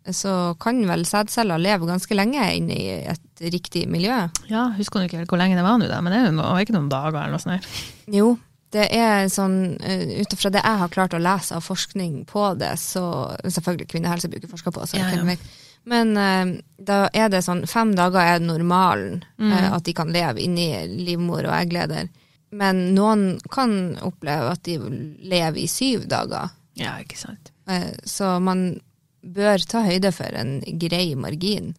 så 0.10 0.56
kan 0.62 0.80
vel 0.90 1.04
sædceller 1.06 1.62
leve 1.62 1.86
ganske 1.86 2.16
lenge 2.18 2.42
inne 2.58 2.74
i 2.74 2.86
et 3.12 3.44
riktig 3.54 3.84
miljø. 3.90 4.16
Ja, 4.50 4.72
husker 4.78 5.00
du 5.00 5.06
ikke 5.06 5.20
helt 5.22 5.30
hvor 5.30 5.42
lenge 5.42 5.60
det 5.60 5.66
var 5.66 5.78
nå, 5.78 5.90
men 5.90 6.14
det 6.14 6.22
er 6.24 6.32
jo 6.34 6.64
ikke 6.66 6.74
noen 6.78 6.90
dager 6.90 7.20
eller 7.22 7.36
noe 7.36 7.44
sånt. 7.44 7.62
her. 7.62 7.84
Jo, 8.10 8.32
det 8.74 8.88
er 8.96 9.28
sånn 9.32 9.58
uh, 9.78 10.14
ut 10.24 10.34
ifra 10.34 10.52
det 10.54 10.64
jeg 10.64 10.82
har 10.82 10.94
klart 10.94 11.14
å 11.14 11.22
lese 11.22 11.58
av 11.58 11.66
forskning 11.66 12.24
på 12.30 12.54
det, 12.60 12.74
så 12.82 13.04
Selvfølgelig 13.44 13.92
kvinnehelse 13.92 14.32
bruker 14.32 14.50
forsker 14.50 14.74
forska 14.74 14.80
på, 14.80 14.88
så 14.90 14.98
Ja, 14.98 15.12
jeg 15.12 15.22
ja. 15.22 15.28
vet. 15.36 15.52
Men 15.84 16.18
eh, 16.18 16.62
da 16.78 17.08
er 17.10 17.32
det 17.34 17.42
sånn 17.42 17.64
fem 17.70 17.96
dager 17.98 18.36
er 18.36 18.44
normalen 18.44 19.24
eh, 19.42 19.70
at 19.74 19.86
de 19.88 19.96
kan 19.98 20.12
leve 20.14 20.44
inni 20.44 20.68
livmor 21.08 21.48
og 21.48 21.56
eggleder. 21.58 22.12
Men 22.54 22.92
noen 22.94 23.40
kan 23.50 23.98
oppleve 24.06 24.52
at 24.54 24.62
de 24.68 24.78
lever 25.26 25.58
i 25.64 25.66
syv 25.72 26.06
dager. 26.12 26.52
Ja, 26.80 26.96
ikke 27.04 27.18
sant. 27.20 27.52
Eh, 27.68 27.92
så 28.08 28.38
man 28.42 28.80
bør 29.22 29.62
ta 29.70 29.84
høyde 29.86 30.12
for 30.16 30.34
en 30.38 30.60
grei 30.82 31.14
margin. 31.16 31.74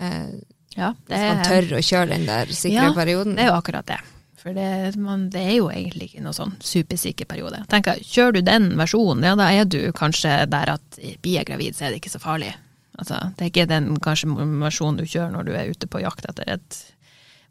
Eh, 0.00 0.30
Ja, 0.76 0.92
det 1.10 1.16
hvis 1.18 1.26
man 1.34 1.40
tør 1.44 1.72
å 1.76 1.82
kjøre 1.82 2.08
den 2.12 2.26
der 2.28 2.46
sikre 2.54 2.76
Ja, 2.86 2.92
perioden. 2.94 3.34
det 3.34 3.42
er 3.42 3.48
jo 3.50 3.56
akkurat 3.58 3.86
det. 3.88 3.96
For 4.38 4.54
det, 4.54 4.96
man, 4.96 5.24
det 5.28 5.40
er 5.42 5.56
jo 5.58 5.66
egentlig 5.68 6.06
ikke 6.12 6.22
noe 6.22 6.32
sånn 6.32 6.54
supersikker 6.64 7.26
periode. 7.28 7.58
Tenk, 7.68 7.90
Kjører 8.06 8.38
du 8.38 8.40
den 8.46 8.70
versjonen, 8.78 9.24
ja 9.26 9.34
da 9.36 9.50
er 9.52 9.66
du 9.68 9.80
kanskje 9.92 10.46
der 10.48 10.70
at 10.78 11.00
blir 11.20 11.34
jeg 11.40 11.48
gravid, 11.50 11.74
så 11.76 11.84
er 11.88 11.90
det 11.90 11.98
ikke 12.00 12.14
så 12.14 12.22
farlig. 12.22 12.54
Altså, 12.96 13.18
det 13.36 13.44
er 13.44 13.50
ikke 13.50 13.66
den 13.68 13.90
kanskje 14.00 14.30
versjonen 14.62 14.96
du 15.02 15.04
kjører 15.10 15.34
når 15.34 15.44
du 15.50 15.52
er 15.58 15.74
ute 15.74 15.90
på 15.90 16.00
jakt 16.00 16.24
etter 16.30 16.48
et 16.54 16.78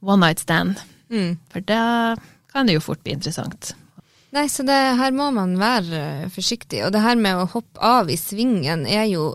one 0.02 0.23
night 0.25 0.39
stand. 0.39 0.80
Mm. 1.12 1.38
For 1.52 1.60
da 1.62 2.15
kan 2.54 2.65
det 2.71 2.80
jo 2.80 2.86
fort 2.88 3.04
bli 3.04 3.13
interessant. 3.19 3.73
Nei, 4.36 4.46
så 4.52 4.63
det, 4.68 4.78
her 5.00 5.13
må 5.15 5.30
man 5.34 5.56
være 5.60 6.02
eh, 6.24 6.28
forsiktig. 6.34 6.84
Og 6.86 6.92
det 6.94 7.02
her 7.02 7.18
med 7.18 7.39
å 7.42 7.48
hoppe 7.50 7.82
av 7.82 8.12
i 8.13 8.18
svingen 8.20 8.86
er 8.86 9.08
jo 9.10 9.32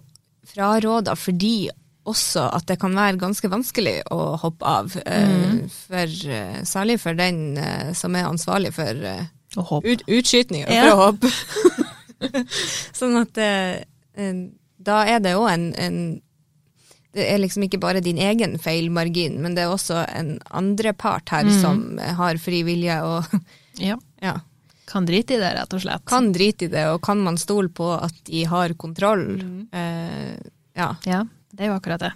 fraråda 0.54 1.16
fordi 1.18 1.70
også 2.04 2.44
at 2.52 2.66
det 2.68 2.76
kan 2.82 2.94
være 2.94 3.18
ganske 3.18 3.48
vanskelig 3.50 3.96
å 4.12 4.34
hoppe 4.42 4.68
av. 4.68 4.92
Mm. 5.08 5.64
For, 5.72 6.12
eh, 6.36 6.60
særlig 6.68 6.98
for 7.02 7.16
den 7.18 7.56
eh, 7.58 7.90
som 7.96 8.14
er 8.14 8.28
ansvarlig 8.28 8.74
for 8.76 9.00
utskytning 9.56 10.66
Og 10.66 10.70
ut, 10.70 10.74
Ja. 10.74 10.84
for 10.84 10.92
å 10.92 11.08
hoppe. 11.08 11.32
sånn 13.00 13.16
at 13.22 13.40
eh, 13.40 13.82
eh, 14.20 14.44
da 14.84 15.00
er 15.08 15.24
det 15.24 15.34
òg 15.38 15.48
en, 15.54 15.66
en 15.80 15.98
det 17.14 17.28
er 17.30 17.38
liksom 17.38 17.62
ikke 17.62 17.78
bare 17.78 18.02
din 18.02 18.18
egen 18.18 18.56
feilmargin, 18.58 19.36
men 19.42 19.54
det 19.54 19.62
er 19.62 19.70
også 19.70 20.00
en 20.18 20.32
andre 20.50 20.90
part 20.98 21.30
her 21.30 21.46
som 21.62 21.94
har 22.18 22.40
fri 22.42 22.64
vilje 22.66 22.96
og 23.06 23.36
Ja. 23.78 23.94
ja, 24.26 24.40
Kan 24.94 25.08
drite 25.08 25.34
i 25.34 25.40
det, 25.42 25.48
rett 25.56 25.72
og 25.74 25.82
slett. 25.82 26.04
kan 26.06 26.28
drite 26.34 26.68
i 26.68 26.70
det, 26.70 26.84
og 26.92 27.00
kan 27.02 27.18
man 27.24 27.38
stole 27.40 27.72
på 27.74 27.88
at 27.96 28.14
de 28.28 28.44
har 28.46 28.76
kontroll? 28.78 29.26
Eh, 29.74 30.36
ja. 30.78 30.92
Ja, 31.02 31.24
det 31.50 31.64
er 31.66 31.72
jo 31.72 31.78
akkurat 31.80 32.04
det. 32.04 32.12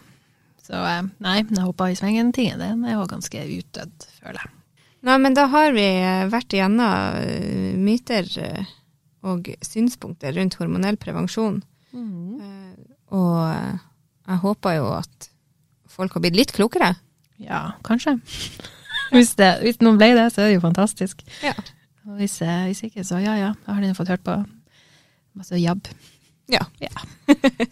Så 0.62 0.78
eh, 0.78 1.00
nei, 1.24 1.40
jeg 1.40 1.64
hoppa 1.64 1.88
i 1.90 1.96
svengen-tingen, 1.98 2.60
den 2.62 2.84
er 2.86 2.94
jo 2.94 3.08
ganske 3.10 3.42
utdødd, 3.58 4.06
føler 4.20 4.44
jeg. 4.44 4.54
Nei, 5.08 5.16
men 5.22 5.34
da 5.34 5.46
har 5.50 5.72
vi 5.74 5.86
eh, 5.86 6.26
vært 6.30 6.54
igjennom 6.54 7.18
eh, 7.22 7.74
myter 7.78 8.28
og 9.26 9.50
synspunkter 9.64 10.34
rundt 10.36 10.56
hormonell 10.58 10.98
prevensjon. 11.00 11.60
Eh, 11.94 12.72
og 13.14 13.42
jeg 14.28 14.40
håper 14.44 14.78
jo 14.78 14.90
at 14.98 15.30
folk 15.88 16.14
har 16.14 16.24
blitt 16.24 16.38
litt 16.38 16.54
klokere. 16.54 16.92
Ja, 17.42 17.78
kanskje. 17.86 18.18
hvis, 19.14 19.34
det, 19.38 19.50
hvis 19.64 19.82
noen 19.82 19.98
ble 20.00 20.12
det, 20.18 20.28
så 20.34 20.44
er 20.44 20.50
det 20.50 20.58
jo 20.58 20.64
fantastisk. 20.66 21.22
Ja. 21.42 21.54
Og 22.08 22.16
hvis, 22.16 22.38
hvis 22.40 22.86
ikke, 22.88 23.04
så 23.04 23.20
ja 23.20 23.36
ja, 23.36 23.50
da 23.66 23.76
har 23.76 23.84
de 23.84 23.96
fått 23.96 24.12
hørt 24.12 24.24
på 24.24 24.36
masse 25.36 25.58
jabb. 25.60 25.90
Ja. 26.48 26.64
Ja. 26.80 26.92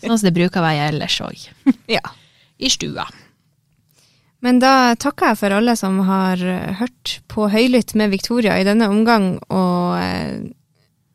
Sånn 0.03 0.19
som 0.19 0.27
det 0.29 0.35
bruker 0.37 0.61
å 0.61 0.67
være 0.67 0.91
ellers 0.91 1.17
òg. 1.25 1.47
ja. 1.97 2.03
I 2.57 2.71
stua. 2.73 3.07
Men 4.45 4.61
da 4.61 4.95
takker 5.01 5.33
jeg 5.33 5.41
for 5.41 5.57
alle 5.57 5.75
som 5.81 5.99
har 6.07 6.41
eh, 6.45 6.77
hørt 6.79 7.19
på 7.33 7.49
Høylytt 7.53 7.97
med 7.99 8.13
Victoria 8.13 8.59
i 8.61 8.67
denne 8.69 8.89
omgang, 8.93 9.35
og 9.49 9.97
eh, 9.99 10.45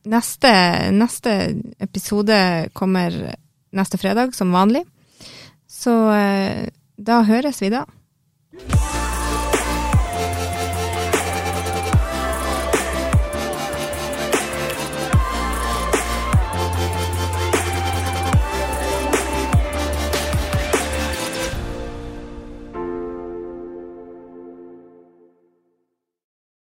neste, 0.10 0.54
neste 0.98 1.38
episode 1.82 2.42
kommer 2.78 3.16
neste 3.72 4.02
fredag 4.02 4.36
som 4.38 4.54
vanlig. 4.54 4.84
Så 5.70 5.96
eh, 6.18 6.68
da 6.98 7.22
høres 7.30 7.62
vi 7.64 7.72
da. 7.74 7.86